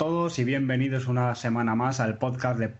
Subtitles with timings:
[0.00, 2.70] A todos y bienvenidos una semana más al podcast de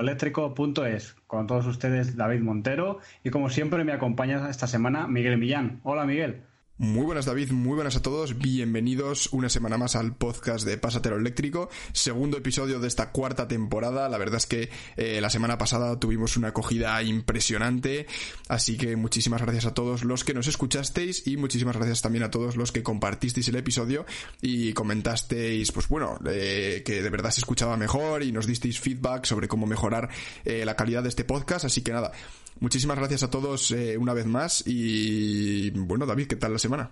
[0.00, 1.16] Eléctrico.es.
[1.26, 5.80] Con todos ustedes David Montero y como siempre me acompaña esta semana Miguel Millán.
[5.82, 6.44] Hola Miguel.
[6.82, 11.16] Muy buenas David, muy buenas a todos, bienvenidos una semana más al podcast de Pásatelo
[11.16, 16.00] Eléctrico, segundo episodio de esta cuarta temporada, la verdad es que eh, la semana pasada
[16.00, 18.08] tuvimos una acogida impresionante,
[18.48, 22.32] así que muchísimas gracias a todos los que nos escuchasteis y muchísimas gracias también a
[22.32, 24.04] todos los que compartisteis el episodio
[24.40, 29.24] y comentasteis, pues bueno, eh, que de verdad se escuchaba mejor y nos disteis feedback
[29.24, 30.08] sobre cómo mejorar
[30.44, 32.10] eh, la calidad de este podcast, así que nada,
[32.60, 36.90] Muchísimas gracias a todos eh, una vez más y bueno, David, ¿qué tal la semana?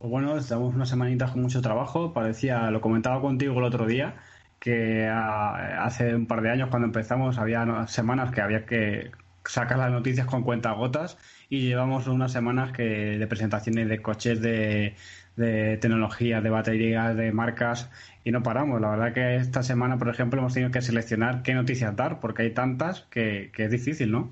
[0.00, 2.14] Pues bueno, estamos una semanita con mucho trabajo.
[2.14, 4.16] Parecía, lo comentaba contigo el otro día,
[4.58, 9.10] que hace un par de años cuando empezamos había semanas que había que
[9.44, 11.18] sacar las noticias con cuentagotas
[11.50, 12.82] y llevamos unas semanas que
[13.18, 14.94] de presentaciones de coches de,
[15.36, 17.90] de tecnología, de baterías, de marcas
[18.24, 18.80] y no paramos.
[18.80, 22.42] La verdad que esta semana, por ejemplo, hemos tenido que seleccionar qué noticias dar porque
[22.42, 24.30] hay tantas que es difícil, ¿no?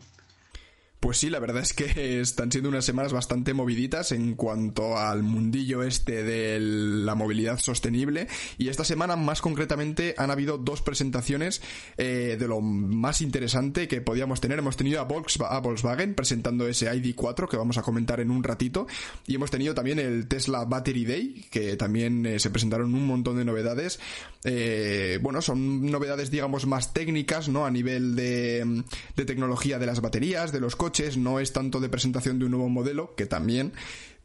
[1.00, 5.22] Pues sí, la verdad es que están siendo unas semanas bastante moviditas en cuanto al
[5.22, 8.26] mundillo este de la movilidad sostenible
[8.58, 11.62] y esta semana más concretamente han habido dos presentaciones
[11.98, 14.58] eh, de lo más interesante que podíamos tener.
[14.58, 18.88] Hemos tenido a, Volkswagen presentando ese ID4 que vamos a comentar en un ratito
[19.26, 23.36] y hemos tenido también el Tesla Battery Day que también eh, se presentaron un montón
[23.36, 24.00] de novedades.
[24.42, 27.66] Eh, bueno, son novedades digamos más técnicas, ¿no?
[27.66, 28.82] A nivel de,
[29.14, 32.52] de tecnología de las baterías, de los coches no es tanto de presentación de un
[32.52, 33.72] nuevo modelo, que también,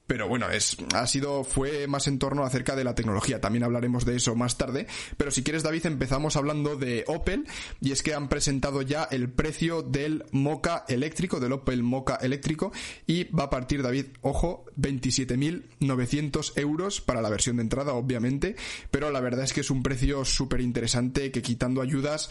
[0.06, 3.40] pero bueno, es, ha sido, fue más en torno acerca de la tecnología.
[3.40, 4.86] También hablaremos de eso más tarde.
[5.16, 7.46] Pero si quieres, David, empezamos hablando de Opel.
[7.80, 12.74] Y es que han presentado ya el precio del Mocha eléctrico, del Opel Mocha eléctrico.
[13.08, 18.58] Y va a partir, David, ojo, 27.900 euros para la versión de entrada, obviamente.
[18.92, 22.30] Pero la verdad es que es un precio súper interesante que quitando ayudas,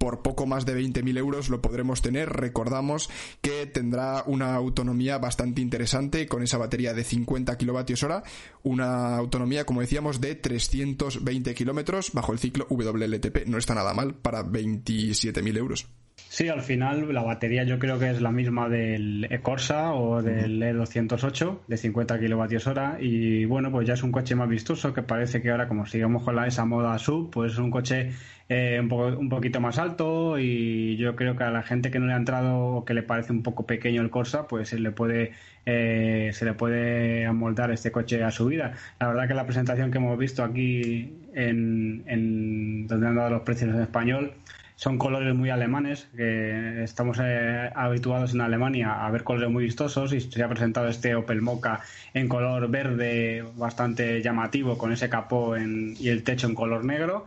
[0.00, 2.30] por poco más de 20.000 euros lo podremos tener.
[2.30, 3.10] Recordamos
[3.42, 8.22] que tendrá una autonomía bastante interesante con esa batería de 50 kilovatios hora,
[8.62, 13.46] una autonomía, como decíamos, de 320 kilómetros bajo el ciclo WLTP.
[13.46, 15.86] No está nada mal para 27.000 euros.
[16.32, 20.62] Sí, al final la batería yo creo que es la misma del e-Corsa o del
[20.62, 22.98] E208 de 50 kilovatios hora.
[23.00, 26.22] Y bueno, pues ya es un coche más vistoso que parece que ahora como sigamos
[26.22, 28.12] con la, esa moda sub, pues es un coche
[28.48, 30.38] eh, un, poco, un poquito más alto.
[30.38, 33.02] Y yo creo que a la gente que no le ha entrado o que le
[33.02, 35.32] parece un poco pequeño el Corsa, pues se le puede
[35.66, 38.74] eh, se le puede amoldar este coche a su vida.
[39.00, 43.42] La verdad que la presentación que hemos visto aquí en, en donde han dado los
[43.42, 44.32] precios en español
[44.80, 50.14] son colores muy alemanes, que estamos eh, habituados en Alemania a ver colores muy vistosos
[50.14, 51.80] y se ha presentado este Opel Mocha
[52.14, 57.26] en color verde bastante llamativo con ese capó y el techo en color negro.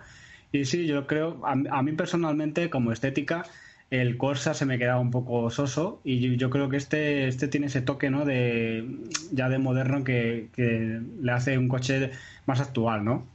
[0.52, 3.46] Y sí, yo creo, a, mí personalmente como estética,
[3.92, 7.68] el Corsa se me quedaba un poco soso y yo, creo que este, este tiene
[7.68, 8.26] ese toque ¿no?
[8.26, 8.84] de
[9.32, 12.10] ya de moderno que, que le hace un coche
[12.48, 13.28] más actual, ¿no?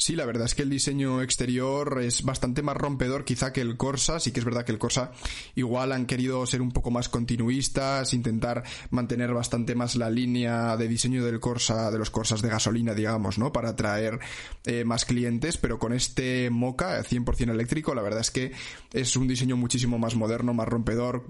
[0.00, 3.76] Sí, la verdad es que el diseño exterior es bastante más rompedor quizá que el
[3.76, 4.20] Corsa.
[4.20, 5.10] Sí que es verdad que el Corsa
[5.56, 10.86] igual han querido ser un poco más continuistas, intentar mantener bastante más la línea de
[10.86, 13.52] diseño del Corsa, de los Corsas de gasolina, digamos, ¿no?
[13.52, 14.20] Para atraer
[14.66, 18.52] eh, más clientes, pero con este Mocha 100% eléctrico, la verdad es que
[18.92, 21.26] es un diseño muchísimo más moderno, más rompedor,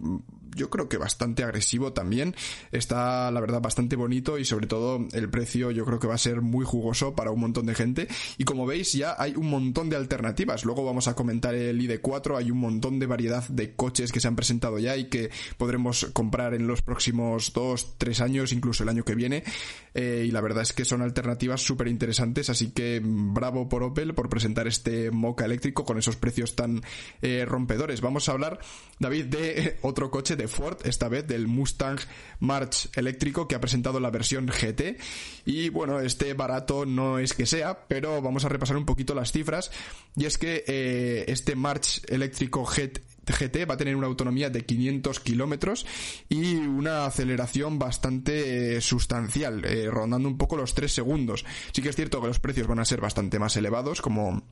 [0.54, 2.34] yo creo que bastante agresivo también.
[2.72, 6.18] Está, la verdad, bastante bonito y sobre todo el precio yo creo que va a
[6.18, 8.08] ser muy jugoso para un montón de gente.
[8.36, 10.64] Y como veis ya hay un montón de alternativas.
[10.64, 14.28] Luego vamos a comentar el ID4, hay un montón de variedad de coches que se
[14.28, 18.88] han presentado ya y que podremos comprar en los próximos dos, tres años, incluso el
[18.88, 19.44] año que viene.
[19.94, 24.15] Eh, y la verdad es que son alternativas súper interesantes, así que bravo por Opel
[24.15, 26.83] por presentar este Mocha eléctrico con esos precios tan
[27.22, 28.00] eh, rompedores.
[28.00, 28.60] Vamos a hablar,
[28.98, 31.98] David, de otro coche de Ford, esta vez del Mustang
[32.41, 34.98] March eléctrico que ha presentado la versión GT.
[35.44, 39.33] Y bueno, este barato no es que sea, pero vamos a repasar un poquito las
[39.33, 39.71] cifras.
[40.16, 43.00] Y es que eh, este March eléctrico GT
[43.33, 45.86] GT va a tener una autonomía de 500 kilómetros
[46.28, 51.45] y una aceleración bastante eh, sustancial, eh, rondando un poco los 3 segundos.
[51.72, 54.42] Sí que es cierto que los precios van a ser bastante más elevados, como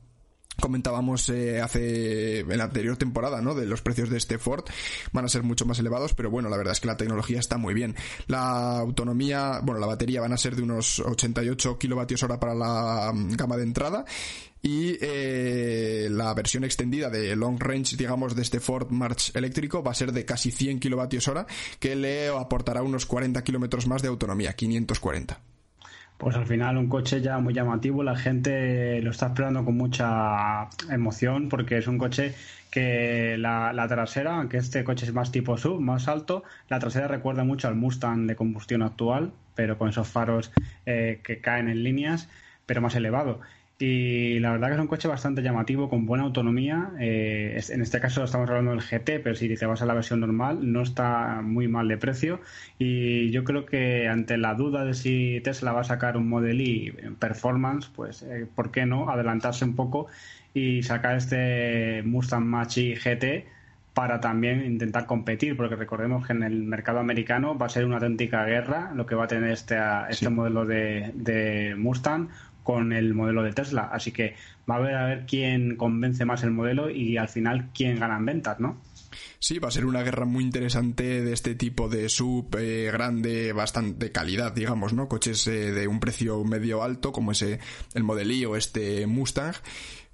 [0.61, 3.55] comentábamos eh, hace en la anterior temporada, ¿no?
[3.55, 4.65] De los precios de este Ford
[5.11, 7.57] van a ser mucho más elevados, pero bueno, la verdad es que la tecnología está
[7.57, 7.95] muy bien.
[8.27, 13.11] La autonomía, bueno, la batería van a ser de unos 88 kilovatios hora para la
[13.13, 14.05] mm, gama de entrada
[14.61, 19.91] y eh, la versión extendida de long range, digamos, de este Ford March eléctrico va
[19.91, 21.45] a ser de casi 100 kilovatios hora,
[21.79, 25.56] que le aportará unos 40 kilómetros más de autonomía, 540.
[26.17, 30.67] Pues al final un coche ya muy llamativo, la gente lo está esperando con mucha
[30.89, 32.33] emoción porque es un coche
[32.71, 37.43] que la, trasera, aunque este coche es más tipo sub, más alto, la trasera recuerda
[37.43, 40.51] mucho al Mustang de combustión actual, pero con esos faros
[40.85, 42.29] eh, que caen en líneas,
[42.65, 43.39] pero más elevado.
[43.79, 46.93] Y la verdad que es un coche bastante llamativo, con buena autonomía.
[46.99, 50.19] Eh, en este caso estamos hablando del GT, pero si te vas a la versión
[50.19, 52.41] normal, no está muy mal de precio.
[52.79, 56.59] Y yo creo que ante la duda de si Tesla va a sacar un Model
[56.59, 60.07] Y performance, pues eh, ¿por qué no adelantarse un poco
[60.55, 63.57] y sacar este Mustang Mach-E GT
[63.93, 67.95] para también intentar competir, porque recordemos que en el mercado americano va a ser una
[67.95, 69.75] auténtica guerra lo que va a tener este,
[70.09, 72.29] este modelo de, de Mustang
[72.67, 73.89] con el modelo de Tesla.
[73.93, 74.35] Así que
[74.69, 78.17] va a ver a ver quién convence más el modelo y al final quién gana
[78.17, 78.81] en ventas, ¿no?
[79.39, 83.53] Sí, va a ser una guerra muy interesante de este tipo de sub eh, grande,
[83.53, 85.07] bastante calidad, digamos, ¿no?
[85.07, 87.61] Coches eh, de un precio medio alto, como ese
[87.93, 89.55] el Model I o este Mustang.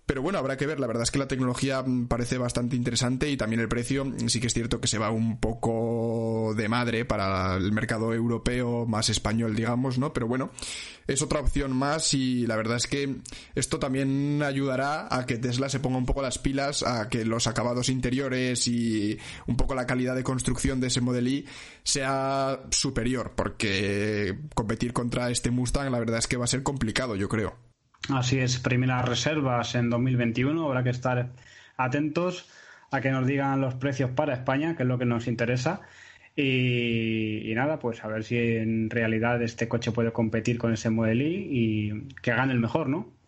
[0.06, 0.80] Pero bueno, habrá que ver.
[0.80, 4.28] La verdad es que la tecnología mm, parece bastante interesante y también el precio mm,
[4.28, 8.86] sí que es cierto que se va un poco de madre para el mercado europeo
[8.86, 10.12] más español, digamos, ¿no?
[10.12, 10.52] Pero bueno,
[11.08, 13.18] es otra opción más y la verdad es que
[13.56, 17.48] esto también ayudará a que Tesla se ponga un poco las pilas, a que los
[17.48, 19.18] acabados interiores y
[19.48, 21.46] un poco la calidad de construcción de ese Model I
[21.84, 27.16] sea superior, porque competir contra este Mustang la verdad es que va a ser complicado,
[27.16, 27.73] yo creo.
[28.10, 30.66] Así es, primeras reservas en 2021.
[30.66, 31.30] Habrá que estar
[31.78, 32.50] atentos
[32.92, 35.82] a que nos digan los precios para España, que es lo que nos interesa.
[36.36, 40.90] Y, y, nada, pues a ver si en realidad este coche puede competir con ese
[40.90, 43.23] Model I y que gane el mejor, ¿no?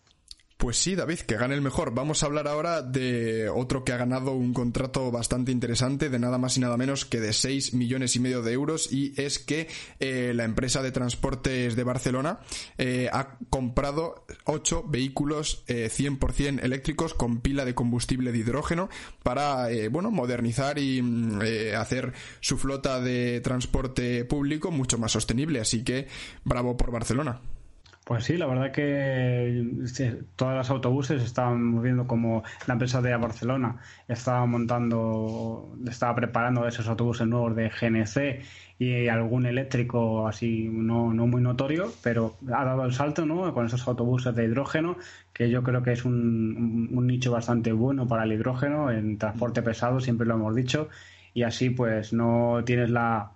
[0.57, 1.94] Pues sí, David, que gane el mejor.
[1.94, 6.38] Vamos a hablar ahora de otro que ha ganado un contrato bastante interesante, de nada
[6.38, 9.68] más y nada menos que de 6 millones y medio de euros, y es que
[10.00, 12.40] eh, la empresa de transportes de Barcelona
[12.78, 18.90] eh, ha comprado 8 vehículos 100% eh, eléctricos con pila de combustible de hidrógeno
[19.24, 21.42] para, bueno, modernizar y mm,
[21.78, 25.60] hacer su flota de transporte público mucho más sostenible.
[25.60, 26.07] Así que
[26.46, 27.42] bravo por Barcelona.
[28.06, 29.68] Pues sí, la verdad que
[30.36, 36.88] todas las autobuses estaban viendo como la empresa de Barcelona estaba montando, estaba preparando esos
[36.88, 38.46] autobuses nuevos de GNC
[38.78, 43.52] y algún eléctrico así no, no muy notorio, pero ha dado el salto ¿no?
[43.56, 44.98] con esos autobuses de hidrógeno,
[45.34, 49.63] que yo creo que es un, un nicho bastante bueno para el hidrógeno en transporte
[49.63, 50.90] pesado, siempre lo hemos dicho,
[51.34, 53.31] y así pues no tienes la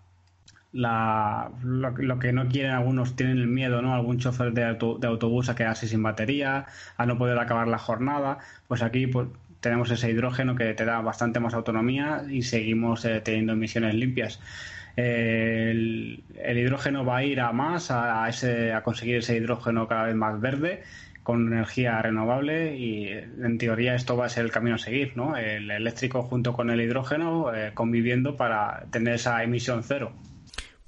[0.71, 3.93] la, lo, que no quieren algunos tienen el miedo, ¿no?
[3.93, 6.65] Algún chofer de, autobús a quedarse sin batería,
[6.97, 8.37] a no poder acabar la jornada,
[8.67, 9.27] pues aquí pues,
[9.59, 14.39] tenemos ese hidrógeno que te da bastante más autonomía y seguimos eh, teniendo emisiones limpias.
[14.95, 16.23] el,
[16.55, 20.39] hidrógeno va a ir a más, a, ese, a conseguir ese hidrógeno cada vez más
[20.39, 20.83] verde
[21.23, 25.37] con energía renovable y en teoría esto va a ser el camino a seguir, ¿no?
[25.37, 30.11] El eléctrico junto con el hidrógeno eh, conviviendo para tener esa emisión cero.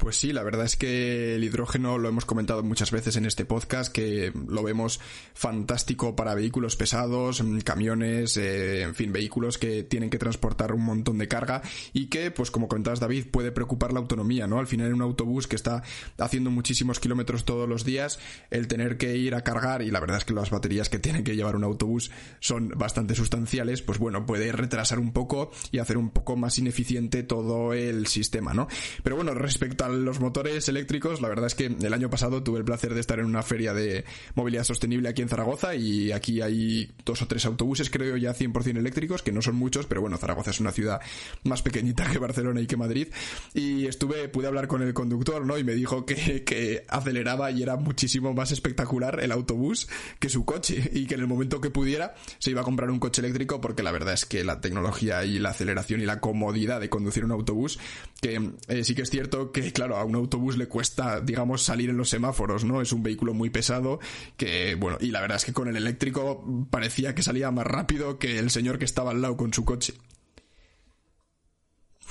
[0.02, 3.46] Pues sí, la verdad es que el hidrógeno lo hemos comentado muchas veces en este
[3.46, 5.00] podcast, que lo vemos
[5.36, 10.84] fantástico para vehículos pesados, mm, camiones, eh, en fin, vehículos que tienen que transportar un
[10.84, 11.62] montón de carga
[11.94, 14.58] y que, pues como comentabas David, puede preocupar la autonomía, ¿no?
[14.58, 15.84] Al final en un autobús que está
[16.18, 18.18] haciendo muchísimos kilómetros todos los días,
[18.50, 21.24] el tener que ir a cargar, y la verdad es que las baterías que tiene
[21.24, 22.10] que llevar un autobús
[22.40, 27.22] son bastante sustanciales, pues bueno, puede retrasar un poco y hacer un poco más ineficiente
[27.22, 28.68] todo el sistema, ¿no?
[29.04, 32.66] Pero bueno, respecto los motores eléctricos, la verdad es que el año pasado tuve el
[32.66, 34.06] placer de estar en una feria de
[34.36, 38.78] movilidad sostenible aquí en Zaragoza y aquí hay dos o tres autobuses, creo ya 100%
[38.78, 41.02] eléctricos, que no son muchos, pero bueno, Zaragoza es una ciudad
[41.44, 43.08] más pequeñita que Barcelona y que Madrid.
[43.54, 45.58] Y estuve, pude hablar con el conductor, ¿no?
[45.58, 49.88] Y me dijo que, que aceleraba y era muchísimo más espectacular el autobús
[50.20, 53.00] que su coche y que en el momento que pudiera se iba a comprar un
[53.00, 56.80] coche eléctrico porque la verdad es que la tecnología y la aceleración y la comodidad
[56.80, 57.80] de conducir un autobús,
[58.22, 61.90] que eh, sí que es cierto que, claro, a un autobús le cuesta, digamos, salir
[61.90, 62.84] en los semáforos, ¿no?
[62.84, 64.00] Es un vehículo muy pesado
[64.38, 68.20] que, bueno, y la verdad es que con el eléctrico parecía que salía más rápido
[68.20, 69.96] que el señor que estaba al lado con su coche.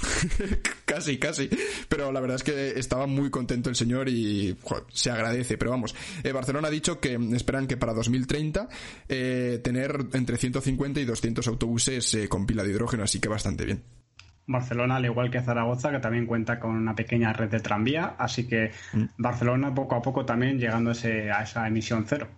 [0.84, 1.48] casi, casi.
[1.88, 4.56] Pero la verdad es que estaba muy contento el señor y
[4.92, 5.56] se agradece.
[5.56, 8.68] Pero vamos, eh, Barcelona ha dicho que esperan que para 2030
[9.08, 13.64] eh, tener entre 150 y 200 autobuses eh, con pila de hidrógeno, así que bastante
[13.64, 13.99] bien.
[14.46, 18.48] Barcelona, al igual que Zaragoza, que también cuenta con una pequeña red de tranvía, así
[18.48, 19.04] que mm.
[19.18, 22.28] Barcelona poco a poco también llegando a esa emisión cero.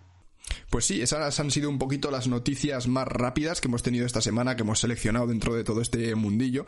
[0.69, 4.21] Pues sí, esas han sido un poquito las noticias más rápidas que hemos tenido esta
[4.21, 6.65] semana, que hemos seleccionado dentro de todo este mundillo.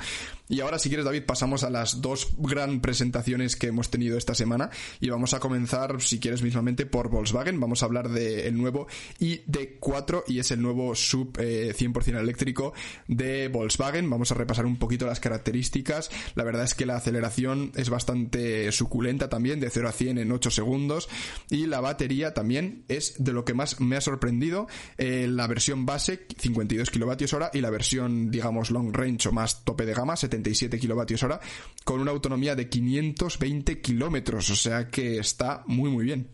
[0.48, 4.36] Y ahora, si quieres, David, pasamos a las dos gran presentaciones que hemos tenido esta
[4.36, 4.70] semana.
[5.00, 7.60] Y vamos a comenzar, si quieres, mismamente por Volkswagen.
[7.60, 8.88] Vamos a hablar del nuevo
[9.20, 12.74] ID4 y es el nuevo sub 100% eh, eléctrico
[13.08, 14.08] de Volkswagen.
[14.10, 16.12] Vamos a repasar un poquito las características.
[16.36, 20.32] La verdad es que la aceleración es bastante suculenta también, de 0 a 100 en
[20.32, 21.10] 8 segundos.
[21.50, 24.68] Y la batería también es de lo que más me ha sorprendido
[24.98, 29.64] eh, la versión base 52 kilovatios hora y la versión digamos long range o más
[29.64, 31.40] tope de gama 77 kilovatios hora
[31.84, 34.50] con una autonomía de 520 kilómetros.
[34.50, 36.28] O sea que está muy muy bien.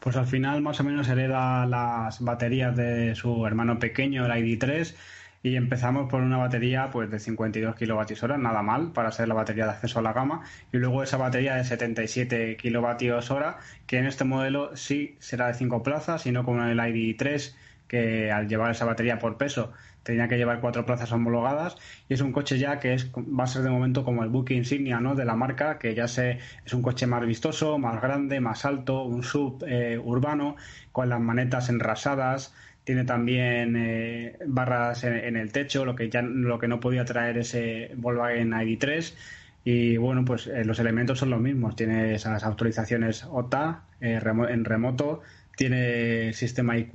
[0.00, 4.94] Pues al final más o menos hereda las baterías de su hermano pequeño el ID3
[5.42, 9.34] y empezamos por una batería pues de 52 kilovatios hora, nada mal para ser la
[9.34, 10.42] batería de acceso a la gama
[10.72, 15.54] y luego esa batería de 77 kilovatios hora que en este modelo sí será de
[15.54, 17.54] 5 plazas y no como en el ID3
[17.88, 21.76] que al llevar esa batería por peso tenía que llevar cuatro plazas homologadas
[22.08, 24.54] y es un coche ya que es va a ser de momento como el buque
[24.54, 25.14] insignia ¿no?
[25.14, 29.02] de la marca que ya se es un coche más vistoso más grande más alto
[29.02, 30.56] un sub eh, urbano
[30.92, 32.54] con las manetas enrasadas
[32.90, 37.38] tiene también eh, barras en, el techo, lo que ya lo que no podía traer
[37.38, 39.14] ese Volkswagen ID3.
[39.62, 41.76] Y bueno, pues eh, los elementos son los mismos.
[41.76, 45.22] Tiene esas autorizaciones OTA eh, en remoto,
[45.56, 46.94] tiene sistema IQ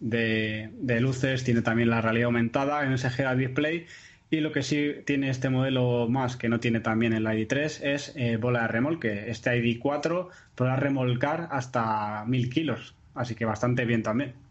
[0.00, 3.86] de, luces, tiene también la realidad aumentada en ese GA Display.
[4.30, 8.40] Y lo que sí tiene este modelo más que no tiene también el ID3 es
[8.40, 9.30] bola de remolque.
[9.30, 14.49] Este ID4 podrá remolcar hasta 1000 kilos, así que bastante bien también.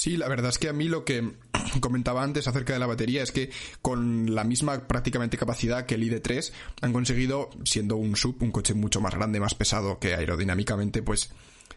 [0.00, 1.34] Sí, la verdad es que a mí lo que
[1.80, 3.50] comentaba antes acerca de la batería es que
[3.82, 8.72] con la misma prácticamente capacidad que el ID3 han conseguido, siendo un sub, un coche
[8.72, 11.28] mucho más grande, más pesado que aerodinámicamente, pues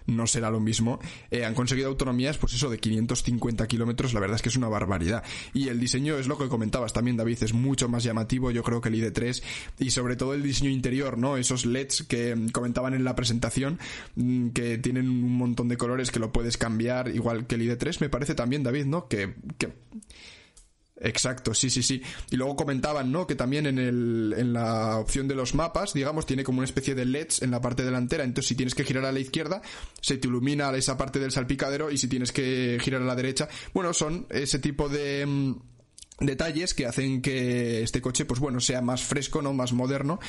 [0.08, 1.00] no será lo mismo.
[1.32, 4.68] Eh, han conseguido autonomías, pues eso, de 550 kilómetros, la verdad es que es una
[4.68, 5.24] barbaridad.
[5.54, 8.82] Y el diseño es lo que comentabas también, David, es mucho más llamativo, yo creo
[8.82, 9.44] que el ID3,
[9.80, 11.38] y sobre todo el diseño interior, ¿no?
[11.38, 13.80] Esos LEDs que comentaban en la presentación,
[14.16, 18.02] mm, que tienen un montón de colores que lo puedes cambiar, igual que el ID3,
[18.02, 19.08] me parece también, David, ¿no?
[19.08, 19.34] Que
[21.04, 22.02] Exacto, sí, sí, sí.
[22.32, 23.28] Y luego comentaban, ¿no?
[23.28, 26.96] Que también en, el, en la opción de los mapas, digamos, tiene como una especie
[26.96, 28.24] de LEDs en la parte delantera.
[28.24, 29.62] Entonces, si tienes que girar a la izquierda,
[30.00, 33.50] se te ilumina esa parte del salpicadero y si tienes que girar a la derecha,
[33.74, 35.56] bueno, son ese tipo de mm,
[36.22, 39.54] detalles que hacen que este coche, pues bueno, sea más fresco, ¿no?
[39.54, 40.20] Más moderno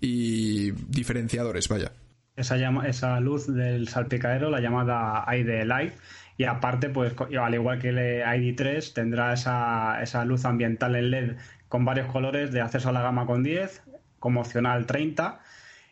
[0.00, 1.92] y diferenciadores, vaya.
[2.36, 5.92] Esa, llama, esa luz del salpicadero, la llamada ID Light,
[6.40, 11.32] y aparte, pues al igual que el ID3, tendrá esa, esa luz ambiental en LED
[11.68, 13.82] con varios colores de acceso a la gama con 10,
[14.18, 15.38] como opcional 30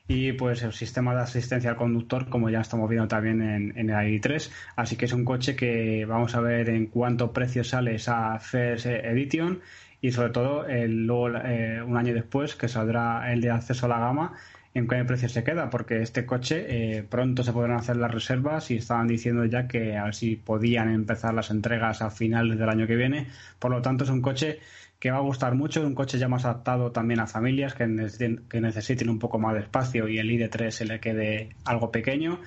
[0.07, 3.95] y pues el sistema de asistencia al conductor como ya estamos viendo también en, el
[3.95, 8.39] ID3 así que es un coche que vamos a ver en cuánto precio sale esa
[8.39, 9.61] First Edition
[10.01, 13.99] y sobre todo luego eh, un año después que saldrá el de acceso a la
[13.99, 14.33] gama
[14.75, 18.71] en qué precio se queda, porque este coche eh, pronto se podrán hacer las reservas
[18.71, 22.69] y estaban diciendo ya que a ver si podían empezar las entregas a finales del
[22.69, 23.29] año que viene.
[23.59, 24.61] Por lo tanto, es un coche
[24.99, 28.45] que va a gustar mucho, un coche ya más adaptado también a familias que necesiten,
[28.49, 32.41] que necesiten un poco más de espacio y el ID3 se le quede algo pequeño.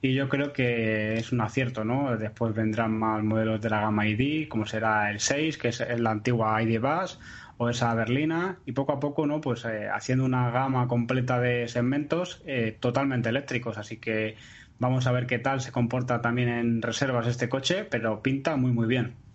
[0.00, 2.16] Y yo creo que es un acierto, ¿no?
[2.16, 6.10] Después vendrán más modelos de la gama ID, como será el 6, que es la
[6.10, 7.18] antigua ID Bus,
[7.58, 11.68] o esa berlina y poco a poco no pues eh, haciendo una gama completa de
[11.68, 13.78] segmentos eh, totalmente eléctricos.
[13.78, 14.36] Así que
[14.78, 18.72] vamos a ver qué tal se comporta también en reservas este coche pero pinta muy
[18.72, 19.27] muy bien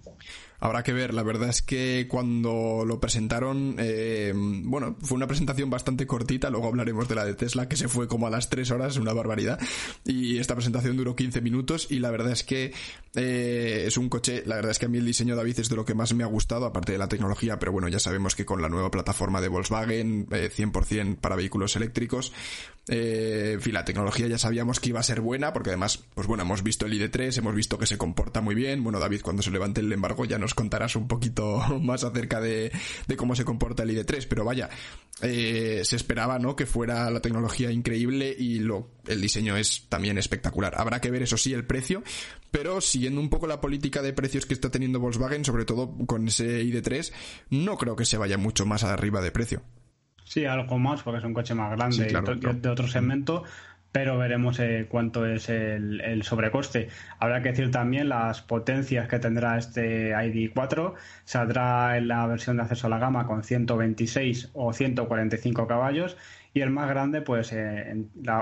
[0.63, 5.70] Habrá que ver, la verdad es que cuando lo presentaron, eh, bueno, fue una presentación
[5.70, 8.72] bastante cortita, luego hablaremos de la de Tesla, que se fue como a las 3
[8.72, 9.60] horas, una barbaridad,
[10.05, 12.72] y esta presentación duró 15 minutos y la verdad es que
[13.13, 15.75] eh, es un coche, la verdad es que a mí el diseño David es de
[15.75, 18.46] lo que más me ha gustado, aparte de la tecnología, pero bueno, ya sabemos que
[18.46, 22.32] con la nueva plataforma de Volkswagen, 100% eh, para vehículos eléctricos,
[22.90, 26.28] eh, en fin, la tecnología ya sabíamos que iba a ser buena, porque además, pues
[26.28, 28.84] bueno, hemos visto el ID3, hemos visto que se comporta muy bien.
[28.84, 32.72] Bueno, David, cuando se levante el embargo ya nos contarás un poquito más acerca de,
[33.16, 34.70] cómo se comporta el ID3, pero vaya,
[35.22, 36.56] eh, se esperaba, ¿no?
[36.58, 40.74] Que fuera la tecnología increíble y lo, el diseño es también espectacular.
[40.78, 42.04] Habrá que ver, eso sí, el precio,
[42.52, 46.28] pero siguiendo un poco la política de precios que está teniendo Volkswagen, sobre todo con
[46.28, 47.13] ese ID3,
[47.50, 49.63] no creo que se vaya mucho más arriba de precio.
[50.34, 53.44] Sí, algo más, porque es un coche más grande y de otro segmento,
[53.92, 56.88] pero veremos eh, cuánto es el, sobrecoste.
[57.20, 60.96] Habrá que decir también las potencias que tendrá este ID4.
[61.24, 66.18] Saldrá en la versión de acceso a la gama con 126 o 145 caballos
[66.56, 67.96] y el más grande pues eh,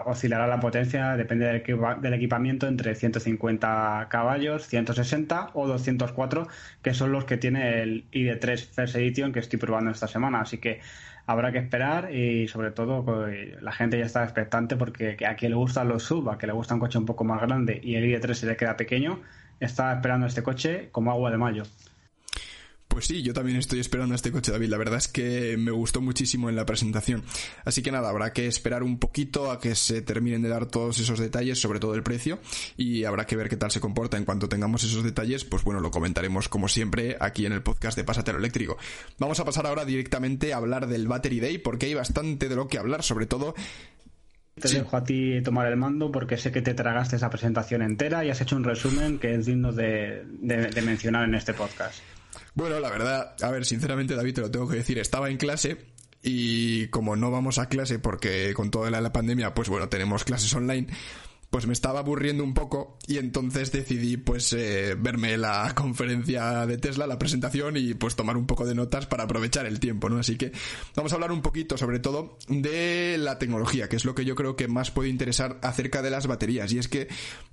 [0.06, 6.48] oscilará la potencia, depende del, equipamiento, entre 150 caballos, 160 o 204,
[6.82, 10.42] que son los que tiene el ID3 First Edition que estoy probando esta semana.
[10.42, 10.80] Así que
[11.26, 15.52] habrá que esperar y sobre todo pues, la gente ya está expectante porque a quien
[15.52, 17.96] le gustan los sub, a quien le gusta un coche un poco más grande y
[17.96, 19.20] el ID3 se le queda pequeño,
[19.60, 21.64] está esperando este coche como agua de mayo.
[22.92, 24.68] Pues sí, yo también estoy esperando a este coche, David.
[24.68, 27.24] La verdad es que me gustó muchísimo en la presentación.
[27.64, 31.00] Así que nada, habrá que esperar un poquito a que se terminen de dar todos
[31.00, 32.40] esos detalles, sobre todo el precio,
[32.76, 34.18] y habrá que ver qué tal se comporta.
[34.18, 37.98] En cuanto tengamos esos detalles, pues bueno, lo comentaremos como siempre aquí en el podcast
[37.98, 38.78] de Pasatero Eléctrico.
[39.20, 42.68] Vamos a pasar ahora directamente a hablar del Battery Day, porque hay bastante de lo
[42.68, 43.56] que hablar, sobre todo
[44.60, 48.26] te dejo a ti tomar el mando porque sé que te tragaste esa presentación entera
[48.26, 50.26] y has hecho un resumen que es digno de
[50.84, 52.02] mencionar en este podcast.
[52.54, 55.78] Bueno, la verdad, a ver, sinceramente, David, te lo tengo que decir, estaba en clase
[56.22, 60.54] y como no vamos a clase porque con toda la pandemia, pues bueno, tenemos clases
[60.54, 60.88] online,
[61.52, 66.78] pues me estaba aburriendo un poco y entonces decidí pues eh, verme la conferencia de
[66.78, 70.18] Tesla, la presentación y pues tomar un poco de notas para aprovechar el tiempo, ¿no?
[70.18, 70.54] Así que
[70.96, 74.34] vamos a hablar un poquito sobre todo de la tecnología, que es lo que yo
[74.36, 77.10] creo que más puede interesar acerca de las baterías y es que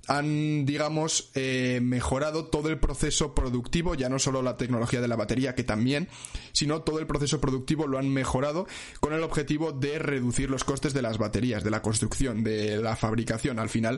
[0.07, 5.15] han, digamos, eh, mejorado todo el proceso productivo, ya no solo la tecnología de la
[5.15, 6.07] batería, que también,
[6.51, 8.65] sino todo el proceso productivo lo han mejorado
[9.01, 12.95] con el objetivo de reducir los costes de las baterías, de la construcción, de la
[12.95, 13.88] fabricación al final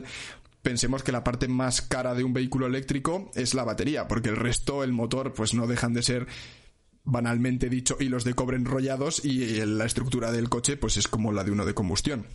[0.62, 4.36] pensemos que la parte más cara de un vehículo eléctrico es la batería, porque el
[4.36, 6.26] resto, el motor, pues no dejan de ser
[7.04, 11.44] banalmente dicho hilos de cobre enrollados y la estructura del coche pues es como la
[11.44, 12.26] de uno de combustión.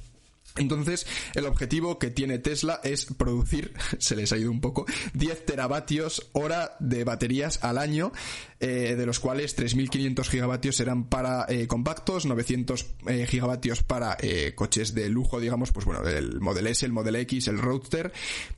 [0.58, 5.46] Entonces, el objetivo que tiene Tesla es producir, se les ha ido un poco, 10
[5.46, 8.12] teravatios hora de baterías al año,
[8.60, 14.18] eh, de los cuales 3.500 gigavatios serán para eh, compactos, 900 eh, gigavatios para
[14.56, 18.12] coches de lujo, digamos, pues bueno, el Model S, el Model X, el Roadster,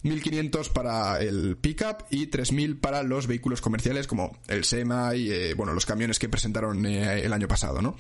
[0.03, 5.73] 1.500 para el pickup y 3.000 para los vehículos comerciales como el SEMA y, bueno,
[5.73, 7.97] los camiones que presentaron el año pasado, ¿no?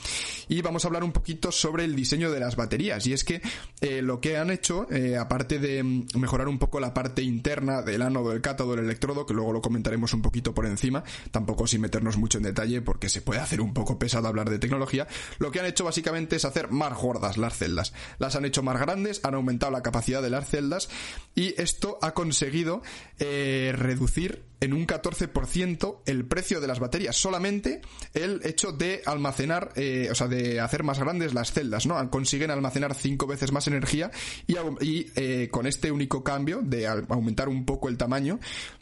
[0.47, 3.41] Y vamos a hablar un poquito sobre el diseño de las baterías, y es que
[4.01, 4.87] lo que han hecho,
[5.19, 5.83] aparte de
[6.15, 9.61] mejorar un poco la parte interna del ánodo, el cátodo, el electrodo, que luego lo
[9.61, 13.39] comentaremos un poquito por encima, tampoco si me meternos mucho en detalle porque se puede
[13.39, 15.07] hacer un poco pesado hablar de tecnología,
[15.39, 17.93] lo que han hecho básicamente es hacer más gordas las celdas.
[18.19, 20.87] Las han hecho más grandes, han aumentado la capacidad de las celdas
[21.33, 22.83] y esto ha conseguido
[23.17, 27.81] eh, reducir en un 14% el precio de las baterías, solamente
[28.13, 32.09] el hecho de almacenar, eh, o sea, de hacer más grandes las celdas, ¿no?
[32.09, 34.11] Consiguen almacenar cinco veces más energía
[34.47, 38.39] y, eh, con este único cambio de aumentar un poco el tamaño,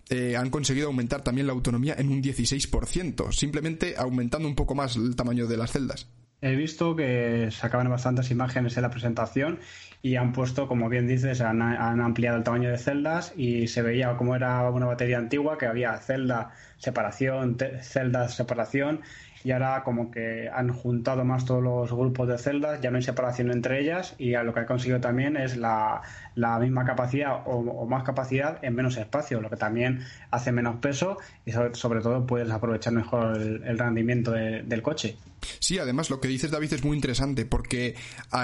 [0.10, 4.96] eh, han conseguido aumentar también la autonomía en un 16%, simplemente aumentando un poco más
[4.96, 6.08] el tamaño de las celdas.
[6.40, 9.60] He visto que sacaban bastantes imágenes en la presentación
[10.02, 13.82] y han puesto, como bien dices, han, han, ampliado el tamaño de celdas y se
[13.82, 19.02] veía como era una batería antigua, que había celda, separación, celdas, separación
[19.44, 23.04] y ahora como que han juntado más todos los grupos de celdas, ya no hay
[23.04, 26.02] separación entre ellas y lo que ha conseguido también es la,
[26.38, 31.18] la misma capacidad o, más capacidad en menos espacio, lo que también hace menos peso
[31.46, 35.18] y sobre, todo puedes aprovechar mejor el, rendimiento del coche.
[35.60, 37.96] Sí, además lo que dices David es muy interesante porque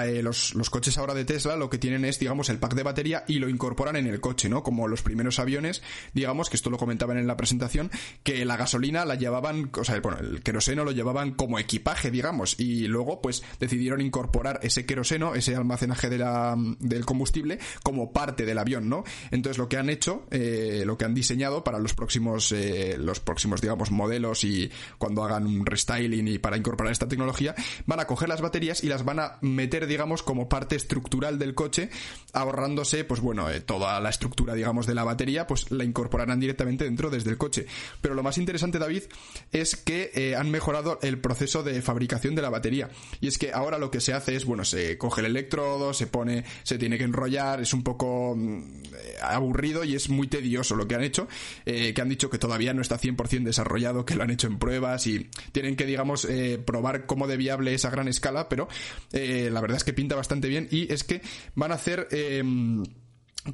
[0.04, 2.82] eh, los, los, coches ahora de Tesla lo que tienen es, digamos, el pack de
[2.82, 4.62] batería y lo incorporan en el coche, ¿no?
[4.62, 5.82] Como los primeros aviones,
[6.14, 7.90] digamos, que esto lo comentaban en la presentación,
[8.22, 12.58] que la gasolina la llevaban, o sea, bueno, el queroseno lo llevaban como equipaje, digamos,
[12.58, 18.46] y luego pues decidieron incorporar ese queroseno, ese almacenaje de la, del combustible, como parte
[18.46, 19.04] del avión, ¿no?
[19.30, 23.20] Entonces lo que han hecho, eh, lo que han diseñado para los próximos, eh, los
[23.20, 28.06] próximos, digamos, modelos y cuando hagan un restyling y para incorporar esta tecnología, van a
[28.06, 31.90] coger las baterías y las van a meter, digamos, como parte estructural del coche,
[32.32, 36.84] ahorrándose, pues bueno, eh, toda la estructura, digamos, de la batería, pues la incorporarán directamente
[36.84, 37.66] dentro desde el coche.
[38.00, 39.02] Pero lo más interesante, David,
[39.52, 42.88] es que han mejorado el proceso de fabricación de la batería.
[43.20, 46.06] Y es que ahora lo que se hace es, bueno, se coge el electrodo, se
[46.06, 48.84] pone, se tiene que enrollar, es un poco mm,
[49.22, 51.28] aburrido y es muy tedioso lo que han hecho,
[51.66, 54.58] eh, que han dicho que todavía no está 100% desarrollado, que lo han hecho en
[54.58, 58.68] pruebas y tienen que, digamos, eh, probar cómo de viable es a gran escala, pero
[59.12, 61.22] eh, la verdad es que pinta bastante bien y es que
[61.54, 62.08] van a hacer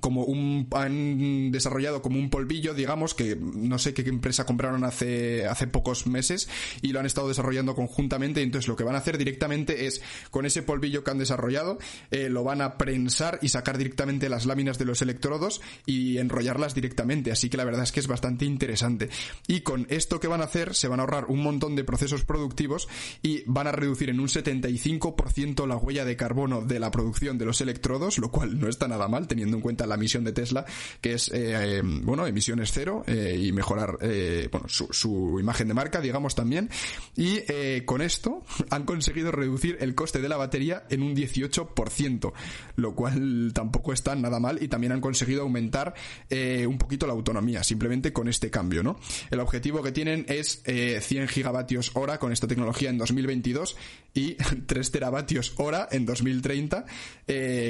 [0.00, 5.46] como un han desarrollado como un polvillo digamos que no sé qué empresa compraron hace
[5.46, 6.48] hace pocos meses
[6.82, 10.00] y lo han estado desarrollando conjuntamente entonces lo que van a hacer directamente es
[10.30, 11.78] con ese polvillo que han desarrollado
[12.10, 16.74] eh, lo van a prensar y sacar directamente las láminas de los electrodos y enrollarlas
[16.74, 17.32] directamente.
[17.32, 19.08] Así que la verdad es que es bastante interesante.
[19.46, 22.24] Y con esto que van a hacer se van a ahorrar un montón de procesos
[22.24, 22.88] productivos
[23.22, 27.46] y van a reducir en un 75% la huella de carbono de la producción de
[27.46, 30.64] los electrodos lo cual no está nada mal teniendo en cuenta la misión de Tesla,
[31.00, 33.98] que es, eh, eh, bueno, emisiones cero eh, y mejorar,
[34.66, 36.70] su, imagen de marca, digamos también.
[37.16, 37.40] Y
[37.84, 42.32] con esto han conseguido reducir el coste de la batería en un 18%,
[42.76, 45.94] lo cual tampoco está nada mal y también han conseguido aumentar
[46.30, 48.98] un poquito la autonomía, simplemente con este cambio, ¿no?
[49.30, 53.76] El objetivo que tienen es 100 gigavatios hora con esta tecnología en 2022
[54.14, 54.34] y
[54.66, 56.84] 3 teravatios hora en 2030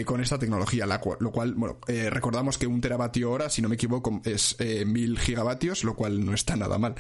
[0.05, 4.23] con esta tecnología, lo cual, bueno, recordamos que un teravatio hora, si no me equivoco,
[4.25, 6.95] es eh, mil gigavatios, lo cual no está nada mal.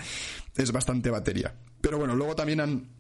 [0.56, 1.54] Es bastante batería.
[1.80, 2.99] Pero bueno, luego también han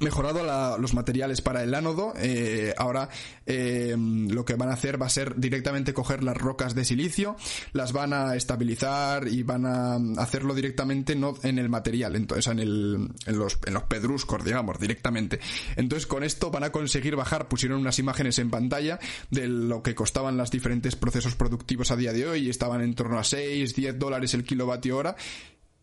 [0.00, 2.14] mejorado los materiales para el ánodo.
[2.16, 3.08] Eh, ahora
[3.46, 7.36] eh, lo que van a hacer va a ser directamente coger las rocas de silicio,
[7.72, 12.58] las van a estabilizar y van a hacerlo directamente no en el material, entonces en,
[12.58, 15.40] el, en, los, en los pedruscos, digamos, directamente.
[15.76, 18.98] Entonces con esto van a conseguir bajar, pusieron unas imágenes en pantalla
[19.30, 23.18] de lo que costaban los diferentes procesos productivos a día de hoy estaban en torno
[23.18, 25.16] a 6, 10 dólares el kilovatio hora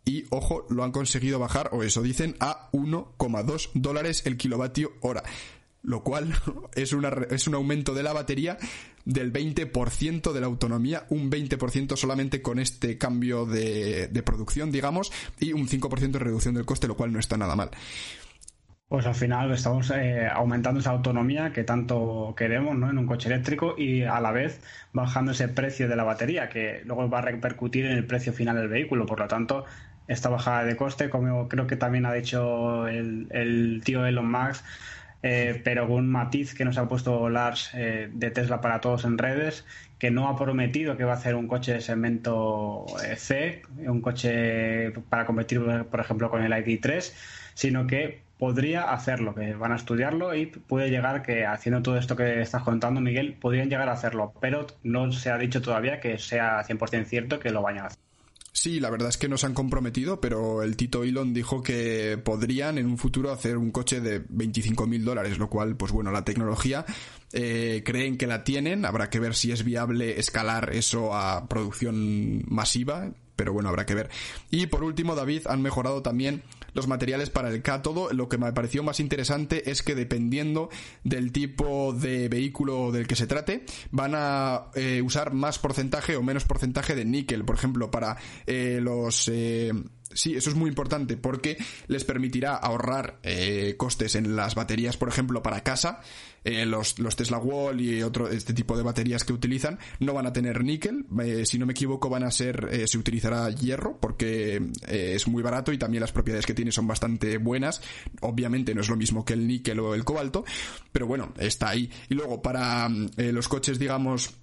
[0.06, 5.24] y ojo, lo han conseguido bajar, o eso dicen, a 1,2 dólares el kilovatio hora.
[5.84, 6.34] Lo cual
[6.76, 8.58] es, una, es un aumento de la batería
[9.06, 15.54] del 20% de la autonomía, un 20% solamente con este cambio de, producción, digamos, y
[15.54, 17.72] un 5% de reducción del coste, lo cual no está nada mal.
[18.88, 22.90] Pues al final estamos eh, aumentando esa autonomía que tanto queremos ¿no?
[22.90, 24.62] en un coche eléctrico y a la vez
[24.92, 28.58] bajando ese precio de la batería que luego va a repercutir en el precio final
[28.58, 29.06] del vehículo.
[29.06, 29.64] Por lo tanto,
[30.12, 34.64] esta bajada de coste, como creo que también ha dicho el, tío Elon Musk,
[35.24, 39.06] eh, pero con un matiz que nos ha puesto Lars eh, de Tesla para todos
[39.06, 39.66] en redes,
[40.00, 44.02] que no ha prometido que va a hacer un coche de segmento eh, C, un
[44.02, 47.14] coche para competir, por ejemplo, con el ID3,
[47.54, 52.16] sino que podría hacerlo, que van a estudiarlo y puede llegar que haciendo todo esto
[52.16, 56.18] que estás contando, Miguel, podrían llegar a hacerlo, pero no se ha dicho todavía que
[56.18, 58.11] sea 100% cierto que lo vayan a hacer.
[58.54, 62.20] Sí, la verdad es que no se han comprometido, pero el Tito Elon dijo que
[62.22, 66.12] podrían en un futuro hacer un coche de 25 mil dólares, lo cual, pues bueno,
[66.12, 66.86] la tecnología
[67.32, 72.44] eh, creen que la tienen, habrá que ver si es viable escalar eso a producción
[72.46, 74.12] masiva, pero bueno, habrá que ver.
[74.52, 76.44] Y por último, David, han mejorado también
[76.76, 78.14] los materiales para el cátodo.
[78.14, 80.70] Lo que me pareció más interesante es que dependiendo
[81.04, 86.22] del tipo de vehículo del que se trate, van a eh, usar más porcentaje o
[86.22, 87.44] menos porcentaje de níquel.
[87.44, 89.28] Por ejemplo, para eh, los...
[89.28, 89.74] Eh,
[90.14, 93.20] sí, eso es muy importante porque les permitirá ahorrar
[93.78, 96.02] costes en las baterías, por ejemplo, para casa.
[96.44, 100.26] Eh, los, los, Tesla Wall y otro este tipo de baterías que utilizan no van
[100.26, 104.00] a tener níquel eh, si no me equivoco van a ser eh, se utilizará hierro
[104.00, 107.84] porque es muy barato y también las propiedades que tiene son bastante buenas
[108.22, 110.44] obviamente no es lo mismo que el níquel o el cobalto
[110.92, 114.34] pero bueno está ahí y luego para los coches digamos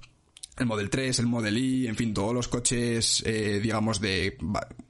[0.59, 4.37] el Model 3, el Model Y, en fin, todos los coches, eh, digamos, de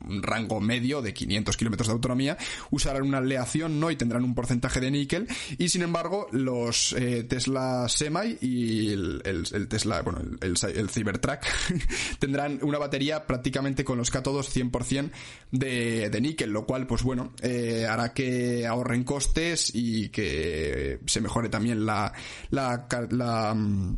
[0.00, 2.38] rango medio, de 500 kilómetros de autonomía,
[2.70, 3.90] usarán una aleación, ¿no?
[3.90, 5.28] Y tendrán un porcentaje de níquel.
[5.59, 11.40] Y sin embargo, los eh, Tesla Semi y el, Tesla, bueno, el, el Cybertruck
[12.18, 15.11] tendrán una batería prácticamente con los cátodos 100%
[15.52, 21.20] de, de níquel, lo cual, pues bueno, eh, hará que ahorren costes y que se
[21.20, 22.12] mejore también la,
[22.50, 23.96] la, la mm,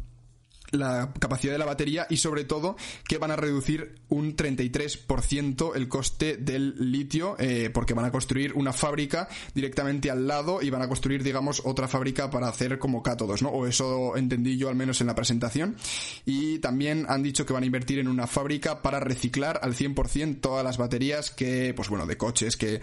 [0.73, 5.89] la capacidad de la batería y sobre todo que van a reducir un 33% el
[5.89, 10.83] coste del litio eh, porque van a construir una fábrica directamente al lado y van
[10.83, 13.51] a construir digamos otra fábrica para hacer como cátodos, ¿no?
[13.51, 15.77] O eso entendí yo al menos en la presentación
[16.25, 20.41] y también han dicho que van a invertir en una fábrica para reciclar al 100%
[20.41, 22.81] todas las baterías que pues bueno de coches que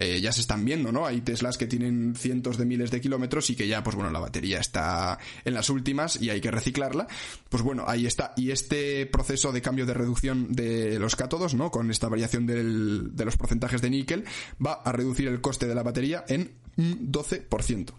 [0.00, 1.06] eh, ya se están viendo, ¿no?
[1.06, 4.20] Hay Teslas que tienen cientos de miles de kilómetros y que ya, pues bueno, la
[4.20, 7.08] batería está en las últimas y hay que reciclarla.
[7.48, 8.32] Pues bueno, ahí está.
[8.36, 11.72] Y este proceso de cambio de reducción de los cátodos, ¿no?
[11.72, 14.24] Con esta variación de los porcentajes de níquel,
[14.64, 17.92] va a reducir el coste de la batería en un 12%.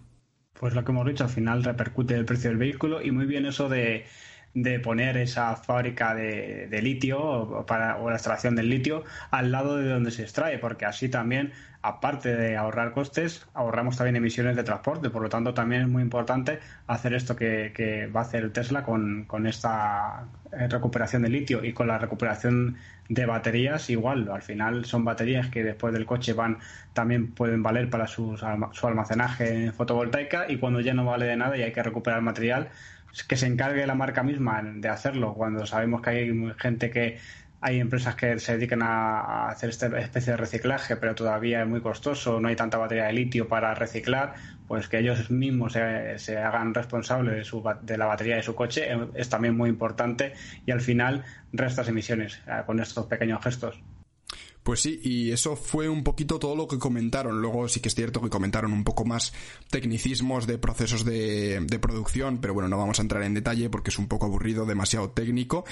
[0.60, 3.46] Pues lo que hemos dicho, al final repercute el precio del vehículo y muy bien
[3.46, 4.06] eso de
[4.54, 9.78] de poner esa fábrica de, litio o, para, o la extracción del litio al lado
[9.78, 14.64] de donde se extrae, porque así también, aparte de ahorrar costes, ahorramos también emisiones de
[14.64, 15.10] transporte.
[15.10, 19.26] Por lo tanto, también es muy importante hacer esto que, va a hacer Tesla con,
[19.26, 24.30] con esta eh, recuperación de litio y con la recuperación de baterías igual.
[24.32, 26.60] Al final son baterías que después del coche van
[26.94, 28.38] también pueden valer para su,
[28.72, 32.70] su almacenaje fotovoltaica y cuando ya no vale de nada y hay que recuperar material,
[33.28, 37.18] que se encargue la marca misma de hacerlo, cuando sabemos que hay gente que
[37.62, 41.82] hay empresas que se dedican a, hacer esta especie de reciclaje, pero todavía es muy
[41.82, 44.36] costoso, no hay tanta batería de litio para reciclar,
[44.68, 48.90] pues que ellos mismos se, hagan responsables de, su, de la batería de su coche
[49.16, 50.34] es también muy importante
[50.66, 53.82] y al final restas emisiones eh, con estos pequeños gestos.
[54.64, 57.42] Pues sí, y eso fue un poquito todo lo que comentaron.
[57.42, 59.34] Luego sí que es cierto que comentaron un poco más
[59.70, 63.98] tecnicismos de procesos de, producción, pero bueno, no vamos a entrar en detalle porque es
[63.98, 65.66] un poco aburrido, demasiado técnico.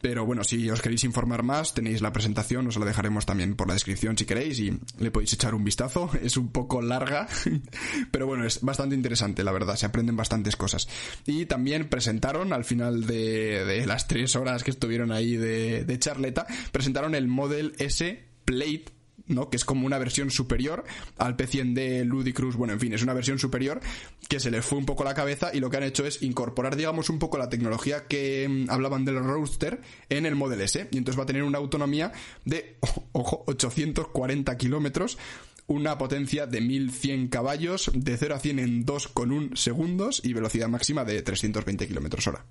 [0.00, 3.66] Pero bueno, si os queréis informar más, tenéis la presentación, os la dejaremos también por
[3.66, 6.10] la descripción si queréis y le podéis echar un vistazo.
[6.28, 7.26] Es un poco larga,
[8.10, 10.88] pero bueno, es bastante interesante, la verdad, se aprenden bastantes cosas.
[11.26, 16.46] Y también presentaron, al final de, las tres horas que estuvieron ahí de, de charleta,
[16.70, 19.50] presentaron el Model S Plate ¿no?
[19.50, 20.84] Que es como una versión superior
[21.18, 22.56] al P100 de Ludicruz.
[22.56, 23.80] Bueno, en fin, es una versión superior
[24.26, 26.76] que se les fue un poco la cabeza y lo que han hecho es incorporar,
[26.76, 30.88] digamos, un poco la tecnología que mm, hablaban del Roadster en el Model S.
[30.90, 32.12] Y entonces va a tener una autonomía
[32.46, 32.78] de,
[33.12, 35.18] ojo, 840 kilómetros
[35.66, 41.04] una potencia de 1100 caballos, de 0 a 100 en 2,1 segundos y velocidad máxima
[41.04, 42.46] de 320 kilómetros hora.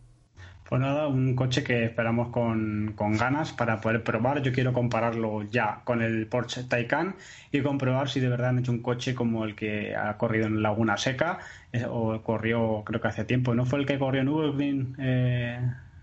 [0.68, 4.42] Pues nada, un coche que esperamos con, ganas para poder probar.
[4.42, 7.16] Yo quiero compararlo ya con el Porsche Taycan
[7.54, 10.62] y comprobar si de verdad han hecho un coche como el que ha corrido en
[10.62, 11.40] Laguna Seca
[11.72, 13.56] eh, o corrió creo que hace tiempo.
[13.56, 15.60] ¿No fue el que corrió en Nürburgring, eh,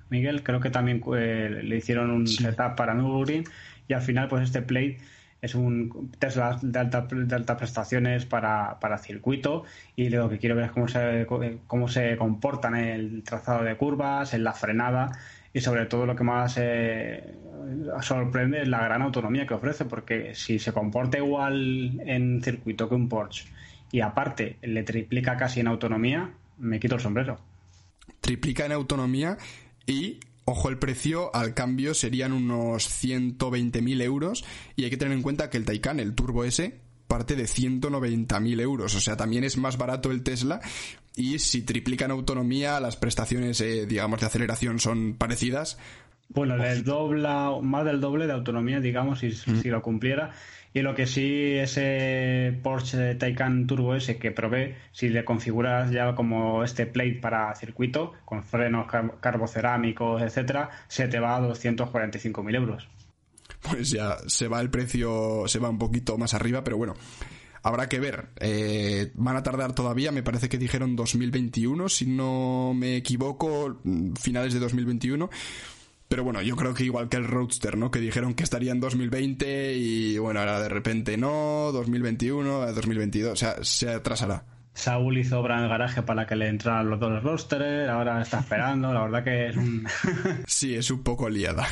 [0.08, 0.42] Miguel?
[0.42, 3.44] Creo que también eh, le hicieron un setup para Nürburgring
[3.86, 4.96] y al final pues este Plate
[5.44, 10.56] es un Tesla de alta, de altas prestaciones para, para, circuito y lo que quiero
[10.56, 11.26] ver es cómo se,
[11.66, 15.12] cómo se comportan el trazado de curvas, en la frenada
[15.52, 17.34] y sobre todo lo que más eh,
[18.00, 22.94] sorprende es la gran autonomía que ofrece porque si se comporta igual en circuito que
[22.94, 23.46] un Porsche
[23.92, 27.38] y aparte le triplica casi en autonomía, me quito el sombrero.
[28.22, 29.36] Triplica en autonomía
[29.86, 34.44] y Ojo, el precio al cambio serían unos 120.000 euros
[34.76, 38.60] y hay que tener en cuenta que el Taycan, el Turbo S, parte de 190.000
[38.60, 38.94] euros.
[38.94, 40.60] O sea, también es más barato el Tesla
[41.16, 45.78] y si triplican autonomía, las prestaciones, eh, digamos, de aceleración son parecidas.
[46.28, 49.62] Bueno, el dobla, más del doble de autonomía, digamos, si, mm.
[49.62, 50.32] si lo cumpliera.
[50.76, 56.16] Y lo que sí, ese Porsche Taycan Turbo S que probé, si le configuras ya
[56.16, 58.88] como este plate para circuito, con frenos
[59.20, 62.88] carbocerámicos, etcétera, se te va a 245.000 euros.
[63.62, 66.94] Pues ya se va el precio, se va un poquito más arriba, pero bueno,
[67.62, 68.30] habrá que ver.
[68.40, 73.80] Eh, van a tardar todavía, me parece que dijeron 2021, si no me equivoco,
[74.20, 75.30] finales de 2021.
[76.14, 77.90] Pero bueno, yo creo que igual que el Roadster, ¿no?
[77.90, 83.34] Que dijeron que estaría en 2020 y bueno, ahora de repente no, 2021, 2022, o
[83.34, 84.44] sea, se atrasará.
[84.74, 88.38] Saúl hizo obra en el garaje para que le entraran los dos Roadsters, ahora está
[88.38, 89.88] esperando, la verdad que es un...
[90.46, 91.66] sí, es un poco liada.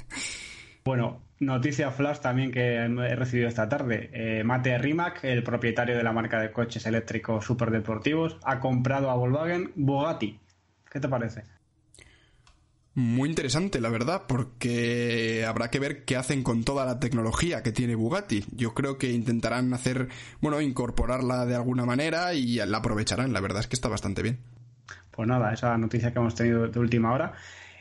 [0.86, 4.08] bueno, noticia flash también que he recibido esta tarde.
[4.14, 9.14] Eh, Mate Rimac, el propietario de la marca de coches eléctricos superdeportivos, ha comprado a
[9.14, 10.40] Volkswagen Bugatti.
[10.90, 11.57] ¿Qué te parece?
[12.98, 17.70] Muy interesante, la verdad, porque habrá que ver qué hacen con toda la tecnología que
[17.70, 18.44] tiene Bugatti.
[18.50, 20.08] Yo creo que intentarán hacer,
[20.40, 23.32] bueno, incorporarla de alguna manera y la aprovecharán.
[23.32, 24.38] La verdad es que está bastante bien.
[25.12, 27.34] Pues nada, esa noticia que hemos tenido de última hora.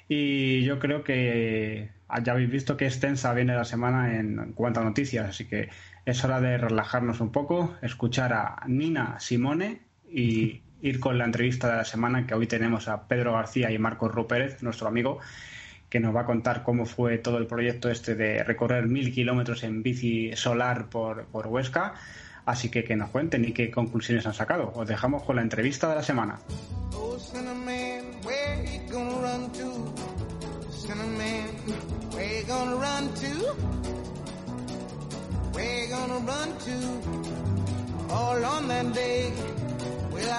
[0.07, 1.89] Y yo creo que
[2.23, 5.69] ya habéis visto que extensa viene la semana en cuanto a noticias, así que
[6.05, 11.69] es hora de relajarnos un poco, escuchar a Nina Simone y ir con la entrevista
[11.69, 15.19] de la semana, que hoy tenemos a Pedro García y Marcos Rupérez, nuestro amigo,
[15.89, 19.63] que nos va a contar cómo fue todo el proyecto este de recorrer mil kilómetros
[19.63, 21.93] en bici solar por, por Huesca.
[22.45, 24.71] Así que que nos cuenten y qué conclusiones han sacado.
[24.73, 26.39] Os dejamos con la entrevista de la semana.
[40.17, 40.33] Will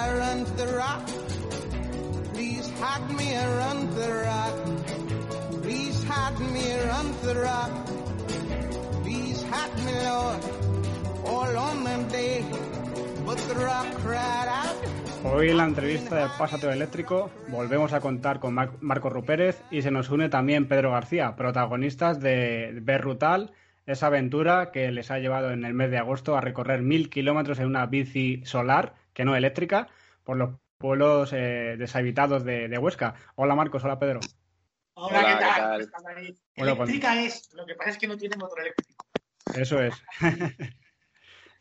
[15.23, 19.91] Hoy en la entrevista de Pásateo Eléctrico volvemos a contar con Marco Rupérez y se
[19.91, 23.51] nos une también Pedro García, protagonistas de Berrutal,
[23.85, 27.59] esa aventura que les ha llevado en el mes de agosto a recorrer mil kilómetros
[27.59, 29.89] en una bici solar, que no eléctrica,
[30.23, 33.15] por los pueblos eh, deshabitados de, Huesca.
[33.35, 34.21] Hola Marcos, hola Pedro.
[34.93, 35.89] Hola, ¿qué tal?
[36.55, 39.05] Pues eléctrica es, lo que pasa es que no tiene motor eléctrico.
[39.55, 39.93] Eso es.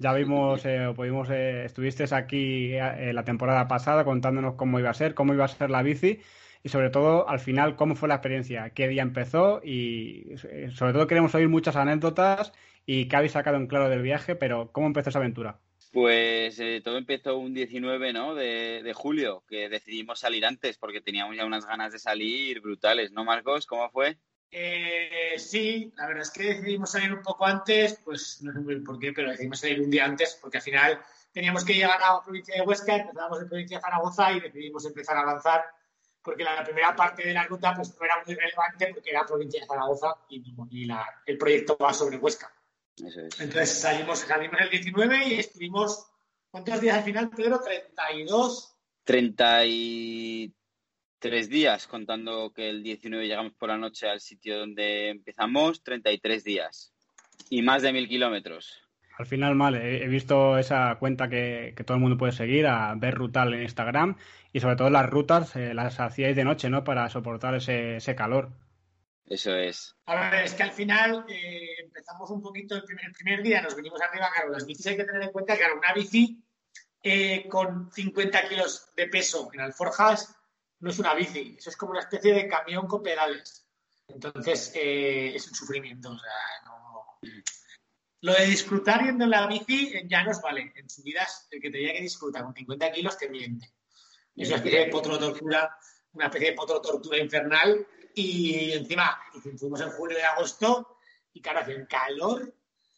[0.00, 4.94] Ya vimos, eh, pudimos, eh, estuviste aquí eh, la temporada pasada contándonos cómo iba a
[4.94, 6.20] ser, cómo iba a ser la bici
[6.62, 10.36] y sobre todo al final cómo fue la experiencia, qué día empezó y
[10.72, 12.52] sobre todo queremos oír muchas anécdotas
[12.86, 15.58] y qué habéis sacado en claro del viaje, pero ¿cómo empezó esa aventura?
[15.92, 18.34] Pues todo empezó un 19 ¿no?
[18.34, 23.12] de, de, julio, que decidimos salir antes porque teníamos ya unas ganas de salir brutales,
[23.12, 23.66] ¿no, Marcos?
[23.66, 24.18] ¿Cómo fue?
[24.50, 28.74] Eh, sí, la verdad es que decidimos salir un poco antes, pues no sé muy
[28.74, 31.00] bien por qué, pero decidimos salir un día antes porque al final
[31.32, 34.86] teníamos que llegar a la provincia de Huesca, empezamos en provincia de Zaragoza y decidimos
[34.86, 35.64] empezar a avanzar
[36.22, 39.60] porque la, primera parte de la ruta pues no era muy relevante porque era provincia
[39.60, 40.42] de Zaragoza y,
[41.26, 42.50] el proyecto va sobre Huesca.
[43.00, 46.06] Entonces salimos, salimos el 19 y estuvimos,
[46.50, 47.60] ¿cuántos días al final, Pedro?
[47.60, 48.74] 32.
[49.04, 50.52] 33
[51.18, 56.44] tres días, contando que el 19 llegamos por la noche al sitio donde empezamos, 33
[56.44, 56.92] días
[57.50, 58.82] y más de mil kilómetros.
[59.16, 63.14] Al final, mal, he visto esa cuenta que, todo el mundo puede seguir, a ver
[63.16, 64.16] Rutal en Instagram,
[64.52, 66.84] y sobre todo las rutas eh, las hacíais de noche, ¿no?
[66.84, 68.50] Para soportar ese, calor.
[69.28, 69.94] Eso es.
[70.06, 74.00] A ver, es que al final eh, empezamos un poquito el primer, día, nos venimos
[74.00, 76.42] arriba, claro, las bicis hay que tener en cuenta que una bici
[77.02, 80.34] eh, con 50 kilos de peso en alforjas
[80.80, 83.66] no es una bici, eso es como una especie de camión con pedales.
[84.06, 86.16] Entonces, eh, es un sufrimiento.
[88.22, 90.72] Lo de disfrutar yendo en la bici ya nos vale.
[90.74, 93.74] En subidas, el que tenía que disfrutar con 50 kilos te miente.
[94.34, 95.76] Es una especie de potro tortura,
[96.12, 97.86] una especie de potro tortura infernal.
[98.20, 99.16] Y encima,
[99.56, 100.98] fuimos en julio y agosto,
[101.32, 102.52] y claro, hacía un calor.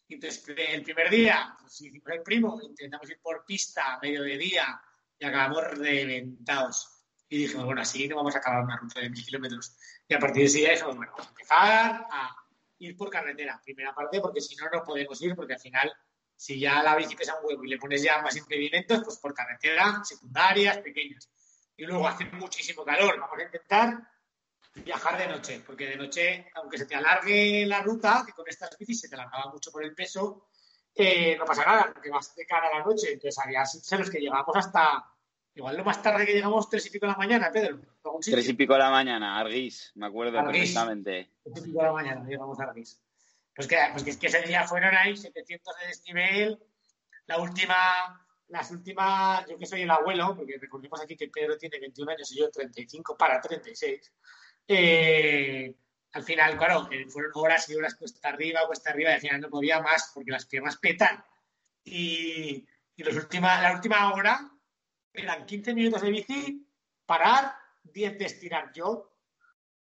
[0.09, 4.35] Entonces, el primer día, pues hicimos el primo, intentamos ir por pista a medio de
[4.35, 4.81] día
[5.19, 9.23] y acabamos reventados y dijimos, bueno, así no vamos a acabar una ruta de mil
[9.23, 9.77] kilómetros.
[10.07, 12.35] Y a partir de ese día dijimos, bueno, vamos a empezar a
[12.79, 15.93] ir por carretera, primera parte, porque si no, no podemos ir, porque al final,
[16.35, 19.35] si ya la bici pesa un huevo y le pones ya más impedimentos, pues por
[19.35, 21.29] carretera, secundarias, pequeñas.
[21.77, 24.11] Y luego hace muchísimo calor, vamos a intentar
[24.75, 28.77] viajar de noche, porque de noche, aunque se te alargue la ruta, que con estas
[28.77, 30.47] bicis se te alargaba mucho por el peso,
[30.95, 33.13] eh, no pasa nada, porque vas de cara a la noche.
[33.13, 33.63] Entonces había
[33.97, 35.11] los que llegamos hasta
[35.53, 37.79] Igual lo más tarde que llegamos, tres y pico de la mañana, Pedro.
[38.21, 41.31] Tres y pico de la mañana, Arguís, me acuerdo perfectamente.
[41.43, 43.01] Tres y pico de la mañana llegamos a Arguís.
[43.53, 46.59] Pues que, pues que, es que ese día fueron ahí 700 de desnivel.
[47.25, 51.79] La última, las últimas, yo que soy el abuelo, porque recordemos aquí que Pedro tiene
[51.79, 54.13] 21 años y yo 35 para 36.
[54.73, 55.75] Eh,
[56.13, 59.49] al final, claro, fueron horas y horas cuesta arriba, cuesta arriba, y al final no
[59.49, 61.21] podía más porque las piernas petan.
[61.83, 64.49] Y, y los última, la última hora
[65.11, 66.67] eran 15 minutos de bici,
[67.05, 67.53] parar,
[67.83, 69.13] 10 de estirar yo,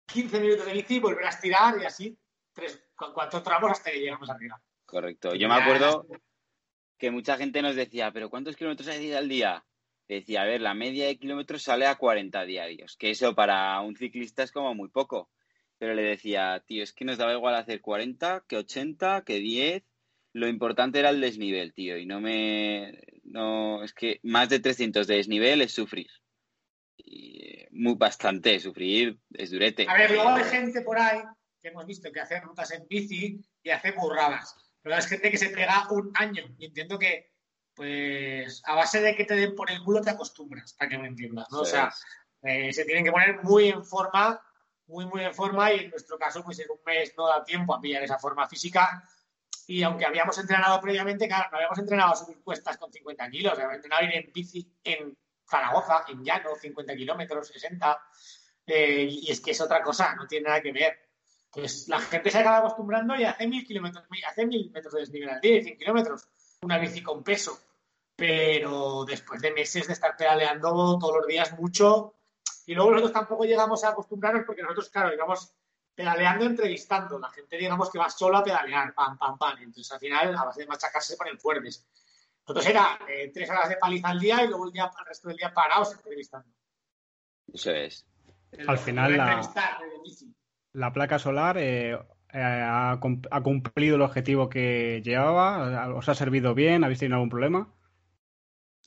[0.08, 2.18] 15 minutos de bici, volver a estirar y así,
[2.52, 4.60] tres, cuatro tramos hasta que llegamos arriba.
[4.86, 5.36] Correcto.
[5.36, 6.08] Yo me acuerdo
[6.98, 9.64] que mucha gente nos decía, ¿pero cuántos kilómetros hay al día?
[10.12, 13.96] Decía, a ver, la media de kilómetros sale a 40 diarios, que eso para un
[13.96, 15.30] ciclista es como muy poco.
[15.78, 19.84] Pero le decía, tío, es que nos daba igual hacer 40 que 80, que 10.
[20.34, 25.08] Lo importante era el desnivel, tío, y no me, no, es que más de 300
[25.08, 26.10] de desnivel es sufrir.
[26.98, 29.86] Y muy bastante, sufrir es durete.
[29.88, 31.22] A ver, luego hay gente por ahí
[31.62, 34.56] que hemos visto que hace rutas en bici y hace burradas.
[34.82, 36.54] Pero es gente que se pega un año.
[36.58, 37.31] Y entiendo que,
[37.82, 41.08] pues, a base de que te den por el culo te acostumbras, para que me
[41.08, 41.62] entiendas, ¿no?
[41.62, 41.92] O sea,
[42.44, 44.40] eh, se tienen que poner muy en forma,
[44.86, 45.74] muy, muy en forma.
[45.74, 48.48] Y en nuestro caso, pues en un mes no da tiempo a pillar esa forma
[48.48, 49.04] física
[49.66, 53.54] y aunque habíamos entrenado previamente, claro, no habíamos entrenado a subir cuestas con 50 kilos,
[53.54, 55.18] habíamos entrenado ir en bici en
[55.50, 58.00] Zaragoza, en llano, 50 kilómetros, 60.
[58.68, 61.00] Eh, y es que es otra cosa, no tiene nada que ver.
[61.50, 65.30] Pues la gente se acaba acostumbrando y hace mil kilómetros, hace mil metros de desnivel
[65.30, 66.28] al día, 100 kilómetros,
[66.62, 67.60] una bici con peso.
[68.22, 72.14] Pero después de meses de estar pedaleando todos los días mucho,
[72.68, 75.56] y luego nosotros tampoco llegamos a acostumbrarnos porque nosotros, claro, digamos,
[75.96, 77.18] pedaleando, entrevistando.
[77.18, 79.58] La gente, digamos, que va solo a pedalear, pam, pam, pam.
[79.58, 81.84] Entonces, al final, a base de machacarse, se ponen fuertes.
[82.42, 85.28] Nosotros era eh, tres horas de paliza al día y luego el, día, el resto
[85.30, 86.48] del día parados entrevistando.
[87.52, 88.06] Eso es.
[88.68, 89.18] al final,
[90.74, 92.00] la, placa solar eh, eh,
[92.40, 93.00] ha,
[93.44, 95.96] cumplido el objetivo que llevaba.
[95.96, 96.84] ¿Os ha servido bien?
[96.84, 97.74] ¿Habéis tenido algún problema?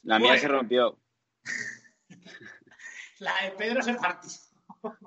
[0.04, 0.98] La mía se rompió.
[3.18, 4.30] La de Pedro se partió.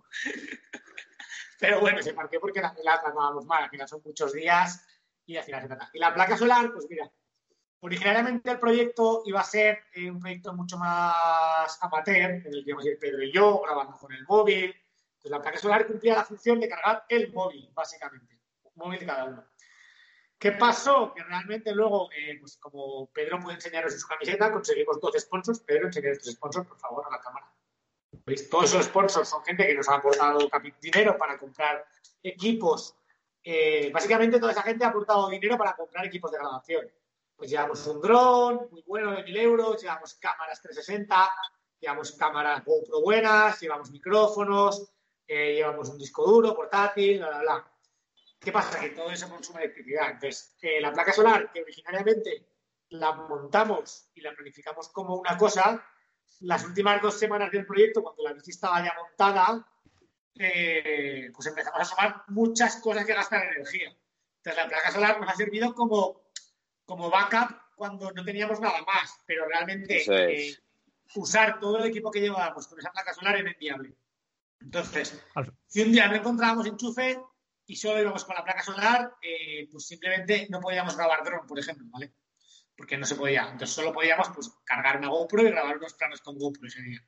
[1.60, 3.64] Pero bueno, se partió porque la, la tratábamos mal.
[3.64, 4.86] Al final son muchos días
[5.26, 5.89] y al final se trata.
[5.93, 7.12] Y la placa solar, pues mira,
[7.80, 12.70] originariamente el proyecto iba a ser eh, un proyecto mucho más amateur, en el que
[12.70, 14.66] íbamos a ir Pedro y yo, grabando con el móvil.
[14.66, 18.39] Entonces la placa solar cumplía la función de cargar el móvil, básicamente.
[18.64, 19.45] Un móvil de cada uno.
[20.40, 21.14] ¿Qué pasó?
[21.16, 25.60] Que realmente luego, eh, pues como Pedro puede enseñaros en su camiseta, conseguimos dos sponsors.
[25.62, 27.52] Pedro, enseñar estos sponsors, por favor, a la cámara.
[28.52, 30.48] Todos esos sponsors son gente que nos ha aportado
[30.82, 31.86] dinero para comprar
[32.22, 32.96] equipos.
[33.44, 36.88] Eh, básicamente toda esa gente ha aportado dinero para comprar equipos de grabación.
[37.36, 41.32] Pues llevamos un dron muy bueno de 1000 euros, llevamos cámaras 360,
[41.80, 44.92] llevamos cámaras GoPro buenas, llevamos micrófonos,
[45.28, 47.72] eh, llevamos un disco duro portátil, bla, bla, bla.
[48.40, 48.80] ¿Qué pasa?
[48.80, 50.12] Que todo eso consume electricidad.
[50.12, 52.48] Entonces, eh, la placa solar, que originariamente
[52.90, 55.84] la montamos y la planificamos como una cosa,
[56.42, 59.68] las últimas dos semanas del proyecto, cuando la bici estaba ya montada,
[60.36, 63.90] eh, pues empezamos a sumar muchas cosas que gastan energía.
[64.38, 66.22] Entonces, la placa solar nos ha servido como,
[66.86, 70.58] como backup cuando no teníamos nada más, pero realmente eh,
[71.16, 73.96] usar todo el equipo que llevábamos con esa placa solar era inviable.
[74.60, 75.22] Entonces,
[75.68, 77.20] si un día no encontrábamos enchufe
[77.68, 81.59] y solo íbamos con la placa solar, eh, pues simplemente no podíamos grabar dron, por
[81.59, 82.13] ejemplo, ¿vale?
[82.76, 83.43] Porque no se podía.
[83.43, 87.01] Entonces solo podíamos pues, cargar una GoPro y grabar unos planos con GoPro ese día.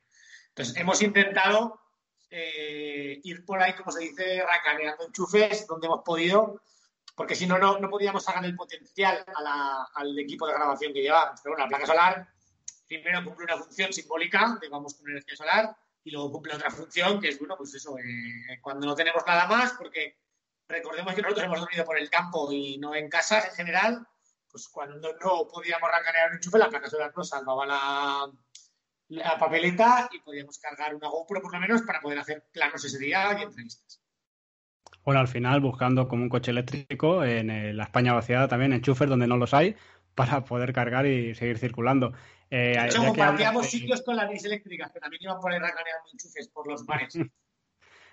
[0.48, 1.80] Entonces hemos intentado
[2.28, 6.62] eh, ir por ahí, como se dice, racaneando enchufes donde hemos podido,
[7.16, 9.24] porque si no, no podíamos sacar el potencial
[9.94, 11.40] al equipo de grabación que llevábamos.
[11.42, 12.28] Pero bueno, la placa solar
[12.86, 17.20] primero cumple una función simbólica de vamos con energía solar y luego cumple otra función
[17.20, 20.16] que es, bueno, pues eso, eh, cuando no tenemos nada más, porque
[20.70, 24.06] recordemos que nosotros hemos dormido por el campo y no en casas en general,
[24.50, 28.30] pues cuando no podíamos racanear un enchufe, la placa solar nos salvaba la,
[29.08, 32.98] la papeleta y podíamos cargar una GoPro por lo menos para poder hacer planos ese
[32.98, 34.00] día y entrevistas.
[35.04, 39.26] Bueno, al final buscando como un coche eléctrico en la España vaciada también enchufes donde
[39.26, 39.76] no los hay
[40.14, 42.12] para poder cargar y seguir circulando.
[42.50, 46.08] Eh, de hecho, compartíamos sitios con las bicis eléctricas que también iban por ahí racaneando
[46.12, 47.14] enchufes por los bares.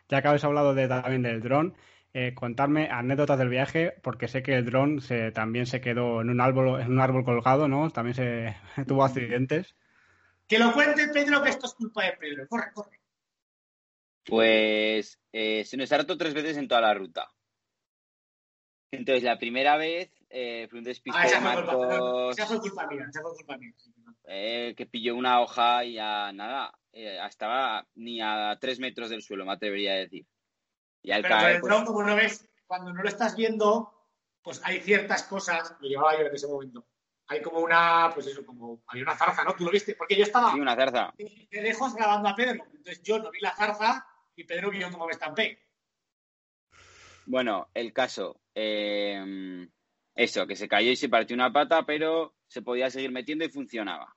[0.09, 1.75] ya que habéis hablado de, también del dron,
[2.13, 6.29] eh, contarme anécdotas del viaje, porque sé que el dron se, también se quedó en
[6.29, 7.89] un árbol, en un árbol colgado, ¿no?
[7.89, 8.55] También se
[8.87, 9.75] tuvo accidentes.
[10.47, 12.47] Que lo cuente Pedro, que esto es culpa de Pedro.
[12.47, 12.99] Corre, corre.
[14.25, 17.27] Pues eh, se nos ha roto tres veces en toda la ruta.
[18.91, 22.37] Entonces, la primera vez eh, fue un despiste ah, de Marcos.
[22.37, 23.73] esa fue culpa mía, esa fue culpa mía.
[24.25, 29.21] Eh, que pilló una hoja y ya nada, eh, estaba ni a tres metros del
[29.21, 30.25] suelo, me atrevería a decir.
[31.07, 31.83] Y al Pero caer, el pues...
[31.85, 33.93] como no ves, cuando no lo estás viendo,
[34.41, 36.85] pues hay ciertas cosas, lo llevaba yo en ese momento,
[37.27, 39.55] hay como una, pues eso, como hay una zarza, ¿no?
[39.55, 39.95] ¿Tú lo viste?
[39.95, 41.13] Porque yo estaba sí, una zarza.
[41.17, 44.05] de lejos grabando a Pedro, entonces yo no vi la zarza
[44.35, 45.57] y Pedro vio cómo me estampé.
[47.25, 49.65] Bueno, el caso, eh,
[50.13, 53.49] eso, que se cayó y se partió una pata, pero se podía seguir metiendo y
[53.49, 54.13] funcionaba.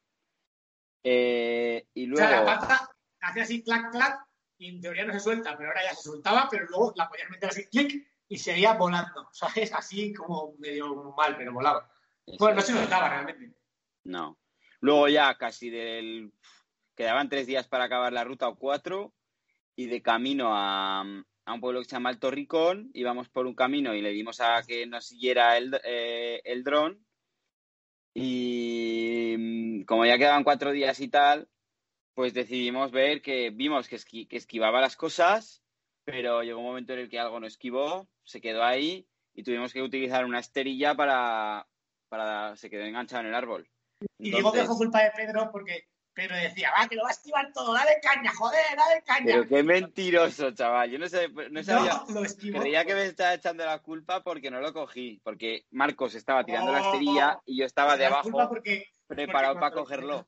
[1.05, 2.26] Eh, y luego...
[2.26, 4.26] O sea, la pata hacía así, clac, clac,
[4.61, 7.31] y en teoría no se suelta, pero ahora ya se soltaba, pero luego la podías
[7.31, 9.23] meter así, clic, y seguía volando.
[9.23, 11.91] O sea, es así como medio mal, pero volaba.
[12.39, 13.57] bueno, no se notaba realmente.
[14.05, 14.39] No.
[14.81, 16.33] Luego ya casi del...
[16.95, 19.15] Quedaban tres días para acabar la ruta o cuatro,
[19.75, 23.55] y de camino a, a un pueblo que se llama Alto Ricón, íbamos por un
[23.55, 27.03] camino y le dimos a que nos siguiera el, eh, el dron.
[28.13, 31.49] Y mm, como ya quedaban cuatro días y tal,
[32.15, 33.99] pues decidimos ver que vimos que,
[34.31, 35.63] esquivaba las cosas,
[36.05, 39.73] pero llegó un momento en el que algo no esquivó, se quedó ahí y tuvimos
[39.73, 41.67] que utilizar una esterilla para,
[42.09, 43.69] para se quedó enganchado en el árbol.
[44.19, 47.13] y digo que fue culpa de Pedro porque Pedro decía, va, que lo va a
[47.13, 49.25] esquivar todo, dale caña, joder, dale caña.
[49.27, 50.91] Pero qué mentiroso, chaval.
[50.91, 52.03] Yo no, sé, no sabía.
[52.61, 55.21] Creía que me estaba echando la culpa porque no lo cogí.
[55.23, 58.51] Porque Marcos estaba tirando la esterilla y yo estaba debajo
[59.07, 60.27] preparado para cogerlo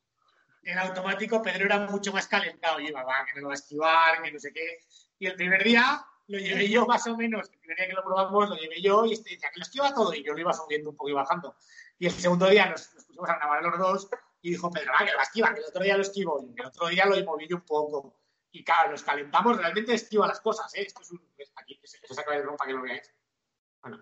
[0.63, 3.55] en automático Pedro era mucho más calentado y iba, va, que no lo va a
[3.55, 4.79] esquivar, que no sé qué.
[5.19, 8.03] Y el primer día lo llevé yo más o menos, el primer día que lo
[8.03, 10.53] probamos lo llevé yo y este decía que lo esquiva todo y yo lo iba
[10.53, 11.55] subiendo un poco y bajando.
[11.99, 14.09] Y el segundo día nos, pusimos a grabar los dos
[14.41, 16.65] y dijo Pedro, va, que lo esquiva, que el otro día lo esquivo y el
[16.65, 18.19] otro día lo moví un poco.
[18.51, 20.83] Y claro, nos calentamos, realmente esquiva las cosas, ¿eh?
[20.85, 21.33] Esto es un...
[21.55, 23.11] Aquí, se saca el para que lo veáis.
[23.81, 23.99] Bueno,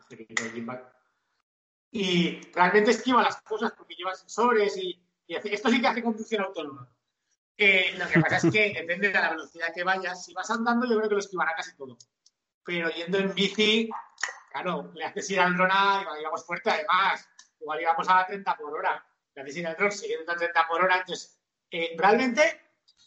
[1.91, 5.03] y realmente esquiva las cosas porque lleva sensores y
[5.35, 6.89] esto sí que hace conducción autónoma.
[7.57, 10.25] Eh, lo que pasa es que depende de la velocidad que vayas.
[10.25, 11.97] Si vas andando, yo creo que lo esquivará casi todo.
[12.63, 13.89] Pero yendo en bici,
[14.51, 17.27] claro, le haces ir al dron a, íbamos fuerte además.
[17.59, 19.05] Igual íbamos a 30 por hora.
[19.35, 20.97] Le haces ir al dron siguiendo a 30 por hora.
[20.97, 21.37] Entonces,
[21.69, 22.61] eh, realmente,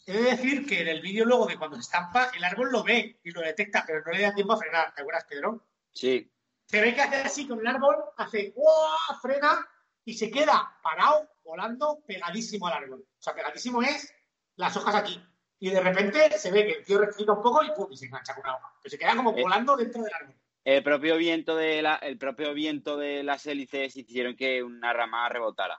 [0.07, 2.85] he de decir que en el vídeo luego de cuando se estampa, el árbol lo
[2.85, 4.95] ve y lo detecta, pero no le da tiempo a frenar.
[4.95, 5.67] ¿Te acuerdas, Pedro?
[5.93, 6.31] Sí.
[6.67, 9.21] Se ve que hace así con el árbol, hace ¡guau!
[9.21, 9.69] frena
[10.05, 13.01] y se queda parado, volando, pegadísimo al árbol.
[13.19, 14.13] O sea, pegadísimo es
[14.57, 15.23] las hojas aquí.
[15.61, 17.87] Y de repente se ve que el tío rectifica un poco y ¡pum!
[17.91, 18.73] y se engancha con una hoja.
[18.83, 19.43] Pero se queda como Eh.
[19.43, 20.35] volando dentro del árbol.
[20.65, 25.29] El propio viento de la, el propio viento de las hélices hicieron que una rama
[25.29, 25.79] rebotara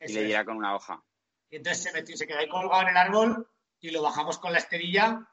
[0.00, 0.26] y le es.
[0.26, 1.02] diera con una hoja.
[1.50, 3.48] Y entonces se metió, se quedó ahí colgado en el árbol
[3.80, 5.28] y lo bajamos con la esterilla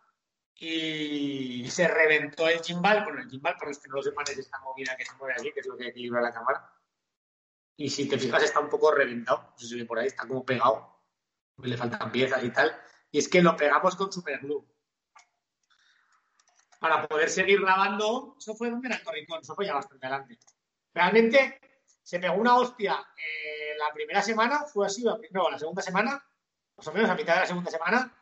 [0.55, 3.03] y se reventó el gimbal.
[3.03, 5.33] Bueno, el gimbal, para los que no lo sepan, es esta movida que se mueve
[5.37, 6.69] aquí, que es lo que equilibra la cámara.
[7.81, 9.55] Y si te fijas, está un poco reventado.
[9.59, 10.99] No sé ve por ahí, está como pegado.
[11.63, 12.79] Le faltan piezas y tal.
[13.09, 14.63] Y es que lo pegamos con superglue.
[16.79, 20.37] Para poder seguir grabando, eso fue donde era el Torricón, eso fue ya bastante adelante.
[20.93, 21.59] Realmente
[22.03, 26.23] se pegó una hostia eh, la primera semana, fue así, no, la segunda semana,
[26.77, 28.15] más o menos a mitad de la segunda semana,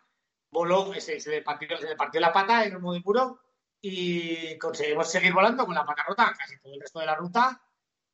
[0.51, 3.41] voló, se, le, partió, se le partió la pata en un modo puro
[3.81, 7.61] y conseguimos seguir volando con la pata rota casi todo el resto de la ruta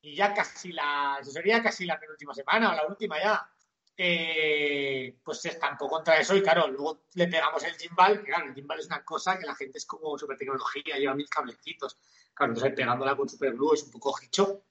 [0.06, 3.50] y ya casi la, eso sería casi la penúltima semana o la última ya,
[3.96, 8.46] eh, pues se estampó contra eso y claro, luego le pegamos el gimbal, que claro,
[8.46, 11.98] el gimbal es una cosa que la gente es como super tecnología, lleva mil cablecitos,
[12.32, 14.62] claro, entonces pegándola con superglue es un poco hicho,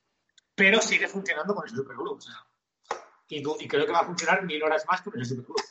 [0.55, 2.35] pero sigue funcionando con el superglue, o sea,
[3.27, 5.61] y, y creo que va a funcionar mil horas más con el superglue.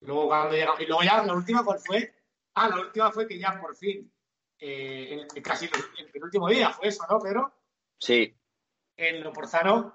[0.00, 2.12] Luego cuando llega, y luego ya la última, ¿cuál fue?
[2.54, 4.10] Ah, la última fue que ya por fin,
[4.58, 7.59] eh, el- casi el penúltimo día fue eso, ¿no, Pedro?
[8.00, 8.34] Sí,
[8.96, 9.94] en Loporzano,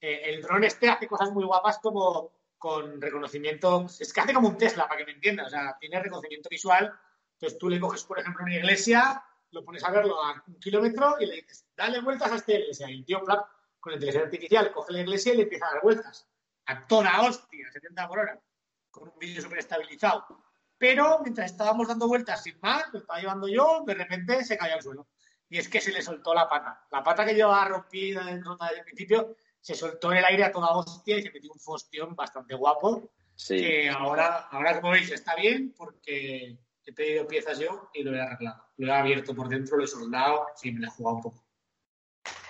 [0.00, 4.48] eh, el dron este hace cosas muy guapas como con reconocimiento, es que hace como
[4.48, 6.92] un Tesla, para que me entiendas, o sea, tiene reconocimiento visual,
[7.32, 11.16] entonces tú le coges, por ejemplo, una iglesia, lo pones a verlo a un kilómetro
[11.18, 13.46] y le dices, dale vueltas a esta iglesia, y el tío, plap,
[13.80, 16.28] con inteligencia artificial, coge la iglesia y le empieza a dar vueltas,
[16.66, 18.40] a toda hostia, 70 por hora,
[18.90, 20.26] con un vídeo súper estabilizado.
[20.78, 24.74] Pero mientras estábamos dando vueltas sin más, lo estaba llevando yo, de repente se cayó
[24.74, 25.06] al suelo.
[25.48, 26.86] Y es que se le soltó la pata.
[26.90, 30.52] La pata que llevaba rompida en desde el principio se soltó en el aire a
[30.52, 33.10] toda hostia y se metió un fostión bastante guapo.
[33.34, 33.56] sí.
[33.58, 38.20] Que ahora, ahora, como veis, está bien porque he pedido piezas yo y lo he
[38.20, 38.64] arreglado.
[38.76, 41.46] Lo he abierto por dentro, lo he soldado, sí, me lo he jugado un poco.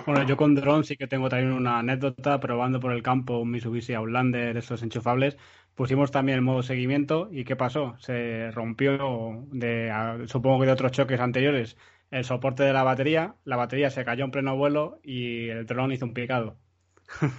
[0.04, 3.50] Bueno, yo con dron sí que tengo también una anécdota probando por el campo un
[3.50, 5.36] Mitsubishi Outlander, estos enchufables.
[5.74, 7.96] Pusimos también el modo seguimiento y ¿qué pasó?
[7.98, 11.76] Se rompió, de, supongo que de otros choques anteriores,
[12.10, 13.34] el soporte de la batería.
[13.44, 16.58] La batería se cayó en pleno vuelo y el dron hizo un picado.
[17.20, 17.32] ¿Qué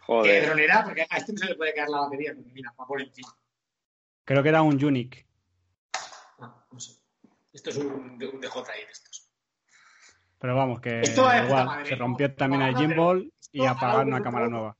[0.00, 0.46] Joder.
[0.46, 0.84] dron era?
[0.84, 3.28] Porque a este no se le puede caer la batería, porque mira, va por encima.
[4.24, 5.26] Creo que era un Unique.
[6.38, 7.00] No, no sé.
[7.52, 9.28] Esto es un, un DJI de estos.
[10.38, 11.98] Pero vamos, que igual, madre, se ¿no?
[11.98, 14.76] rompió también el gimbal y apagar una un cámara nueva.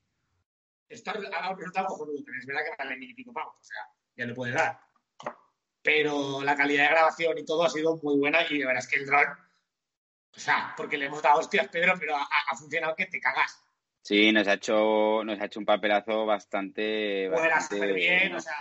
[0.88, 3.62] Esto ha un resultado cojonudo, pero es verdad que vale mil y pico pavos, o
[3.62, 3.76] sea,
[4.16, 4.80] ya le puede dar.
[5.82, 8.88] Pero la calidad de grabación y todo ha sido muy buena y de verdad es
[8.88, 9.26] que el dron,
[10.36, 13.62] o sea, porque le hemos dado hostias, Pedro, pero ha, ha funcionado que te cagas.
[14.02, 18.40] Sí, nos ha hecho, nos ha hecho un papelazo bastante, Vuela bastante súper bien, o
[18.40, 18.54] sea,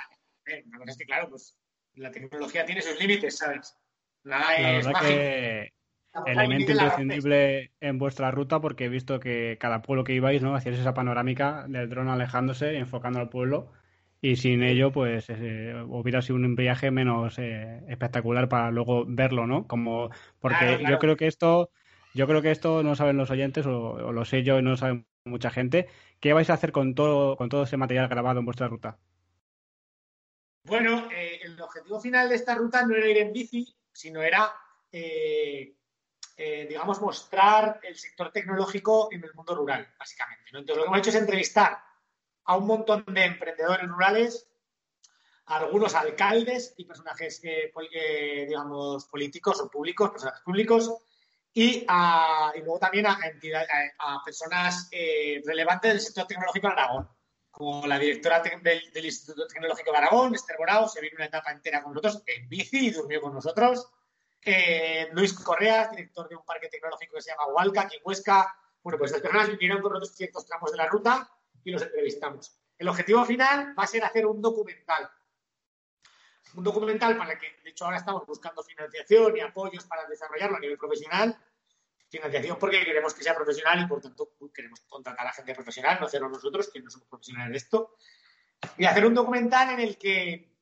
[0.46, 1.58] eh, la cosa es que, claro, pues
[1.96, 3.78] la tecnología tiene sus límites, ¿sabes?
[4.24, 5.18] Nada La es verdad mágico.
[5.18, 5.74] que
[6.14, 10.42] La elemento la imprescindible en vuestra ruta porque he visto que cada pueblo que ibais,
[10.42, 10.56] ¿no?
[10.56, 13.72] Hacíais esa panorámica del dron alejándose, enfocando al pueblo
[14.22, 19.48] y sin ello, pues eh, hubiera sido un viaje menos eh, espectacular para luego verlo,
[19.48, 19.66] ¿no?
[19.68, 20.10] Como
[20.40, 20.96] porque Claro, claro.
[20.96, 21.72] yo creo que esto,
[22.14, 24.72] yo creo que esto no saben los oyentes o, o lo sé yo y no
[24.72, 25.88] lo sabe mucha gente.
[26.20, 28.98] ¿Qué vais a hacer con todo con todo ese material grabado en vuestra ruta?
[30.64, 34.52] Bueno, eh, el objetivo final de esta ruta no era ir en bici, sino era,
[36.38, 40.52] digamos, mostrar el sector tecnológico en el mundo rural, básicamente.
[40.52, 40.60] ¿no?
[40.60, 41.89] Entonces, lo que hemos hecho es entrevistar
[42.50, 44.48] a un montón de emprendedores rurales,
[45.46, 50.92] a algunos alcaldes y personajes, eh, eh, digamos, políticos o públicos, personajes públicos,
[51.54, 51.86] y,
[52.56, 53.20] luego también a,
[54.26, 57.10] personas eh, relevantes del sector tecnológico en Aragón
[57.52, 61.84] como la directora del, Instituto Tecnológico de Aragón, Esther Borao, se vino una etapa entera
[61.84, 63.92] con nosotros en bici y durmió con nosotros.
[65.12, 68.56] Luis Correa, director de un parque tecnológico que se llama Hualca, aquí en Huesca.
[68.82, 71.30] Bueno, pues estas personas vinieron con nosotros ciertos tramos de la ruta
[71.64, 72.60] y los entrevistamos.
[72.78, 75.10] El objetivo final va a ser hacer un documental.
[76.56, 80.58] Un documental para el que, de hecho, ahora estamos buscando financiación y apoyos para desarrollarlo
[80.58, 81.38] a nivel profesional
[82.10, 86.08] financiación porque queremos que sea profesional y por tanto queremos contratar a gente profesional, no
[86.08, 87.96] hacerlo nosotros, que no somos profesionales de esto,
[88.80, 90.58] y hacer un documental en el que,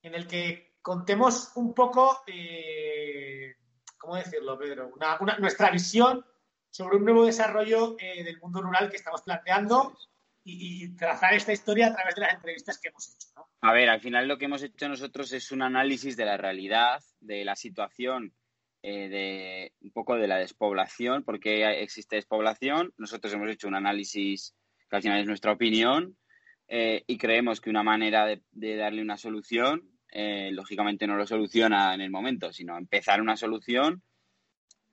[0.00, 3.54] en el que contemos un poco, eh,
[3.98, 4.90] ¿cómo decirlo, Pedro?
[4.94, 6.24] Una- nuestra visión
[6.70, 9.94] sobre un nuevo desarrollo eh, del mundo rural que estamos planteando
[10.48, 13.46] y, trazar esta historia a través de las entrevistas que hemos hecho.
[13.60, 17.02] A ver, al final lo que hemos hecho nosotros es un análisis de la realidad,
[17.20, 18.32] de la situación,
[18.82, 22.92] eh, de un poco de la despoblación, porque existe despoblación.
[22.96, 24.54] Nosotros hemos hecho un análisis
[24.88, 26.16] que al final es nuestra opinión
[26.68, 31.94] eh, y creemos que una manera de, darle una solución, eh, lógicamente no lo soluciona
[31.94, 34.02] en el momento, sino empezar una solución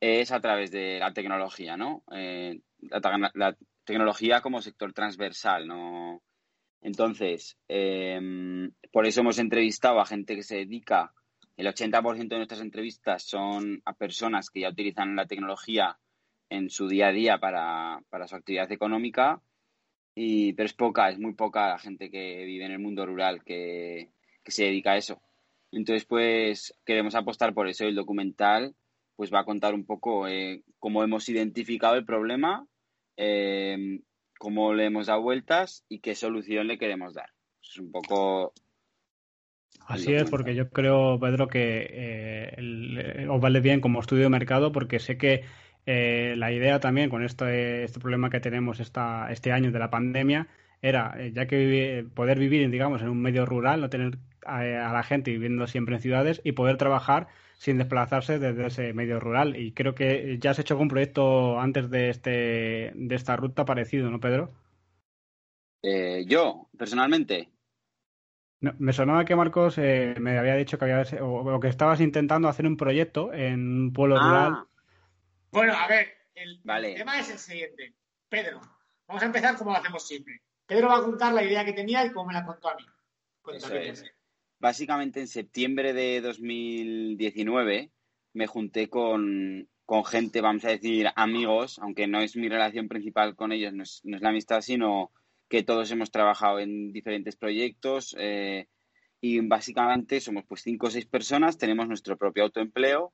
[0.01, 2.03] es a través de la tecnología, ¿no?
[2.09, 6.21] la, tecnología como sector transversal, ¿no?
[6.81, 11.13] Entonces, em, por eso hemos entrevistado a gente que se dedica,
[11.57, 15.97] el 80% de nuestras entrevistas son a personas que ya utilizan la tecnología
[16.49, 19.41] en su día a día para, su actividad económica,
[20.13, 23.43] y, pero es poca, es muy poca la gente que vive en el mundo rural
[23.43, 24.11] que,
[24.45, 25.21] se dedica a eso.
[25.71, 27.85] Entonces, pues queremos apostar por eso.
[27.85, 28.75] El documental
[29.15, 32.67] pues va a contar un poco eh, cómo hemos identificado el problema
[33.17, 34.01] eh,
[34.37, 37.29] cómo le hemos dado vueltas y qué solución le queremos dar.
[37.61, 38.53] Es un poco.
[39.87, 44.71] Así es, porque yo creo, Pedro, que eh, os vale bien como estudio de mercado,
[44.71, 45.43] porque sé que
[45.85, 49.89] eh, la idea también con este, este problema que tenemos esta, este año de la
[49.89, 50.47] pandemia
[50.81, 55.01] era, eh, ya que poder vivir, digamos, en un medio rural, no tener a la
[55.01, 57.27] gente viviendo siempre en ciudades y poder trabajar
[57.57, 59.55] sin desplazarse desde ese medio rural.
[59.55, 64.09] Y creo que ya has hecho algún proyecto antes de, este, de esta ruta parecido,
[64.09, 64.53] ¿no, Pedro?
[65.81, 67.49] Eh, yo, personalmente.
[68.59, 72.65] me sonaba que Marcos eh, me había dicho que había o, que estabas intentando hacer
[72.65, 74.23] un proyecto en un pueblo ah.
[74.23, 74.65] rural.
[75.51, 77.93] Bueno, a ver, el, tema es el siguiente.
[78.27, 78.59] Pedro,
[79.07, 80.41] vamos a empezar como lo hacemos siempre.
[80.65, 82.83] Pedro va a contar la idea que tenía y cómo me la contó a mí
[84.59, 87.91] básicamente en septiembre de 2019
[88.33, 89.69] me junté con,
[90.05, 94.01] gente, vamos a decir, amigos, aunque no es mi relación principal con ellos, no es,
[94.03, 95.11] la amistad, sino
[95.47, 98.67] que todos hemos trabajado en diferentes proyectos eh,
[99.21, 103.13] y básicamente somos pues cinco o seis personas, tenemos nuestro propio autoempleo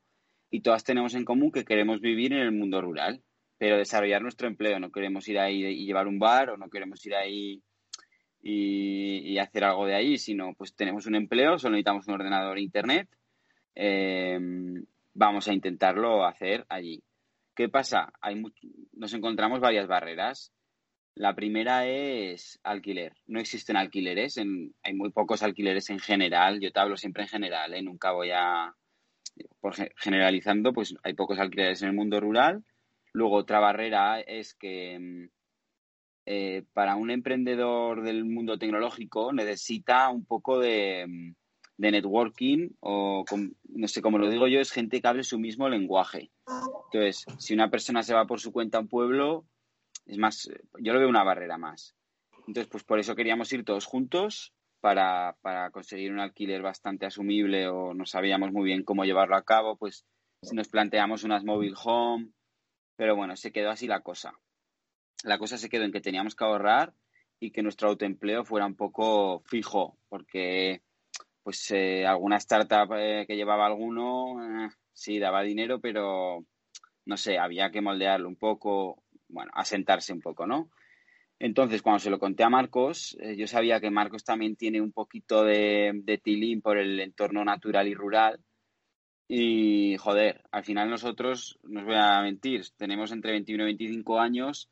[0.50, 3.24] y todas tenemos en común que queremos vivir en el mundo rural,
[3.58, 7.06] pero desarrollar nuestro empleo, no queremos ir ahí y llevar un bar o no queremos
[7.06, 7.62] ir ahí
[8.42, 12.62] y, hacer algo de ahí, sino pues tenemos un empleo, solo necesitamos un ordenador e
[12.62, 13.08] internet,
[13.76, 17.04] em, vamos a intentarlo hacer allí.
[17.56, 18.14] ¿Qué pasa?
[18.22, 18.42] Hay
[18.94, 20.52] nos encontramos varias barreras.
[21.16, 23.14] La primera es alquiler.
[23.28, 26.60] No existen alquileres, hay muy pocos alquileres en general.
[26.62, 27.82] Yo te hablo siempre en general, ¿eh?
[27.82, 28.74] nunca voy a...
[29.60, 32.64] Por generalizando, pues hay pocos alquileres en el mundo rural.
[33.14, 35.30] Luego otra barrera es que em,
[36.26, 41.34] eh, para un emprendedor del mundo tecnológico necesita un poco de,
[41.78, 43.26] networking o,
[43.69, 46.30] no sé cómo lo digo yo, es gente que hable su mismo lenguaje.
[46.93, 49.45] Entonces, si una persona se va por su cuenta a un pueblo,
[50.05, 50.47] es más,
[50.80, 51.95] yo lo veo una barrera más.
[52.47, 57.67] Entonces, pues por eso queríamos ir todos juntos para, para conseguir un alquiler bastante asumible
[57.67, 60.05] o no sabíamos muy bien cómo llevarlo a cabo, pues
[60.51, 62.30] nos planteamos unas mobile home,
[62.95, 64.39] pero bueno, se quedó así la cosa
[65.24, 66.93] la cosa se quedó en que teníamos que ahorrar
[67.39, 70.82] y que nuestro autoempleo fuera un poco fijo, porque
[71.43, 76.45] pues eh, alguna startup eh, que llevaba alguno, eh, sí, daba dinero, pero
[77.05, 80.69] no sé, había que moldearlo un poco, bueno, asentarse un poco, ¿no?
[81.39, 85.43] Entonces, cuando se lo conté a Marcos, yo sabía que Marcos también tiene un poquito
[85.43, 88.39] de, de tilín por el entorno natural y rural.
[89.28, 94.19] Y, joder, al final nosotros, no os voy a mentir, tenemos entre 21 y 25
[94.19, 94.69] años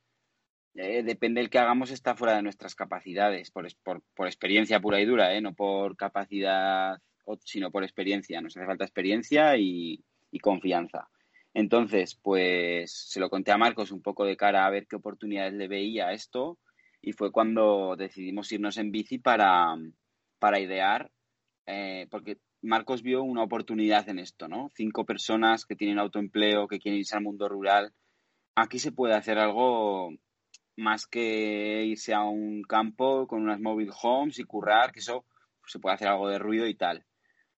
[0.76, 5.06] eh, depende del que hagamos está fuera de nuestras capacidades, por, por, experiencia pura y
[5.06, 5.42] dura, ¿eh?
[5.42, 7.00] no por capacidad,
[7.44, 8.42] sino por experiencia.
[8.42, 10.04] Nos hace falta experiencia y,
[10.42, 11.10] confianza.
[11.54, 15.54] Entonces, pues se lo conté a Marcos un poco de cara a ver qué oportunidades
[15.54, 16.60] le veía a esto
[17.02, 19.76] y fue cuando decidimos irnos en bici para,
[20.38, 21.12] para idear,
[21.66, 24.70] eh, porque Marcos vio una oportunidad en esto, ¿no?
[24.76, 27.94] Cinco personas que tienen autoempleo, que quieren irse al mundo rural.
[28.56, 30.12] Aquí se puede hacer algo
[30.80, 35.26] más que irse a un campo con unas mobile homes y currar, que eso
[35.66, 37.06] se puede hacer algo de ruido y tal.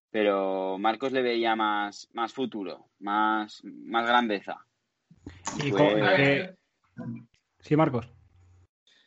[0.10, 4.66] Pero Marcos le veía más, más futuro, más, más grandeza.
[7.60, 8.12] Sí, Marcos.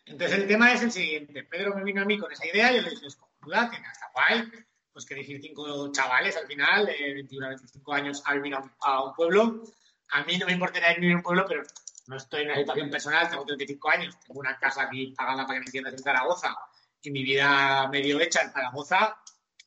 [0.07, 1.45] Entonces el tema es el siguiente.
[1.45, 3.77] Pedro me vino a mí con esa idea y yo le dije, es cojonuda, que
[3.77, 4.45] está guay,
[4.93, 9.03] pues que decir cinco chavales al final, de 21 a 25 años, a vivir a
[9.03, 9.62] un, pueblo.
[10.11, 11.62] A mí no me importaría vivir en un pueblo, pero
[12.07, 15.55] no estoy en una situación personal, tengo 35 años, tengo una casa aquí pagada para
[15.55, 16.57] que me entiendas en Zaragoza
[17.03, 19.17] y mi vida medio hecha en Zaragoza,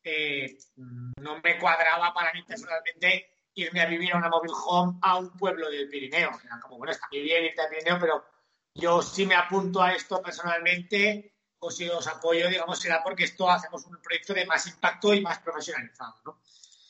[0.04, 5.18] eh, no me cuadraba para mí personalmente irme a vivir a una mobile home a
[5.18, 6.30] un pueblo del Pirineo.
[6.44, 8.26] Era como, bueno, está muy bien irte al Pirineo, pero
[8.74, 13.50] yo sí me apunto a esto personalmente o si os apoyo, digamos, será porque esto
[13.50, 16.40] hacemos un proyecto de más impacto y más profesionalizado, ¿no?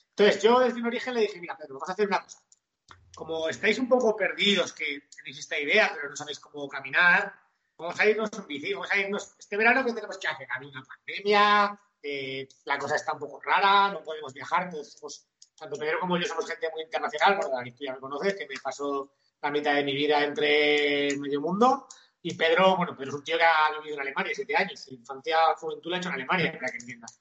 [0.10, 2.40] Entonces, yo desde un origen le dije, mira, Pedro, vamos a hacer una cosa.
[3.18, 7.34] Como estáis un poco perdidos, que tenéis esta idea, pero no sabéis cómo caminar,
[7.76, 10.48] vamos a irnos un bici, vamos a irnos este verano, ¿qué tenemos que hacer?
[10.52, 15.28] Hay una pandemia, eh, la cosa está un poco rara, no podemos viajar, entonces, pues,
[15.58, 18.54] tanto Pedro como yo somos gente muy internacional, bueno, tú ya me conoces, que me
[18.62, 19.12] pasó
[19.42, 21.88] la mitad de mi vida entre el medio mundo,
[22.22, 24.94] y Pedro, bueno, Pedro es un tío que ha vivido en Alemania siete años, su
[24.94, 27.20] infancia, juventud la ha hecho en Alemania, para que entiendas.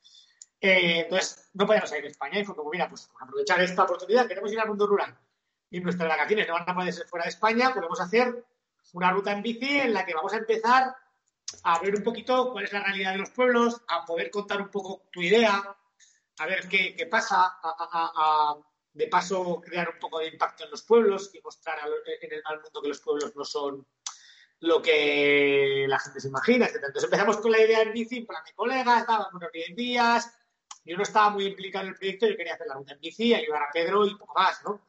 [0.61, 4.29] Eh, entonces, no podíamos salir de España y fue como, mira, pues aprovechar esta oportunidad,
[4.29, 5.17] queremos ir al mundo rural
[5.71, 8.45] y nuestras vacaciones no van a poder ser fuera de España, podemos hacer
[8.93, 10.95] una ruta en bici en la que vamos a empezar
[11.63, 14.71] a ver un poquito cuál es la realidad de los pueblos, a poder contar un
[14.71, 15.77] poco tu idea,
[16.39, 18.57] a ver qué, pasa, a,
[18.93, 21.93] de paso crear un poco de impacto en los pueblos y mostrar al,
[22.45, 23.87] al mundo que los pueblos no son
[24.61, 28.53] lo que la gente se imagina, Entonces empezamos con la idea en bici, para mi
[28.53, 30.33] colega, estábamos unos 10 días,
[30.85, 33.35] yo no estaba muy implicado en el proyecto, yo quería hacer la ruta en bici,
[33.35, 34.81] ayudar a Pedro y poco más, ¿no?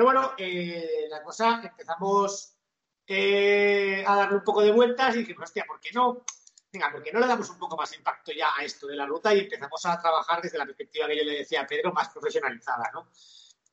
[0.00, 2.56] Pero bueno, eh, la cosa, empezamos
[3.06, 6.24] eh, a darle un poco de vueltas y dijimos, hostia, ¿por qué no?
[6.72, 9.04] Venga, ¿por qué no le damos un poco más impacto ya a esto de la
[9.04, 12.08] ruta y empezamos a trabajar desde la perspectiva que yo le decía a Pedro, más
[12.08, 13.10] profesionalizada, ¿no?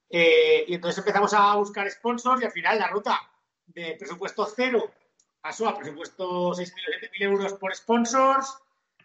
[0.09, 3.21] Eh, y entonces empezamos a buscar sponsors y al final la ruta
[3.67, 4.91] de presupuesto cero
[5.39, 8.53] pasó a presupuesto 6.000 o 7.000 euros por sponsors,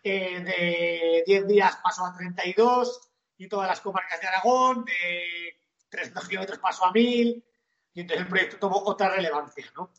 [0.02, 3.00] de 10 días pasó a 32
[3.36, 5.61] y todas las comarcas de Aragón, de
[5.92, 7.44] 300 kilómetros pasó a 1.000
[7.94, 9.92] y entonces el proyecto tomó otra relevancia, ¿no?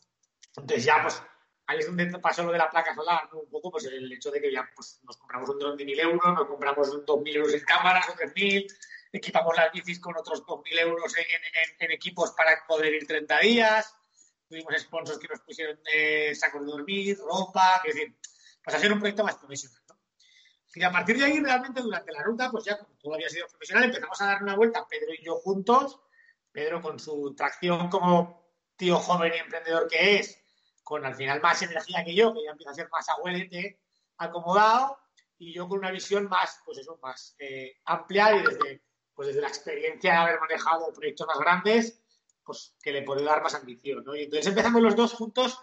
[0.58, 1.22] Entonces ya, pues,
[1.68, 3.42] ahí es donde pasó lo de la placa solar, ¿no?
[3.42, 6.00] Un poco, pues, el hecho de que ya pues, nos compramos un dron de 1.000
[6.00, 8.66] euros, nos compramos 2.000 euros en cámaras o 3.000,
[9.12, 11.26] equipamos las bicis con otros 2.000 euros en,
[11.80, 13.96] en equipos para poder ir 30 días,
[14.50, 18.16] tuvimos sponsors que nos pusieron de sacos de dormir, ropa, es decir,
[18.64, 19.83] pues a ser un proyecto más profesional.
[20.76, 23.48] Y a partir de ahí, realmente, durante la ruta, pues ya como todo había sido
[23.48, 26.00] profesional, empezamos a dar una vuelta, Pedro y yo juntos,
[26.52, 28.44] Pedro con su tracción como
[28.76, 30.40] tío joven y emprendedor que es,
[30.84, 33.80] con al final más energía que yo, que ya empieza a ser más abuelete,
[34.18, 34.98] acomodado,
[35.38, 38.82] y yo con una visión más, pues eso, más eh, amplia y desde,
[39.14, 42.02] pues desde la experiencia de haber manejado proyectos más grandes,
[42.44, 44.16] pues que le puede dar más ambición, ¿no?
[44.16, 45.60] Y entonces empezamos los dos juntos,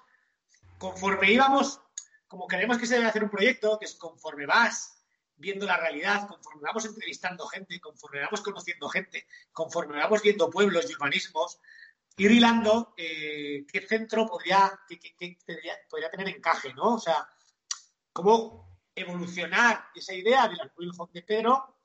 [0.78, 1.80] conforme íbamos,
[2.28, 4.99] como queremos que se debe hacer un proyecto, que es conforme vas
[5.40, 10.88] viendo la realidad, conforme vamos entrevistando gente, conforme vamos conociendo gente, conforme vamos viendo pueblos
[10.88, 11.58] y urbanismos,
[12.16, 14.78] ir hilando eh, qué centro podría,
[15.88, 16.94] podría tener encaje, ¿no?
[16.94, 17.26] O sea,
[18.12, 20.70] cómo evolucionar esa idea de la
[21.12, 21.78] de Pedro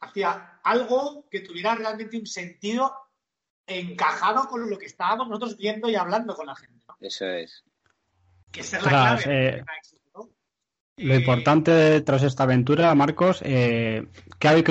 [0.00, 2.96] hacia algo que tuviera realmente un sentido
[3.66, 6.84] encajado con lo que estábamos nosotros viendo y hablando con la gente.
[7.00, 7.64] Eso es.
[8.50, 9.22] Que esa es la clave.
[9.26, 9.64] Eh,
[10.96, 14.06] lo importante tras esta aventura, Marcos, eh,
[14.38, 14.64] ¿qué,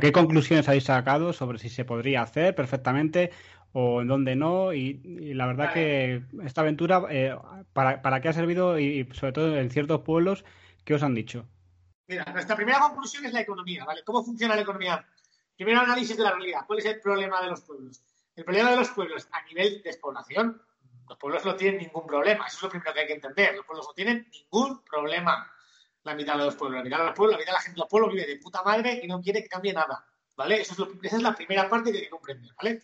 [0.00, 3.30] ¿qué conclusiones habéis sacado sobre si se podría hacer perfectamente
[3.72, 4.72] o en dónde no?
[4.72, 5.00] Y,
[5.34, 7.36] la verdad que esta aventura, eh,
[7.72, 10.44] para, ¿para qué ha servido y, sobre todo en ciertos pueblos,
[10.84, 11.46] qué os han dicho?
[12.06, 14.02] Mira, nuestra primera conclusión es la economía, ¿vale?
[14.04, 15.04] ¿Cómo funciona la economía
[15.58, 16.60] Primero análisis de la realidad.
[16.68, 18.00] ¿Cuál es el problema de los pueblos?
[18.36, 20.62] El problema de los pueblos a nivel de despoblación,
[21.08, 22.46] los pueblos no tienen ningún problema.
[22.46, 23.54] Eso es lo primero que hay que entender.
[23.54, 25.50] Los pueblos no tienen ningún problema.
[26.04, 27.74] La mitad de los pueblos, la mitad de los pueblos, la mitad de la gente
[27.74, 30.06] de los pueblos vive de puta madre y no quiere que cambie nada.
[30.36, 30.60] ¿Vale?
[30.60, 32.82] Eso es esa es la primera parte que hay que comprender, ¿vale?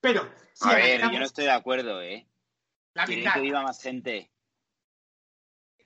[0.00, 0.32] Pero.
[0.54, 2.26] Si a ver, yo no estoy de acuerdo, ¿eh?
[2.94, 3.34] La mitad.
[3.34, 4.30] que viva más gente.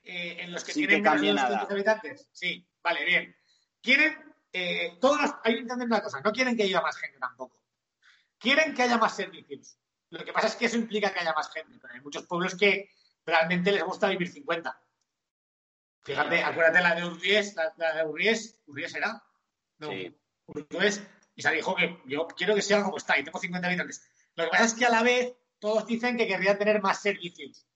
[0.04, 2.28] Eh, en los que tienen que menos de habitantes.
[2.32, 3.36] Sí, vale, bien.
[3.82, 7.56] Quieren eh, todos hay que entender una cosa, no quieren que haya más gente tampoco.
[8.38, 9.78] Quieren que haya más servicios.
[10.10, 12.56] Lo que pasa es que eso implica que haya más gente, pero hay muchos pueblos
[12.56, 12.90] que
[13.24, 14.80] realmente les gusta vivir 50.
[16.02, 19.22] Fíjate, acuérdate la de Urries, la, de Urries, Urries era.
[19.78, 20.16] No, sí.
[21.34, 24.08] y se dijo que yo quiero que sea como está y tengo 50 habitantes.
[24.34, 27.66] Lo que pasa es que a la vez todos dicen que querrían tener más servicios.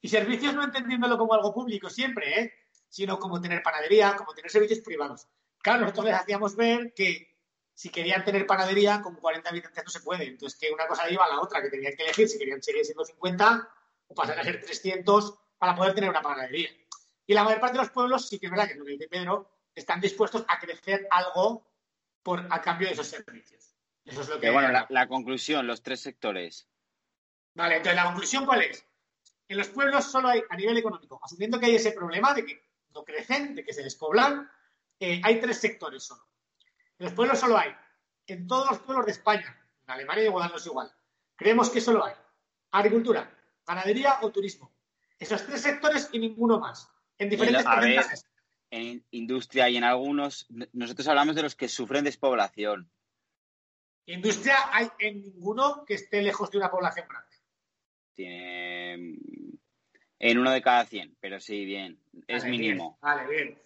[0.00, 2.52] Y servicios no entendiéndolo como algo público siempre, ¿eh?
[2.88, 5.28] sino como tener panadería, como tener servicios privados.
[5.62, 7.33] Claro, nosotros les hacíamos ver que
[7.74, 10.26] si querían tener panadería con 40 habitantes no se puede.
[10.26, 12.84] Entonces, que una cosa iba a la otra, que tenían que elegir si querían seguir
[12.84, 13.68] siendo 50
[14.06, 16.70] o pasar a ser 300 para poder tener una panadería.
[17.26, 18.92] Y la mayor parte de los pueblos, sí que es verdad, que es lo que
[18.92, 21.66] dice Pedro, están dispuestos a crecer algo
[22.22, 23.74] por, a cambio de esos servicios.
[24.04, 24.50] Eso es lo que.
[24.50, 26.68] bueno, la, la conclusión, los tres sectores.
[27.54, 28.86] Vale, entonces la conclusión, ¿cuál es?
[29.48, 32.62] En los pueblos solo hay, a nivel económico, asumiendo que hay ese problema de que
[32.90, 34.50] no crecen, de que se despoblan,
[35.00, 36.26] eh, hay tres sectores solo.
[36.98, 37.74] En los pueblos solo hay,
[38.26, 40.92] en todos los pueblos de España, en Alemania y Igual no es igual,
[41.36, 42.14] creemos que solo hay
[42.70, 43.30] agricultura,
[43.66, 44.72] ganadería o turismo.
[45.18, 48.26] Esos tres sectores y ninguno más, en diferentes porcentajes.
[48.70, 52.90] en industria y en algunos, nosotros hablamos de los que sufren despoblación.
[54.06, 57.36] Industria hay en ninguno que esté lejos de una población grande.
[58.14, 59.18] Tiene
[60.18, 62.98] en uno de cada 100, pero sí, bien, es mínimo.
[63.00, 63.58] vale, bien.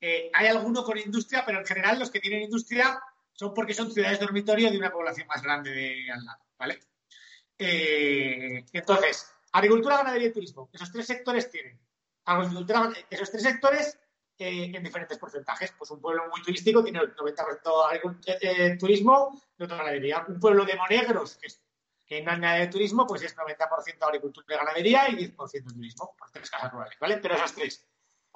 [0.00, 3.00] Eh, hay alguno con industria, pero en general los que tienen industria
[3.32, 6.80] son porque son ciudades dormitorio de una población más grande de al lado, ¿vale?
[7.58, 10.68] Eh, entonces, agricultura, ganadería y turismo.
[10.72, 11.78] Esos tres sectores tienen.
[13.10, 13.98] Esos tres sectores
[14.38, 15.72] eh, en diferentes porcentajes.
[15.78, 20.24] Pues un pueblo muy turístico tiene el 90% de turismo y otro ganadería.
[20.28, 21.62] Un pueblo de monegros, que, es,
[22.04, 26.14] que no hay nada de turismo, pues es 90% agricultura y ganadería y 10% turismo,
[26.18, 27.18] por tres casas rurales, ¿vale?
[27.18, 27.86] Pero esos tres.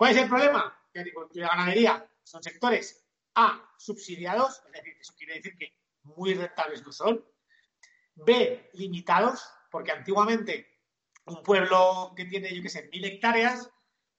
[0.01, 0.83] ¿Cuál es el problema?
[0.91, 6.33] Que agricultura y ganadería son sectores A, subsidiados, es decir, eso quiere decir que muy
[6.33, 7.23] rentables no son.
[8.15, 10.81] B, limitados, porque antiguamente
[11.27, 13.69] un pueblo que tiene, yo qué sé, mil hectáreas,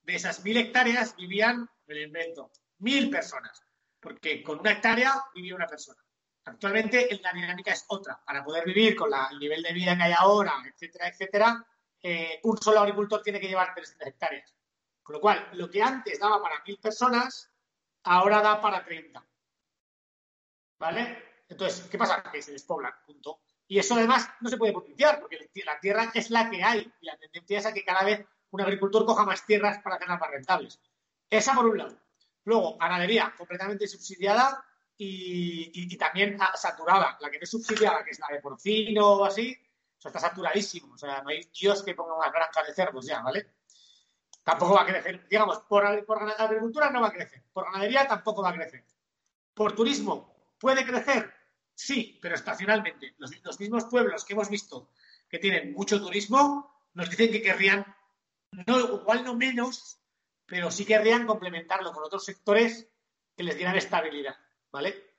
[0.04, 3.60] de esas mil hectáreas vivían, me lo invento, mil personas,
[4.00, 6.00] porque con una hectárea vivía una persona.
[6.46, 8.22] Actualmente la dinámica es otra.
[8.24, 11.66] Para poder vivir con el nivel de vida que hay ahora, etcétera, etcétera,
[12.04, 14.54] eh, un solo agricultor tiene que llevar 300 hectáreas.
[15.04, 17.52] Con lo cual, lo que antes daba para mil personas,
[18.04, 19.26] ahora da para 30.
[20.80, 21.44] ¿Vale?
[21.50, 22.24] Entonces, ¿qué pasa?
[22.32, 23.42] Que se despoblan, punto.
[23.68, 26.92] Y eso además no se puede potenciar, porque la tierra es la que hay.
[27.00, 30.20] Y la tendencia es a que cada vez un agricultor coja más tierras para hacerlas
[30.20, 30.80] más rentables.
[31.30, 31.98] Esa por un lado.
[32.44, 34.66] Luego, ganadería completamente subsidiada
[34.98, 37.18] y, también saturada.
[37.22, 39.58] La que no es subsidiada, que es la de porcino o así,
[39.98, 40.94] eso está saturadísimo.
[40.94, 43.48] O sea, no hay Dios que ponga más granjas de cerdos ya, ¿vale?
[44.44, 45.28] Tampoco va a crecer.
[45.30, 48.84] Digamos, por, agricultura no va a crecer, por ganadería tampoco va a crecer.
[49.54, 51.34] Por turismo, ¿puede crecer?
[51.74, 53.16] Sí, pero estacionalmente.
[53.18, 54.90] Los, mismos pueblos que hemos visto
[55.30, 57.86] que tienen mucho turismo nos dicen que querrían,
[58.68, 60.00] no, igual no menos,
[60.46, 62.88] pero sí querrían complementarlo con otros sectores
[63.36, 64.36] que les dieran estabilidad,
[64.72, 65.12] ¿vale?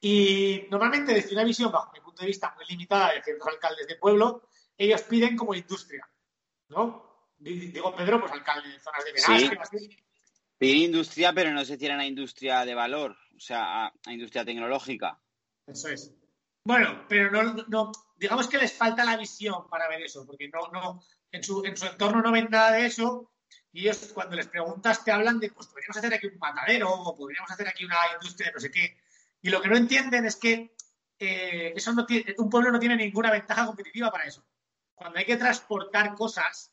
[0.00, 3.86] Y normalmente desde una visión, bajo mi punto de vista, muy limitada de ciertos alcaldes
[3.86, 6.08] de pueblo, ellos piden como industria,
[6.68, 7.09] ¿no?
[7.40, 9.62] Digo Pedro, pues alcalde de zonas de verano.
[9.70, 9.96] Sí.
[10.58, 15.18] Pedir industria, pero no se tiran a industria de valor, o sea, a, industria tecnológica.
[15.66, 16.12] Eso es.
[16.64, 20.68] Bueno, pero no, no, digamos que les falta la visión para ver eso, porque no,
[20.70, 23.32] no, en su, en su entorno no ven nada de eso,
[23.72, 27.16] y ellos cuando les preguntas te hablan de, pues podríamos hacer aquí un matadero, o
[27.16, 28.98] podríamos hacer aquí una industria de no sé qué.
[29.40, 30.74] Y lo que no entienden es que
[31.18, 34.44] eh, eso no tiene, un pueblo no tiene ninguna ventaja competitiva para eso.
[34.94, 36.72] Cuando hay que transportar cosas,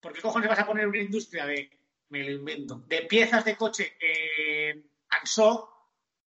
[0.00, 1.70] ¿por qué cojones vas a poner una industria de,
[2.10, 5.74] me lo invento, de piezas de coche en Ansó?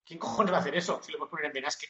[0.06, 1.88] ¿Quién cojones va a hacer eso si lo puedes poner en Benasque?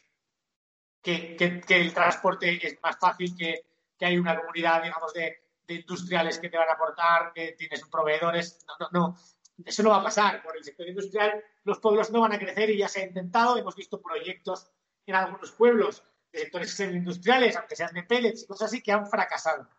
[1.02, 1.36] Que,
[1.68, 3.66] el transporte es más fácil, que,
[4.00, 8.66] hay una comunidad, digamos, de, industriales que te van a aportar, que tienes proveedores.
[8.68, 9.18] No, no, no.
[9.64, 10.44] Eso no va a pasar.
[10.44, 13.58] Por el sector industrial, los pueblos no van a crecer y ya se ha intentado.
[13.58, 14.70] Hemos visto proyectos
[15.06, 19.08] en algunos pueblos de sectores industriales, aunque sean de pellets y cosas así, que han
[19.08, 19.70] fracasado.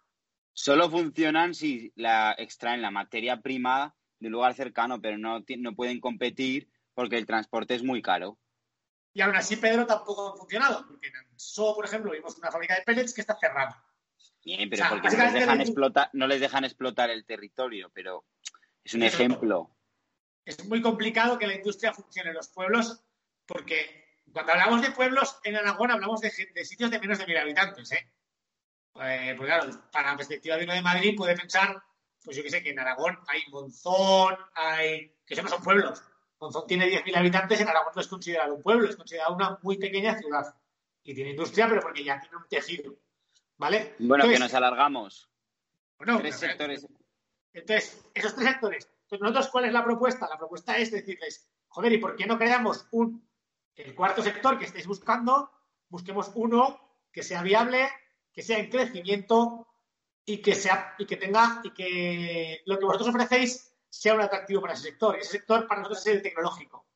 [0.55, 5.74] Solo funcionan si la extraen la materia prima de un lugar cercano, pero no, no
[5.74, 8.38] pueden competir porque el transporte es muy caro.
[9.14, 12.74] Y aún así, Pedro, tampoco ha funcionado, porque en Anso, por ejemplo, vimos una fábrica
[12.74, 13.84] de pellets que está cerrada.
[14.44, 18.24] Bien, pero porque no les, dejan explotar, no les dejan explotar el territorio, pero
[18.82, 19.76] es un ejemplo.
[20.44, 23.05] Es muy complicado que la industria funcione en los pueblos,
[23.46, 27.36] porque cuando hablamos de pueblos en Aragón hablamos de, de sitios de menos de mil
[27.36, 28.11] habitantes, ¿eh?
[29.01, 31.82] Eh, pues claro, para la perspectiva de uno de Madrid puede pensar,
[32.22, 36.03] pues yo que sé, que en Aragón hay Monzón, hay, que eso no son pueblos.
[36.40, 39.78] Monzón tiene 10.000 habitantes, en Aragón no es considerado un pueblo, es considerado una muy
[39.78, 40.55] pequeña ciudad.
[41.05, 42.95] Y tiene industria, pero porque ya tiene un tejido.
[43.57, 43.97] ¿Vale?
[43.99, 45.30] Bueno, que nos alargamos.
[45.99, 46.86] Bueno, tres sectores.
[47.53, 48.88] Entonces, esos tres sectores.
[49.03, 50.28] Entonces, nosotros, ¿cuál es la propuesta?
[50.28, 53.28] La propuesta es decirles, joder, ¿y por qué no creamos un,
[53.76, 55.51] el cuarto sector que estáis buscando?
[55.88, 56.80] Busquemos uno
[57.12, 57.88] que sea viable,
[58.33, 59.68] que sea en crecimiento
[60.24, 64.62] y que sea y que tenga y que lo que vosotros ofrecéis sea un atractivo
[64.62, 65.16] para ese sector.
[65.16, 66.87] ese sector para nosotros es el tecnológico.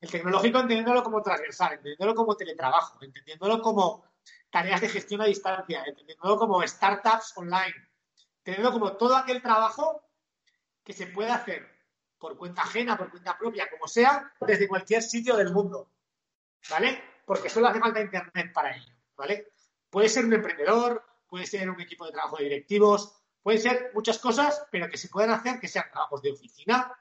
[0.00, 4.04] El tecnológico entendiéndolo como transversal, entendiéndolo como teletrabajo, entendiéndolo como
[4.50, 7.74] tareas de gestión a distancia, entendiéndolo como startups online,
[8.38, 10.02] entendiéndolo como todo aquel trabajo
[10.82, 11.68] que se puede hacer
[12.18, 15.90] por cuenta ajena, por cuenta propia, como sea, desde cualquier sitio del mundo.
[16.68, 17.02] ¿Vale?
[17.24, 18.92] Porque solo hace falta Internet para ello.
[19.16, 19.52] ¿Vale?
[19.90, 23.12] Puede ser un emprendedor, puede ser un equipo de trabajo de directivos,
[23.42, 26.92] puede ser muchas cosas, pero que se puedan hacer que sean trabajos de oficina,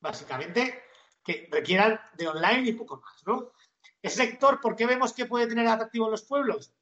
[0.00, 0.84] básicamente,
[1.22, 3.52] que requieran de online y poco más, ¿no?
[4.00, 6.72] Ese sector, ¿por qué vemos que puede tener atractivo en los pueblos?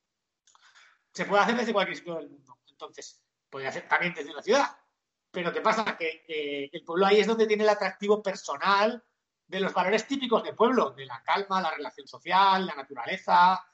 [1.12, 2.58] Se puede hacer desde cualquier sitio del mundo.
[2.68, 4.76] Entonces, podría ser también desde la ciudad.
[5.30, 5.96] Pero ¿qué pasa?
[5.96, 9.02] Que el pueblo ahí es donde tiene el atractivo personal
[9.46, 13.64] de los valores típicos del pueblo, de la calma, la relación social, la naturaleza,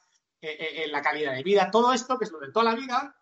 [0.43, 2.75] eh, eh, eh, la calidad de vida, todo esto que es lo de toda la
[2.75, 3.15] vida.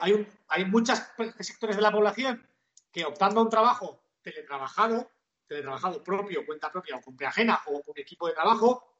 [0.00, 1.00] hay, hay muchos
[1.38, 2.44] sectores de la población
[2.90, 5.12] que optando a un trabajo teletrabajado,
[5.46, 8.98] teletrabajado propio, cuenta propia o compra ajena o un equipo de trabajo,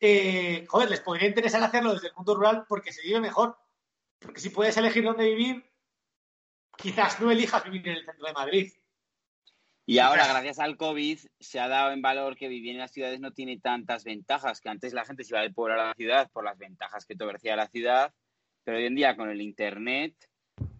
[0.00, 3.56] joder, les podría interesar hacerlo desde el mundo rural porque se vive mejor.
[4.18, 5.64] Porque si puedes elegir dónde vivir,
[6.76, 8.72] quizás no elijas vivir en el centro de Madrid,
[9.86, 13.20] y ahora, gracias al COVID, se ha dado en valor que vivir en las ciudades
[13.20, 16.30] no tiene tantas ventajas, que antes la gente se iba del pueblo a la ciudad
[16.32, 18.12] por las ventajas que te ofrecía la ciudad,
[18.64, 20.14] pero hoy en día con el Internet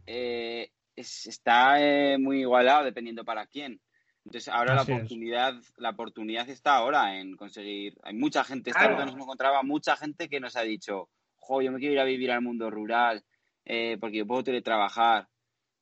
[0.07, 3.81] eh, está eh, muy igualado dependiendo para quién.
[4.25, 7.99] Entonces ahora la oportunidad, la oportunidad está ahora en conseguir.
[8.03, 11.79] Hay mucha gente, esta nos encontraba mucha gente que nos ha dicho, jo, yo me
[11.79, 13.23] quiero ir a vivir al mundo rural,
[13.67, 15.29] eh, porque yo puedo teletrabajar.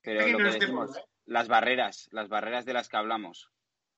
[0.02, 0.90] Pero lo que decimos,
[1.32, 3.50] las barreras, las barreras de las que hablamos.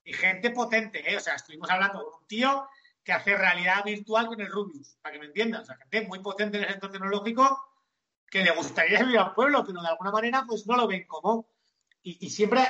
[0.05, 1.17] Y gente potente, ¿eh?
[1.17, 2.69] O sea, estuvimos hablando con un tío
[3.03, 5.63] que hace realidad virtual con el Rubius, para que me entiendan.
[5.63, 7.71] O sea, gente muy potente en el sector tecnológico
[8.31, 11.49] que le gustaría vivir al pueblo, pero de alguna manera pues no lo ven como.
[12.07, 12.61] Y, siempre,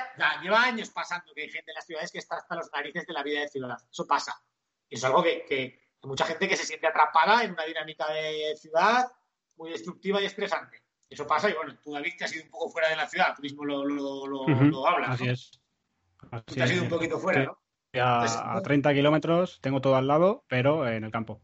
[0.42, 3.12] lleva años pasando que hay gente en las ciudades que está hasta los narices de
[3.12, 3.76] la vida de ciudad.
[3.90, 4.40] Eso pasa.
[4.88, 5.56] Y es algo que, que
[6.00, 9.10] hay mucha gente que se siente atrapada en una dinámica de ciudad
[9.56, 10.83] muy destructiva y estresante.
[11.08, 13.34] Eso pasa y bueno, tú David que has ido un poco fuera de la ciudad,
[13.36, 15.10] tú mismo lo, lo, lo, hablas.
[15.10, 15.60] Así es.
[16.30, 17.58] Así has ido un poquito fuera, ¿no?
[18.00, 21.40] A, 30 kilómetros tengo todo al lado, pero en el campo.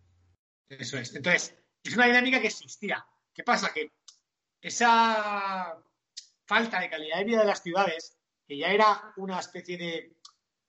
[0.69, 1.15] Eso es.
[1.15, 3.07] Entonces, es una dinámica que existía.
[3.33, 3.73] ¿Qué pasa?
[3.73, 3.93] Que
[4.61, 5.77] esa
[6.45, 10.17] falta de calidad de vida de las ciudades, que ya era una especie de,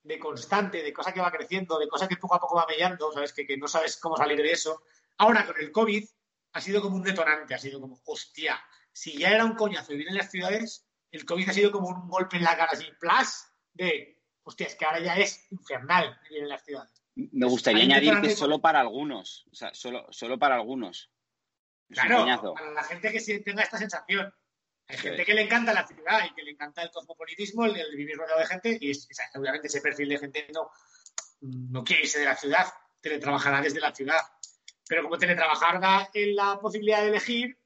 [0.02, 3.12] de constante, de cosa que va creciendo, de cosa que poco a poco va mellando,
[3.12, 3.32] ¿sabes?
[3.32, 4.82] Que, que no sabes cómo salir de eso.
[5.18, 6.04] Ahora, con el COVID,
[6.52, 8.60] ha sido como un detonante, ha sido como, hostia,
[8.92, 12.08] si ya era un coñazo vivir en las ciudades, el COVID ha sido como un
[12.08, 16.44] golpe en la cara así, plus, de, hostia, es que ahora ya es infernal vivir
[16.44, 17.02] en las ciudades.
[17.14, 21.10] Me gustaría añadir que solo para algunos, o sea, solo, solo para algunos.
[21.88, 24.32] claro, para la gente que tenga esta sensación.
[24.88, 28.16] Hay gente que le encanta la ciudad y que le encanta el cosmopolitismo, el, vivir
[28.16, 28.92] rodeado de gente, y
[29.34, 30.70] obviamente ese perfil de gente no,
[31.40, 32.66] no quiere irse de la ciudad,
[33.00, 34.20] teletrabajará desde la ciudad.
[34.88, 37.58] Pero como teletrabajar da en la posibilidad de elegir,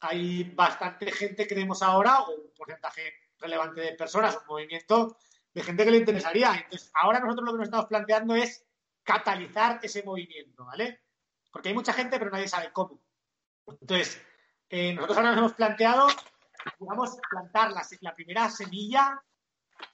[0.00, 5.16] hay bastante gente, creemos ahora, o un porcentaje relevante de personas, un movimiento
[5.52, 6.54] de gente que le interesaría.
[6.54, 8.64] Entonces, ahora nosotros lo que nos estamos planteando es
[9.02, 11.02] catalizar ese movimiento, ¿vale?
[11.50, 13.00] Porque hay mucha gente, pero nadie sabe cómo.
[13.66, 14.20] Entonces,
[14.68, 16.08] eh, nosotros ahora nos hemos planteado,
[16.80, 19.22] digamos, plantar la, primera semilla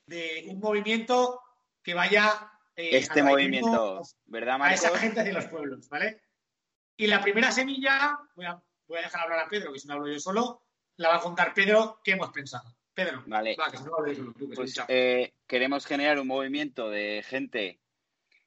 [0.06, 1.40] de un movimiento
[1.82, 2.50] que vaya...
[2.76, 4.84] Eh, este movimiento, ¿verdad, Marcos?
[4.84, 6.22] A esa gente de los pueblos, ¿vale?
[6.96, 9.94] Y la primera semilla, voy a voy a dejar hablar a Pedro, que si no
[9.94, 10.62] hablo yo solo,
[10.96, 12.74] la va a contar Pedro qué hemos pensado.
[12.92, 13.56] Pedro, vale.
[13.58, 14.54] va, que si no hablo yo solo.
[14.54, 17.80] pues, eh, queremos generar un movimiento de gente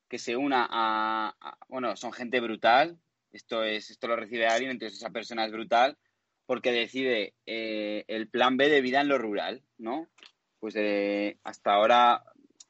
[0.09, 2.99] que se una a, bueno, son gente brutal,
[3.31, 5.97] esto es esto lo recibe alguien, entonces esa persona es brutal
[6.45, 10.09] porque decide eh, el plan B de vida en lo rural, ¿no?
[10.59, 12.23] Pues eh, hasta ahora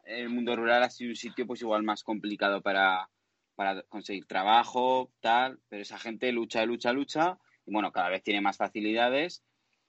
[0.05, 3.09] el mundo rural ha sido un sitio pues igual más complicado para,
[3.55, 8.41] para conseguir trabajo, tal, pero esa gente lucha, lucha, lucha y bueno, cada vez tiene
[8.41, 9.43] más facilidades.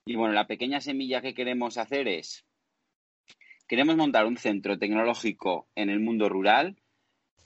[0.04, 2.44] Y bueno, la pequeña semilla que queremos hacer es,
[3.66, 6.76] queremos montar un centro tecnológico en el mundo rural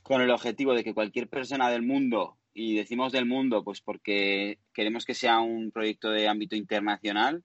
[0.02, 4.58] con el objetivo de que cualquier persona del mundo, y decimos del mundo pues porque
[4.72, 7.44] queremos que sea un proyecto de ámbito internacional,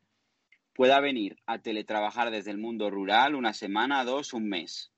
[0.74, 4.92] pueda venir a teletrabajar desde el mundo rural una semana, dos, un mes.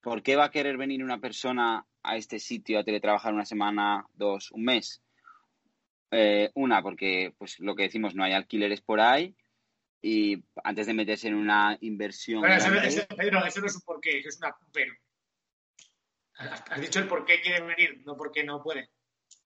[0.00, 4.06] ¿Por qué va a querer venir una persona a este sitio a teletrabajar una semana,
[4.14, 5.02] dos, un mes?
[6.10, 9.36] Eh, una, porque pues lo que decimos, no hay alquileres por ahí.
[10.02, 12.44] Y antes de meterse en una inversión.
[12.46, 14.94] eso, Pedro, eso no es un porqué, eso es una, un pero.
[16.34, 18.88] Has dicho el por qué quieren venir, no porque no pueden.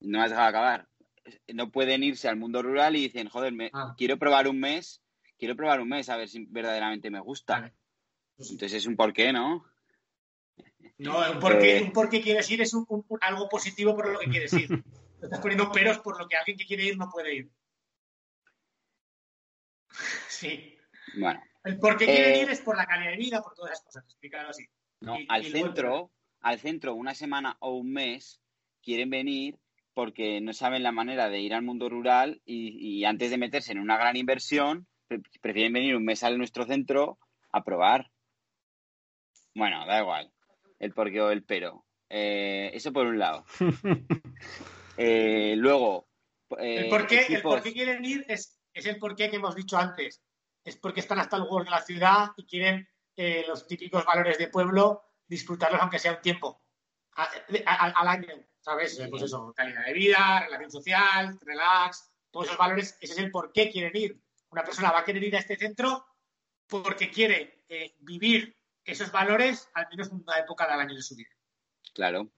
[0.01, 0.89] No has dejado acabar.
[1.53, 3.95] No pueden irse al mundo rural y dicen, joder, me, ah.
[3.97, 5.03] quiero probar un mes,
[5.39, 7.73] quiero probar un mes a ver si verdaderamente me gusta.
[8.39, 9.65] Entonces es un porqué, ¿no?
[10.99, 11.83] No, un porqué, eh.
[11.83, 12.87] un porqué quieres ir es un,
[13.21, 14.69] algo positivo por lo que quieres ir.
[15.25, 17.51] estás poniendo peros por lo que alguien que quiere ir no puede ir.
[20.29, 20.77] sí.
[21.19, 21.43] Bueno.
[21.65, 23.85] El por qué quieren eh, ir es por la calidad de vida, por todas esas
[23.85, 24.05] cosas.
[24.05, 24.67] Explícalo así.
[25.01, 26.11] No, al centro,
[26.41, 28.41] al centro, una semana o un mes,
[28.83, 29.59] quieren venir
[29.95, 33.79] porque no saben la manera de ir al mundo rural y, antes de meterse en
[33.79, 34.87] una gran inversión,
[35.41, 37.19] prefieren venir un mes al nuestro centro
[37.53, 38.11] a probar.
[39.55, 40.33] Bueno, da igual.
[40.81, 41.85] El porqué o el pero.
[42.11, 43.45] Eh, eso por un lado.
[44.97, 46.09] Eh, luego.
[46.59, 50.23] el, por qué, quieren ir es, el porqué que hemos dicho antes.
[50.65, 54.39] es porque están hasta el huevo de la ciudad y quieren eh, los típicos valores
[54.39, 56.61] de pueblo disfrutarlos aunque sea un tiempo
[57.17, 58.29] al año,
[58.61, 59.01] ¿sabes?
[59.09, 63.53] Pues eso, calidad de vida, relación social, relax, todos esos valores, ese es el por
[63.53, 64.21] qué quieren ir.
[64.51, 66.05] Una persona va a querer ir a este centro
[66.67, 71.15] porque quiere eh, vivir esos valores al menos en una época del año de su
[71.15, 71.31] vida.
[71.95, 72.29] Claro.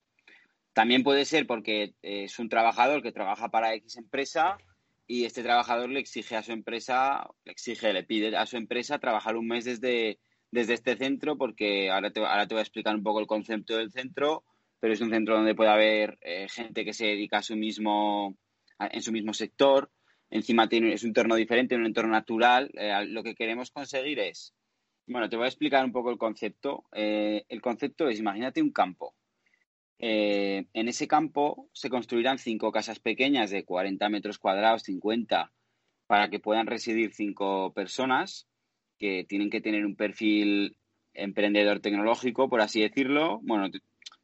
[0.76, 4.58] También puede ser porque es un trabajador que trabaja para X empresa
[5.06, 8.98] y este trabajador le exige a su empresa, le exige, le pide a su empresa
[8.98, 10.18] trabajar un mes desde,
[10.50, 13.78] desde este centro porque ahora te, ahora te voy a explicar un poco el concepto
[13.78, 14.44] del centro,
[14.78, 18.36] pero es un centro donde puede haber eh, gente que se dedica a su mismo,
[18.78, 19.90] en su mismo sector.
[20.28, 22.70] Encima tiene, es un entorno diferente, un entorno natural.
[22.74, 24.52] Eh, lo que queremos conseguir es,
[25.06, 26.84] bueno, te voy a explicar un poco el concepto.
[26.92, 29.15] Eh, el concepto es, imagínate un campo
[29.98, 35.52] eh, en ese campo se construirán cinco casas pequeñas de 40 metros cuadrados, 50,
[36.06, 38.46] para que puedan residir cinco personas
[38.98, 40.78] que tienen que tener un perfil
[41.14, 43.40] emprendedor tecnológico, por así decirlo.
[43.42, 43.68] Bueno,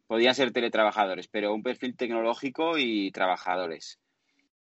[0.07, 3.99] podrían ser teletrabajadores, pero un perfil tecnológico y trabajadores.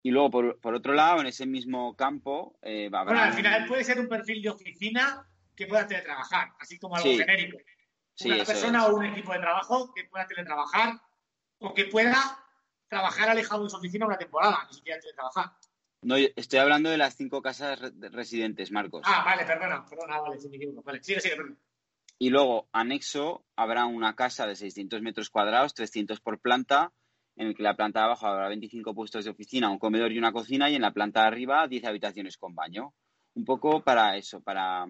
[0.04, 3.14] Y luego, por, otro lado, en ese mismo campo eh, va a haber...
[3.14, 7.08] Bueno, al final puede ser un perfil de oficina que pueda teletrabajar, así como algo
[7.08, 7.58] genérico
[8.24, 11.00] una persona o un equipo de trabajo que pueda teletrabajar
[11.58, 12.38] o que pueda
[12.88, 15.52] trabajar alejado de su oficina una temporada, ni siquiera teletrabajar.
[16.02, 19.02] No, estoy hablando de las cinco casas residentes, Marcos.
[19.04, 20.82] Ah, vale, perdona, perdona, vale, si me equivoco.
[20.82, 21.58] Vale, sigue, sigue, perdón.
[22.18, 26.92] Y luego, anexo, habrá una casa de 600 metros cuadrados, 300 por planta,
[27.36, 30.18] en el que la planta de abajo habrá 25 puestos de oficina, un comedor y
[30.18, 32.94] una cocina, y en la planta de arriba 10 habitaciones con baño.
[33.34, 34.86] Un poco para eso, para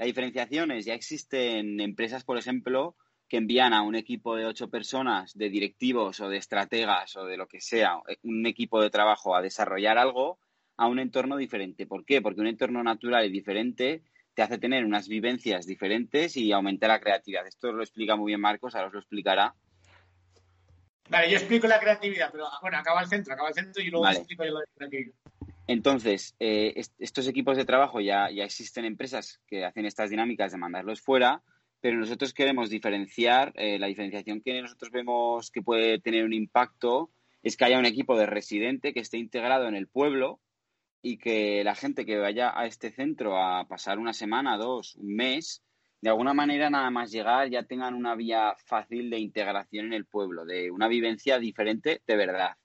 [0.00, 2.96] la diferenciación es, ya existen empresas, por ejemplo,
[3.28, 7.36] que envían a un equipo de ocho personas, de directivos o de estrategas o de
[7.36, 10.38] lo que sea, un equipo de trabajo a desarrollar algo
[10.78, 11.86] a un entorno diferente.
[11.86, 12.22] ¿Por qué?
[12.22, 17.00] Porque un entorno natural y diferente te hace tener unas vivencias diferentes y aumentar la
[17.00, 17.46] creatividad.
[17.46, 19.54] Esto lo explica muy bien Marcos, ahora os lo explicará.
[21.10, 24.08] Vale, yo explico la creatividad, pero bueno, acaba el centro, acaba el centro y luego
[24.08, 25.14] explico yo la creatividad.
[25.66, 30.58] Entonces, eh, estos equipos de trabajo ya, ya existen empresas que hacen estas dinámicas de
[30.58, 31.42] mandarlos fuera,
[31.80, 37.10] pero nosotros queremos diferenciar, eh, la diferenciación que nosotros vemos que puede tener un impacto
[37.42, 40.40] es que haya un equipo de residente que esté integrado en el pueblo
[41.02, 45.14] y que la gente que vaya a este centro a pasar una semana, dos, un
[45.14, 45.62] mes,
[46.02, 50.06] de alguna manera nada más llegar ya tengan una vía fácil de integración en el
[50.06, 52.56] pueblo, de una vivencia diferente de verdad.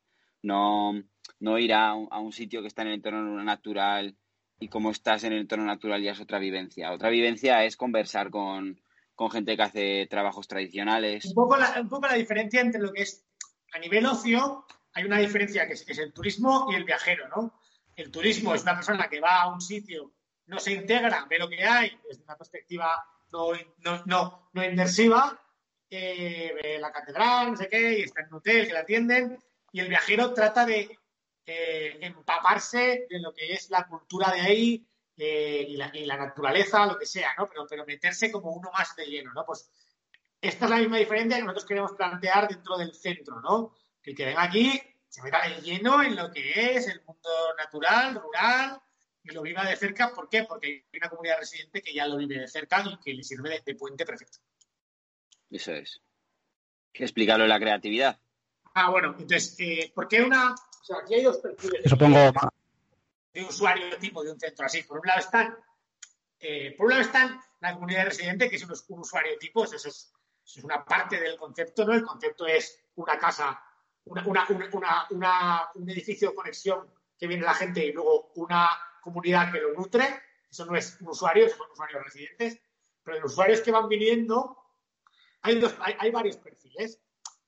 [0.42, 0.94] No,
[1.40, 4.16] no ir a un, sitio que está en el entorno natural
[4.60, 6.92] y como estás en el entorno natural ya es otra vivencia.
[6.92, 8.82] Otra vivencia es conversar con,
[9.32, 11.26] gente que hace trabajos tradicionales.
[11.26, 13.26] Un poco, la, un poco la diferencia entre lo que es
[13.74, 17.60] a nivel ocio, hay una diferencia que es, el turismo y el viajero, ¿no?
[17.96, 20.14] El turismo es una persona que va a un sitio,
[20.48, 23.52] no se integra, ve lo que hay desde una perspectiva no,
[24.06, 25.40] no, no, inmersiva,
[25.90, 29.38] eh, ve la catedral, no sé qué, y está en un hotel que la atienden,
[29.72, 30.98] y el viajero trata de
[31.46, 34.88] eh, empaparse de lo que es la cultura de ahí
[35.18, 37.48] eh, y, la, naturaleza, lo que sea, ¿no?
[37.48, 39.46] Pero, pero meterse como uno más de lleno, ¿no?
[39.46, 39.70] Pues
[40.42, 43.76] esta es la misma diferencia que nosotros queremos plantear dentro del centro, ¿no?
[44.02, 47.30] Que el que venga aquí se meta de lleno en lo que es el mundo
[47.58, 48.82] natural, rural,
[49.24, 50.14] y lo viva de cerca.
[50.14, 50.44] ¿Por qué?
[50.44, 53.62] Porque hay una comunidad residente que ya lo vive de cerca y que le sirve
[53.66, 54.40] de, puente perfecto.
[55.50, 56.02] Eso es.
[56.94, 58.20] Explicarlo en la creatividad.
[58.74, 60.54] Ah, bueno, entonces, eh, ¿por qué una,
[60.86, 61.82] o sea, aquí hay dos perfiles
[63.34, 64.84] de, usuario tipo de un centro así.
[64.84, 65.58] Por un lado están,
[66.40, 70.14] eh, por un lado están la comunidad residente, que es un, usuario tipo, eso es,
[70.62, 71.94] una parte del concepto, ¿no?
[71.94, 73.60] El concepto es una casa,
[74.04, 78.70] un edificio de conexión que viene la gente y luego una
[79.02, 80.22] comunidad que lo nutre.
[80.52, 82.62] Eso no es un usuario, son usuarios residentes.
[83.02, 84.56] Pero los usuarios que van viniendo,
[85.42, 87.02] hay, dos, hay varios perfiles.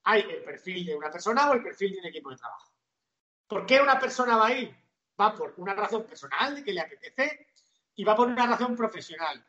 [0.06, 2.77] Hay el perfil de una persona o el perfil de un equipo de trabajo.
[3.48, 4.76] ¿Por qué una persona va a ir?
[5.20, 7.48] Va por una razón personal que le apetece
[7.96, 9.44] y va por una razón profesional.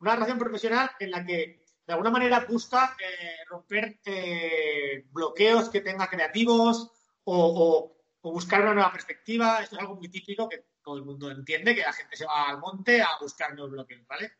[0.00, 5.80] Una razón profesional en la que de alguna manera busca eh, romper eh, bloqueos que
[5.80, 6.90] tenga creativos
[7.24, 7.90] o,
[8.22, 9.62] buscar una nueva perspectiva.
[9.62, 12.48] Esto es algo muy típico que todo el mundo entiende, que la gente se va
[12.48, 14.32] al monte a buscar nuevos bloqueos, ¿vale?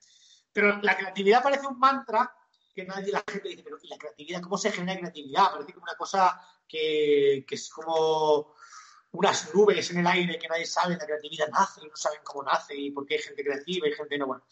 [0.53, 2.35] Pero la creatividad parece un mantra
[2.74, 4.41] que nadie, la gente dice, pero ¿y la creatividad?
[4.41, 5.53] ¿Cómo se genera creatividad?
[5.53, 8.55] Parece como una cosa que es como
[9.15, 12.43] unas nubes en el aire que nadie sabe, la creatividad nace y no saben cómo
[12.43, 14.27] nace y por qué hay gente creativa y gente no.
[14.27, 14.45] Bueno,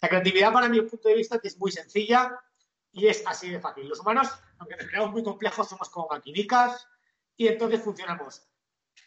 [0.00, 2.36] la creatividad para mi punto de vista es muy sencilla
[2.90, 3.88] y es así de fácil.
[3.88, 4.28] Los humanos,
[4.58, 6.84] aunque nos creamos muy complejos, somos como maquinicas
[7.36, 8.42] y entonces funcionamos.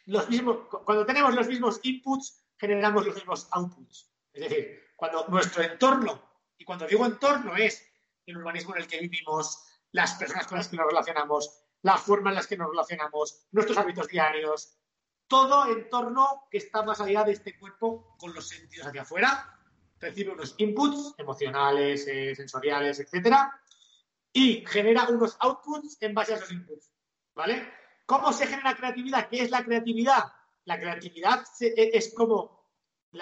[0.05, 4.09] Los mismos, cuando tenemos los mismos inputs, generamos los mismos outputs.
[4.31, 6.23] Es decir, Cuando nuestro entorno,
[6.57, 7.85] y cuando digo entorno es
[8.25, 9.61] el urbanismo en el que vivimos,
[9.91, 13.77] las personas con las que nos relacionamos, la forma en las que nos relacionamos, nuestros
[13.77, 14.77] hábitos diarios,
[15.31, 19.57] todo entorno que está más allá de este cuerpo con los sentidos hacia afuera,
[19.97, 23.57] recibe unos inputs emocionales, eh, sensoriales, etcétera,
[24.33, 26.91] y genera unos outputs en base a esos inputs,
[27.33, 27.65] ¿vale?
[28.05, 29.29] ¿Cómo se genera creatividad?
[29.29, 30.33] ¿Qué es la creatividad?
[30.65, 32.69] La creatividad e, es como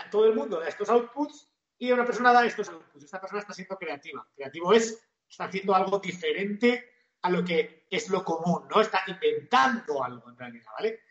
[0.10, 3.04] todo el mundo da estos outputs y una persona da estos outputs.
[3.04, 4.28] Esta persona está siendo creativa.
[4.36, 5.00] Creativo es,
[5.30, 6.90] está haciendo algo diferente
[7.22, 8.82] a lo que es lo común, ¿no?
[8.82, 11.02] Está inventando algo en realidad, ¿vale?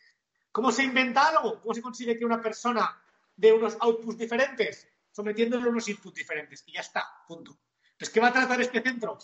[0.58, 1.60] ¿Cómo se inventa algo?
[1.60, 3.00] ¿Cómo se consigue que una persona
[3.36, 4.88] dé unos outputs diferentes?
[5.12, 6.64] Sometiéndole unos inputs diferentes.
[6.66, 7.56] Y ya está, punto.
[7.96, 9.16] Pues, ¿qué va a tratar este centro?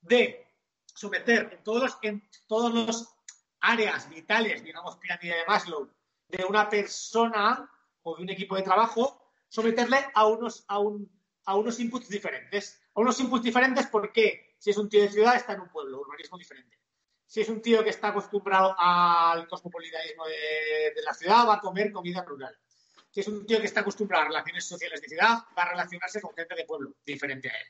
[0.00, 0.44] De
[0.84, 3.14] someter en todos los, en todos los
[3.60, 5.88] áreas vitales, digamos, pirámide de Maslow,
[6.26, 7.70] de una persona
[8.02, 11.08] o de un equipo de trabajo, someterle a unos, a, un,
[11.44, 12.82] a unos inputs diferentes.
[12.96, 16.00] A unos inputs diferentes porque si es un tío de ciudad está en un pueblo,
[16.00, 16.81] urbanismo diferente.
[17.32, 21.90] Si es un tío que está acostumbrado al cosmopolitanismo de, la ciudad, va a comer
[21.90, 22.54] comida rural.
[23.10, 26.20] Si es un tío que está acostumbrado a relaciones sociales de ciudad, va a relacionarse
[26.20, 27.66] con gente de pueblo, diferente a él.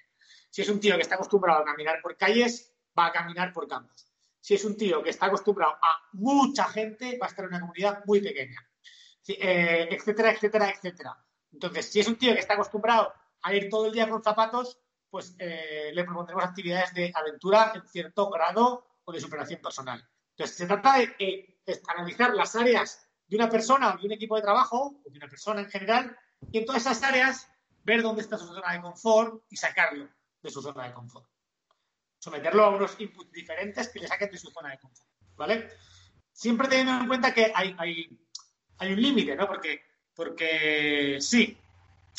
[0.51, 3.69] Si es un tío que está acostumbrado a caminar por calles, va a caminar por
[3.69, 4.13] campos
[4.43, 7.61] si es un tío que está acostumbrado a mucha gente, va a estar en una
[7.61, 8.59] comunidad muy pequeña,
[9.29, 11.17] eh, etcétera, etcétera, etcétera.
[11.53, 14.81] Entonces, si es un tío que está acostumbrado a ir todo el día con zapatos,
[15.09, 20.07] pues eh, le propondremos actividades de aventura en cierto grado o de superación personal.
[20.31, 21.59] Entonces, se trata de,
[21.89, 25.29] analizar las áreas de una persona o de un equipo de trabajo, o de una
[25.29, 26.16] persona en general,
[26.51, 27.49] y en todas esas áreas
[27.85, 30.09] ver dónde está su zona de confort y sacarlo
[30.43, 31.33] de su zona de confort
[32.23, 35.69] someterlo a unos inputs diferentes que le saquen de su zona de confort, ¿vale?
[36.33, 39.49] Siempre teniendo en cuenta que hay, hay, un límite, ¿no?
[39.49, 39.83] Porque,
[40.15, 41.59] porque sí,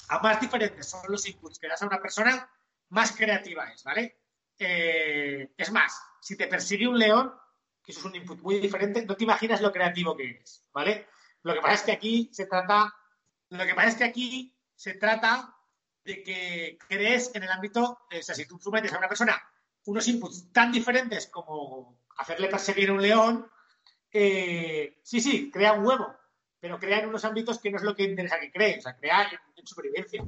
[0.09, 2.49] a más diferentes son los inputs que das a una persona,
[2.89, 4.22] más creativa es, ¿vale?
[4.57, 7.33] Eh, es más, si te persigue un león,
[7.83, 11.07] que eso es un input muy diferente, no te imaginas lo creativo que eres, ¿vale?
[11.41, 12.93] Lo que pasa es que aquí se trata,
[13.49, 15.55] lo que pasa es que aquí se trata
[16.03, 19.41] de que crees en el ámbito, o sea, si tú sometes a una persona
[19.85, 23.47] unos inputs tan diferentes como hacerle perseguir un león,
[24.11, 26.15] eh, sí, sí, crea un huevo,
[26.59, 28.95] pero crea en unos ámbitos que no es lo que interesa que cree, o sea,
[28.95, 30.23] crea en, supervivencia.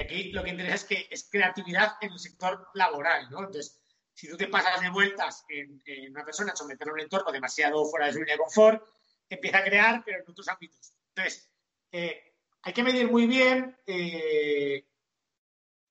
[0.00, 3.40] Y aquí lo que interesa es que es creatividad en el sector laboral, ¿no?
[3.40, 3.82] Entonces,
[4.14, 8.06] si tú te pasas de vueltas en, una persona, someterlo a un entorno demasiado fuera
[8.06, 8.82] de su línea de confort,
[9.28, 10.94] empieza a crear, pero en otros ámbitos.
[11.14, 11.50] Entonces,
[11.92, 14.88] eh, hay que medir muy bien eh,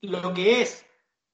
[0.02, 0.84] lo que es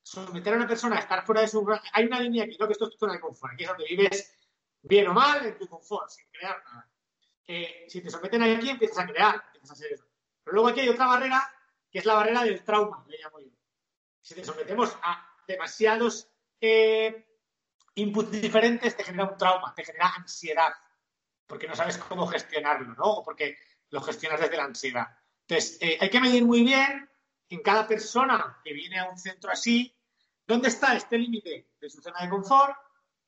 [0.04, 1.66] someter a una persona a estar fuera de su...
[1.94, 3.86] Hay una línea aquí, no que esto es tu zona de confort, aquí es donde
[3.86, 4.38] vives
[4.82, 6.90] bien o mal en tu confort, sin crear nada.
[7.48, 10.06] Eh, si te someten aquí, empiezas a crear, empiezas a hacer eso.
[10.44, 11.55] Pero luego aquí hay otra barrera,
[11.96, 13.48] que es la barrera del trauma, le llamo yo.
[14.20, 16.28] Si te sometemos a demasiados
[16.60, 17.26] eh,
[17.94, 20.74] inputs diferentes, te genera un trauma, te genera ansiedad,
[21.48, 23.06] porque no sabes cómo gestionarlo, ¿no?
[23.06, 23.58] O porque
[23.92, 25.08] lo gestionas desde la ansiedad.
[25.48, 27.10] Entonces, eh, hay que medir muy bien
[27.48, 29.96] en cada persona que viene a un centro así,
[30.46, 32.76] ¿Dónde está este límite de su zona de confort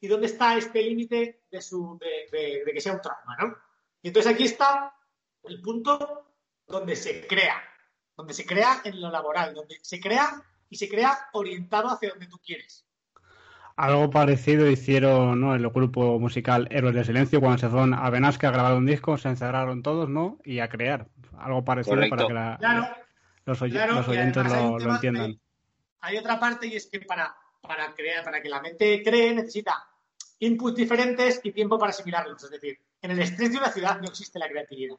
[0.01, 3.37] y dónde está este límite de, de, que sea un trauma?
[3.39, 3.57] ¿no?
[4.01, 4.93] Y entonces aquí está
[5.43, 6.35] el punto
[6.67, 7.63] donde se crea,
[8.17, 12.27] donde se crea en lo laboral, donde se crea y se crea orientado hacia donde
[12.27, 12.85] tú quieres.
[13.77, 15.55] Algo parecido hicieron ¿no?
[15.55, 19.17] el grupo musical Héroes del Silencio cuando se fueron a Benasque a grabar un disco,
[19.17, 20.39] se encerraron todos ¿no?
[20.43, 21.07] y a crear.
[21.37, 22.33] Algo parecido para que
[23.45, 25.39] los, oyentes lo, lo entiendan
[26.07, 29.73] hay otra parte y es que para, para, crear, para que la mente cree necesita
[30.39, 32.43] inputs diferentes y tiempo para asimilarlos.
[32.43, 34.95] Es decir, en el estrés de una ciudad no existe la creatividad.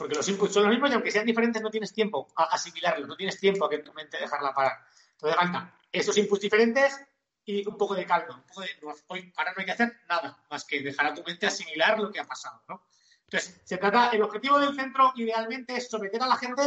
[0.00, 3.06] Porque los inputs son los mismos y aunque sean diferentes no tienes tiempo a asimilarlos,
[3.06, 4.78] no tienes tiempo a que tu mente dejarla parar.
[5.12, 6.98] Entonces falta esos inputs diferentes
[7.44, 8.36] y un poco de calma.
[8.36, 8.68] Un poco de,
[9.08, 12.10] hoy, ahora no hay que hacer nada más que dejar a tu mente asimilar lo
[12.10, 12.62] que ha pasado.
[12.66, 12.82] ¿no?
[13.24, 16.62] Entonces, se trata, el objetivo del centro idealmente es someter a la gente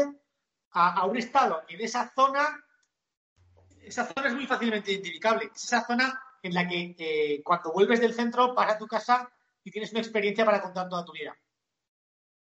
[0.73, 2.63] a, un estado en esa zona
[3.81, 5.49] esa zona es muy fácilmente identificable.
[5.55, 9.27] Es esa zona en la que eh, cuando vuelves del centro vas a tu casa
[9.63, 11.35] y tienes una experiencia para contar toda tu vida.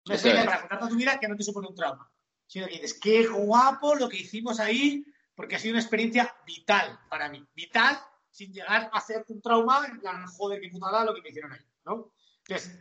[0.08, 2.12] Una experiencia para contar toda tu vida que no te supone un trauma.
[2.48, 5.06] Sino que dices, qué guapo lo que hicimos ahí,
[5.36, 7.46] porque ha sido una experiencia vital para mí.
[7.54, 8.00] Vital
[8.32, 11.52] sin llegar a ser un trauma, en plan, joder, qué putada lo que me hicieron
[11.52, 11.66] ahí.
[11.86, 12.14] ¿no?
[12.46, 12.80] Entonces,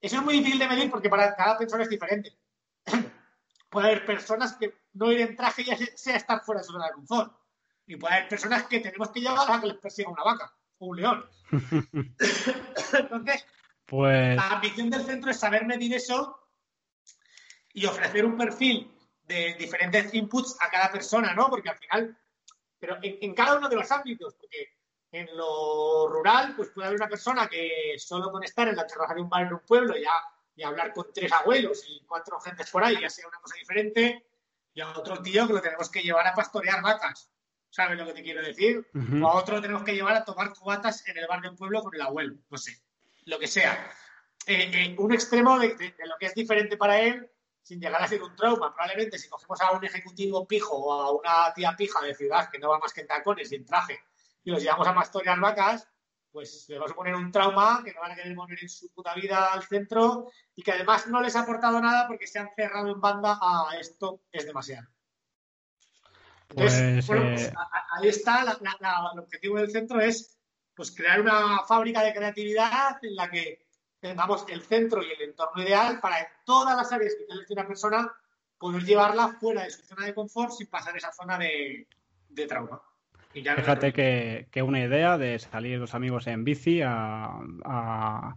[0.00, 2.36] eso es muy difícil de medir porque para cada persona es diferente.
[3.70, 6.86] Puede haber personas que no ir en traje ya sea estar fuera de su zona
[6.86, 7.32] de confort.
[7.86, 10.86] Y puede haber personas que tenemos que llevar a que les persiga una vaca o
[10.86, 11.24] un león.
[12.92, 13.46] Entonces,
[13.92, 14.36] pues...
[14.36, 16.34] la ambición del centro es saber medir eso
[17.74, 18.90] y ofrecer un perfil
[19.24, 21.50] de diferentes inputs a cada persona, ¿no?
[21.50, 22.18] Porque al final,
[22.78, 24.78] pero en, cada uno de los ámbitos, porque
[25.10, 29.12] en lo rural, pues puede haber una persona que solo con estar en la terraza
[29.12, 30.22] de un bar en un pueblo ya
[30.56, 34.24] y hablar con tres abuelos y cuatro gentes por ahí ya sea una cosa diferente,
[34.72, 37.30] y a otro tío que lo tenemos que llevar a pastorear vacas.
[37.68, 38.88] ¿Sabes lo que te quiero decir?
[39.22, 41.94] O a otro tenemos que llevar a tomar cubatas en el bar del pueblo con
[41.94, 42.82] el abuelo, no sé,
[43.24, 43.90] lo que sea.
[44.46, 47.30] Eh, eh, un extremo de, lo que es diferente para él
[47.62, 48.74] sin llegar a ser un trauma.
[48.74, 52.58] Probablemente si cogemos a un ejecutivo pijo o a una tía pija de ciudad que
[52.58, 54.00] no va más que en tacones y en traje
[54.44, 55.88] y los llevamos a pastorear vacas,
[56.32, 58.90] pues le vamos a poner un trauma que no van a querer volver en su
[58.90, 62.50] puta vida al centro y que además no les ha aportado nada porque se han
[62.56, 64.88] cerrado en banda a esto es demasiado.
[66.48, 67.52] Entonces, pues, bueno, pues, eh,
[67.92, 70.38] ahí está, el objetivo del centro es
[70.82, 73.66] pues crear una fábrica de creatividad en la que
[74.00, 77.68] tengamos el centro y el entorno ideal para en todas las áreas que tiene una
[77.68, 78.12] persona
[78.58, 81.86] poder llevarla fuera de su zona de confort sin pasar esa zona de
[82.48, 82.82] trauma.
[83.32, 88.34] Fíjate que, una idea de salir los amigos en bici a,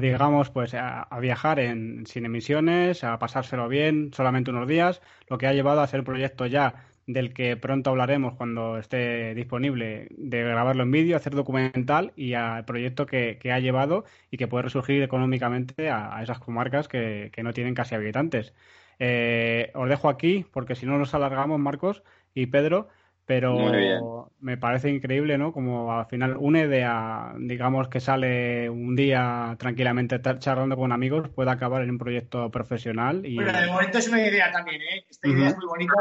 [0.00, 5.46] digamos, pues a, viajar en, sin emisiones, a pasárselo bien, solamente unos días, lo que
[5.46, 10.42] ha llevado a hacer un proyecto ya del que pronto hablaremos cuando esté disponible, de
[10.42, 15.02] grabarlo en vídeo, hacer documental y al proyecto que, ha llevado y que puede resurgir
[15.02, 18.54] económicamente a, esas comarcas que, no tienen casi habitantes.
[18.98, 22.02] Eh, os dejo aquí porque si no nos alargamos, Marcos
[22.34, 22.88] y Pedro,
[23.30, 25.52] pero me parece increíble, ¿no?
[25.52, 31.52] Como al final una idea, digamos que sale un día tranquilamente charlando con amigos, puede
[31.52, 33.24] acabar en un proyecto profesional.
[33.24, 33.36] Y...
[33.36, 35.04] Bueno, de momento es una idea también, ¿eh?
[35.08, 35.92] Esta idea es muy bonita,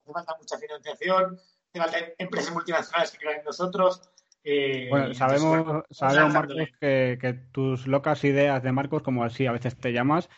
[0.00, 1.38] hace falta mucha financiación,
[1.68, 4.10] hace falta empresas multinacionales que crean en nosotros.
[4.44, 9.52] Eh, bueno, sabemos, sabemos Marcos, que, que, tus locas ideas de Marcos, como así a
[9.52, 10.30] veces te llamas,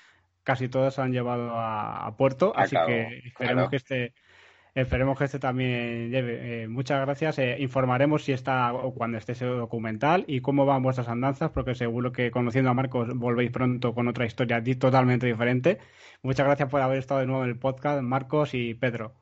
[0.43, 4.15] casi todas han llevado a, puerto, así que esperemos que este
[4.75, 6.63] Esperemos que este también lleve.
[6.65, 7.39] Eh, muchas gracias.
[7.39, 11.75] Eh, informaremos si está o cuando esté ese documental y cómo van vuestras andanzas, porque
[11.75, 15.79] seguro que conociendo a Marcos volvéis pronto con otra historia totalmente diferente.
[16.23, 19.20] Muchas gracias por haber estado de nuevo en el podcast, Marcos y Pedro.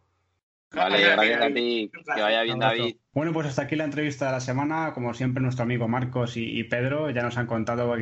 [0.74, 1.90] Vale, gracias a ti.
[2.14, 2.96] Que vaya bien, David.
[3.14, 4.92] Bueno, pues hasta aquí la entrevista de la semana.
[4.92, 7.94] Como siempre, nuestro amigo Marcos y, Pedro ya nos han contado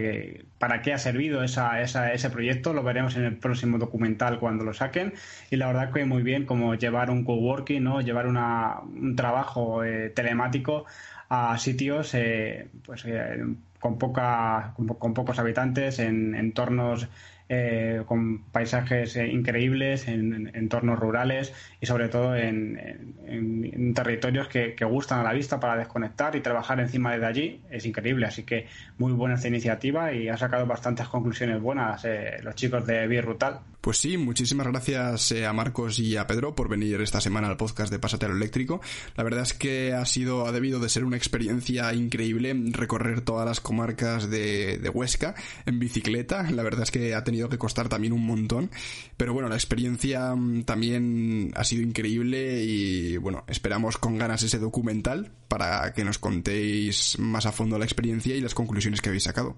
[0.59, 2.73] para qué ha servido esa, ese proyecto.
[2.73, 5.15] Lo veremos en el próximo documental cuando lo saquen.
[5.51, 8.01] Y la verdad que muy bien como llevar un coworking, ¿no?
[8.01, 10.87] llevar un trabajo eh, telemático
[11.29, 13.45] a sitios eh, pues, eh,
[13.81, 17.09] con, poca, con, pocos habitantes, en entornos
[17.48, 25.20] eh, con paisajes eh, increíbles, en, entornos rurales y sobre todo en, territorios que, gustan
[25.20, 27.60] a la vista para desconectar y trabajar encima de allí.
[27.70, 28.66] Es increíble, así que
[28.98, 33.60] muy buena esta iniciativa y ha sacado bastantes conclusiones buenas eh, los chicos de Birrutal.
[33.87, 37.93] Pues sí, muchísimas gracias a Marcos y a Pedro por venir esta semana al podcast
[37.93, 38.81] de Pasatero Eléctrico.
[39.15, 43.47] La verdad es que ha sido, ha debido de ser una experiencia increíble recorrer todas
[43.47, 45.37] las comarcas de, de Huesca
[45.67, 46.51] en bicicleta.
[46.51, 48.73] La verdad es que ha tenido que costar también un montón.
[49.17, 54.59] Pero bueno, la experiencia mm, también ha sido increíble y bueno, esperamos con ganas ese
[54.59, 59.23] documental para que nos contéis más a fondo la experiencia y las conclusiones que habéis
[59.23, 59.55] sacado.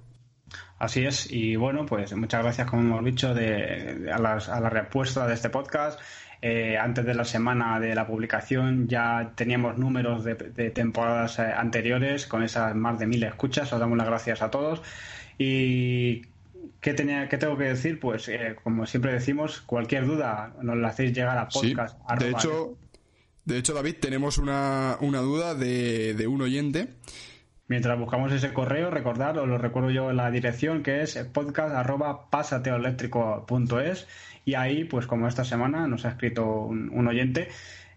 [0.78, 5.34] Así es, y bueno, pues muchas gracias, como hemos dicho, de, a, la respuesta de
[5.34, 6.00] este podcast.
[6.40, 10.36] Eh, antes de la semana de la publicación ya teníamos números de,
[10.70, 13.72] temporadas eh, anteriores con esas más de mil escuchas.
[13.72, 14.80] Os damos las gracias a todos.
[15.36, 16.22] Y
[16.80, 17.98] ¿Qué, tenía, ¿Qué tengo que decir?
[17.98, 21.98] Pues, eh, como siempre decimos, cualquier duda nos la hacéis llegar a podcast.
[22.20, 22.78] de, hecho,
[23.44, 26.88] de hecho, David, tenemos una, una duda de, de, un oyente.
[27.68, 34.08] Mientras buscamos ese correo, recordad, os lo recuerdo yo en la dirección, que es podcast.pasateoeléctrico.es
[34.46, 37.48] y ahí, pues como esta semana nos ha escrito un, oyente,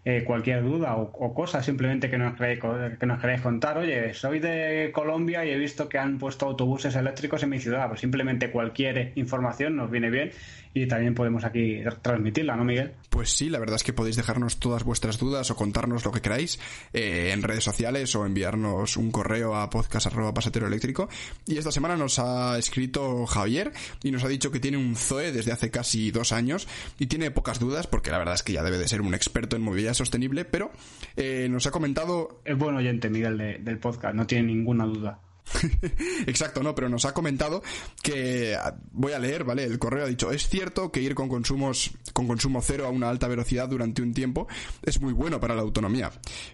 [0.04, 2.60] eh, cualquier duda o, cosa simplemente que nos, queréis,
[3.00, 3.78] que nos queréis contar.
[3.78, 7.88] Oye, soy de Colombia y he visto que han puesto autobuses eléctricos en mi ciudad.
[7.88, 10.32] Pues simplemente cualquier información nos viene bien
[10.74, 12.92] y también podemos aquí transmitirla, ¿no, Miguel?
[13.10, 16.20] Pues sí, la verdad es que podéis dejarnos todas vuestras dudas o contarnos lo que
[16.20, 16.58] queráis
[16.92, 21.08] eh, en redes sociales o enviarnos un correo a podcast.pasateroeléctrico.
[21.46, 23.72] Y esta semana nos ha escrito Javier
[24.02, 26.68] y nos ha dicho que tiene un Zoe desde hace casi dos años
[26.98, 29.56] y tiene pocas dudas porque la verdad es que ya debe de ser un experto
[29.56, 30.70] en movilidad sostenible, pero
[31.16, 32.40] eh, nos ha comentado...
[32.44, 35.20] Es buen oyente, Miguel, del podcast, no tiene ninguna duda.
[36.26, 37.62] Exacto, no, pero nos ha comentado
[38.02, 38.56] que
[38.92, 39.64] voy a leer, ¿vale?
[39.64, 43.08] El correo ha dicho, es cierto que ir con consumos con consumo cero a una
[43.08, 44.46] alta velocidad durante un tiempo
[44.82, 46.10] es muy bueno para la autonomía,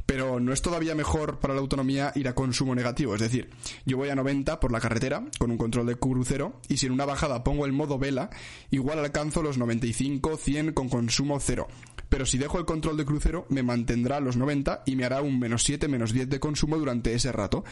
[0.06, 3.50] pero no es todavía mejor para la autonomía ir a consumo negativo, es decir,
[3.84, 6.92] yo voy a 90 por la carretera con un control de crucero y si en
[6.92, 8.30] una bajada pongo el modo vela,
[8.70, 11.68] igual alcanzo los 95, 100 con consumo cero
[12.08, 15.20] pero si dejo el control de crucero me mantendrá a los 90 y me hará
[15.20, 17.64] un menos 7, menos 10 de consumo durante ese rato.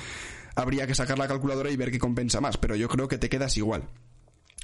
[0.56, 3.28] Habría que sacar la calculadora y ver qué compensa más, pero yo creo que te
[3.28, 3.84] quedas igual.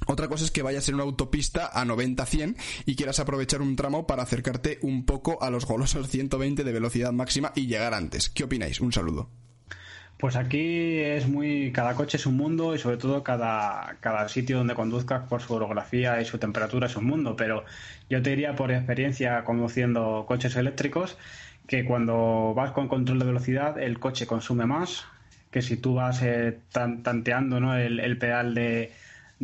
[0.06, 2.56] Otra cosa es que vayas en una autopista a 90-100
[2.86, 7.12] y quieras aprovechar un tramo para acercarte un poco a los golosos 120 de velocidad
[7.12, 8.28] máxima y llegar antes.
[8.28, 8.80] ¿Qué opináis?
[8.80, 9.28] Un saludo.
[10.18, 11.72] Pues aquí es muy.
[11.72, 15.54] Cada coche es un mundo y sobre todo cada, cada sitio donde conduzcas por su
[15.54, 17.34] orografía y su temperatura es un mundo.
[17.36, 17.64] Pero
[18.08, 21.16] yo te diría por experiencia conduciendo coches eléctricos
[21.66, 25.06] que cuando vas con control de velocidad el coche consume más
[25.52, 27.76] que si tú vas eh, tanteando ¿no?
[27.76, 28.90] el pedal de,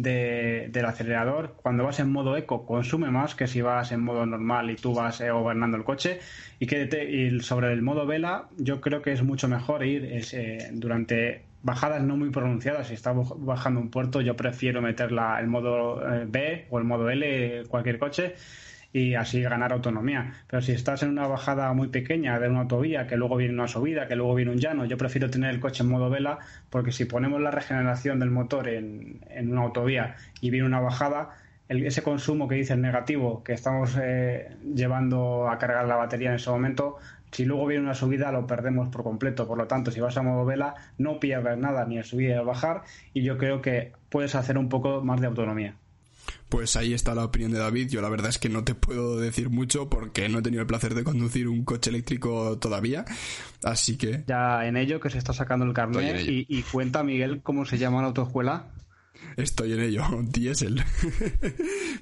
[0.03, 4.71] del acelerador, cuando vas en modo eco, consume más que si vas en modo normal
[4.71, 6.21] y tú vas eh, gobernando el coche.
[6.61, 11.43] Y, que sobre el modo vela, yo creo que es mucho mejor ir eh, durante
[11.63, 12.89] bajadas no muy pronunciadas.
[12.89, 17.11] Si estás bajando un puerto, yo prefiero meterla el modo eh, B o el modo
[17.11, 18.35] L, cualquier coche
[18.93, 20.33] y así ganar autonomía.
[20.47, 23.69] Pero si estás en una bajada muy pequeña de una autovía, que luego viene una
[23.69, 26.39] subida, que luego viene un llano, yo prefiero tener el coche en modo vela,
[26.71, 31.31] porque si ponemos la regeneración del motor en, en una autovía y viene una bajada,
[31.69, 36.51] ese consumo que dices negativo que estamos eh, llevando a cargar la batería en ese
[36.51, 36.97] momento,
[37.31, 39.47] si luego viene una subida lo perdemos por completo.
[39.47, 42.35] Por lo tanto, si vas a modo vela, no pierdes nada ni a subir ni
[42.35, 42.83] a bajar
[43.13, 45.77] y yo creo que puedes hacer un poco más de autonomía.
[46.49, 47.89] Pues ahí está la opinión de David.
[47.89, 50.67] Yo la verdad es que no te puedo decir mucho porque no he tenido el
[50.67, 53.05] placer de conducir un coche eléctrico todavía.
[53.63, 54.25] Así que...
[54.27, 56.23] Ya en ello que se está sacando el carnet.
[56.27, 58.71] Y, cuenta, Miguel, cómo se llama la autoescuela.
[59.37, 60.83] Estoy en ello, diésel.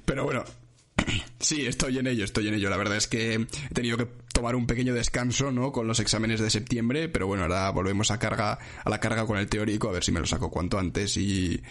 [0.05, 0.43] Pero bueno,
[1.39, 2.69] Sí, estoy en ello, estoy en ello.
[2.69, 5.71] La verdad es que he tenido que tomar un pequeño descanso, ¿no?
[5.71, 9.37] Con los exámenes de septiembre, pero bueno, ahora volvemos a carga, a la carga con
[9.37, 11.61] el teórico, a ver si me lo saco cuanto antes y,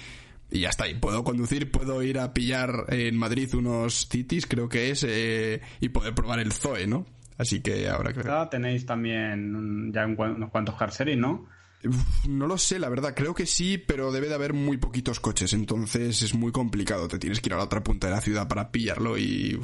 [0.51, 0.89] y ya está.
[0.89, 5.61] Y puedo conducir, puedo ir a pillar en Madrid unos cities, creo que es, eh,
[5.81, 7.07] y poder probar el Zoe, ¿no?
[7.39, 8.23] Así que ahora que...
[8.51, 11.47] Tenéis también ya unos cuantos carceris, ¿no?
[12.29, 15.53] no lo sé, la verdad, creo que sí, pero debe de haber muy poquitos coches,
[15.53, 17.09] entonces es muy complicado.
[17.09, 19.61] Te tienes que ir a la otra punta de la ciudad para pillarlo y...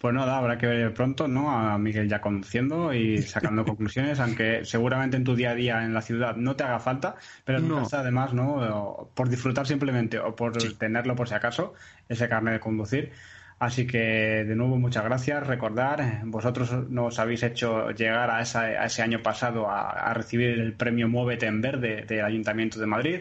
[0.00, 1.50] Pues nada, habrá que ver pronto, ¿no?
[1.50, 5.92] A Miguel ya conduciendo y sacando conclusiones, aunque seguramente en tu día a día en
[5.92, 7.86] la ciudad no te haga falta, pero no.
[7.92, 9.10] además, ¿no?
[9.14, 11.74] Por disfrutar simplemente o por tenerlo por si acaso,
[12.08, 13.12] ese carnet de conducir.
[13.58, 13.98] Así que,
[14.48, 15.46] de nuevo, muchas gracias.
[15.46, 21.44] Recordar, vosotros nos habéis hecho llegar a, ese año pasado a, recibir el premio Muévete
[21.44, 23.20] en Verde del Ayuntamiento de Madrid.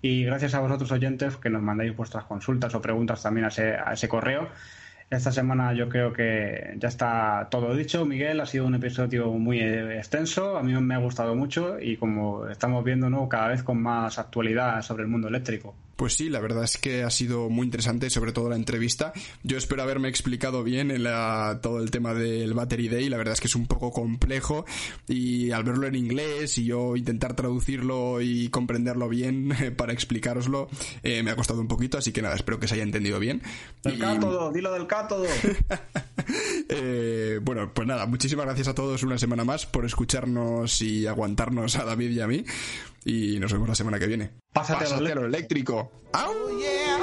[0.00, 4.08] Y gracias a vosotros, oyentes, que nos mandáis vuestras consultas o preguntas también a ese
[4.08, 4.48] correo.
[5.10, 8.06] Esta semana yo creo que ya está todo dicho.
[8.06, 12.46] Miguel, ha sido un episodio muy extenso, a mí me ha gustado mucho y como
[12.46, 13.28] estamos viendo, ¿no?
[13.28, 15.74] cada vez con más actualidad sobre el mundo eléctrico.
[16.00, 19.12] Pues sí, la verdad es que ha sido muy interesante, sobre todo la entrevista.
[19.42, 21.04] Yo espero haberme explicado bien en
[21.60, 23.10] todo el tema del Battery Day.
[23.10, 24.64] La verdad es que es un poco complejo
[25.06, 30.70] y al verlo en inglés y yo intentar traducirlo y comprenderlo bien para explicároslo,
[31.02, 31.98] eh, me ha costado un poquito.
[31.98, 33.42] Así que nada, espero que se haya entendido bien.
[33.84, 34.99] El cátodo, dilo del cátodo.
[36.68, 41.76] eh, bueno, pues nada, muchísimas gracias a todos una semana más por escucharnos y aguantarnos
[41.76, 42.44] a David y a mí.
[43.04, 44.30] Y nos vemos la semana que viene.
[44.52, 45.92] Pásate, a lo eléctrico.
[46.12, 46.98] Oh yeah.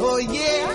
[0.00, 0.65] Oh yeah.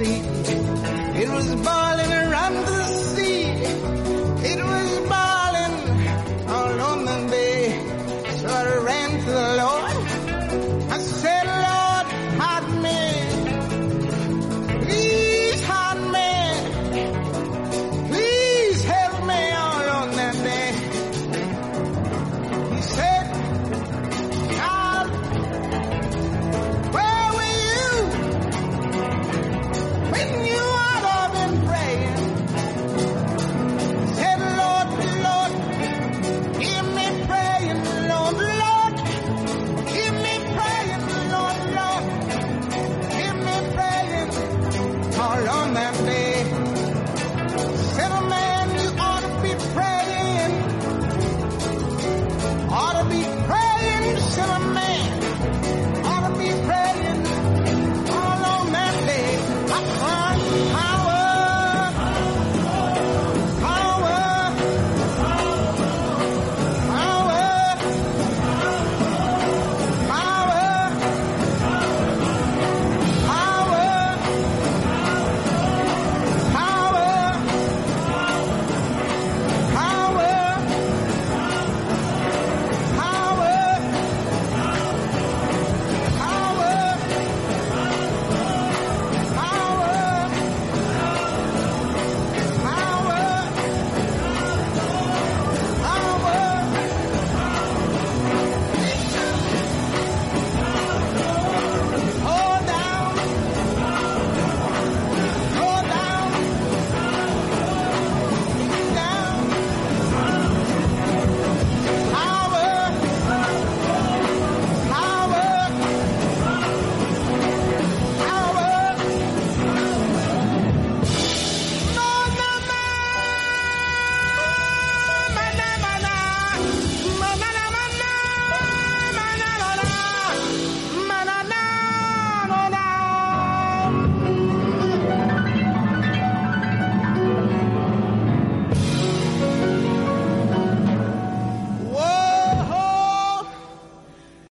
[0.00, 0.39] You.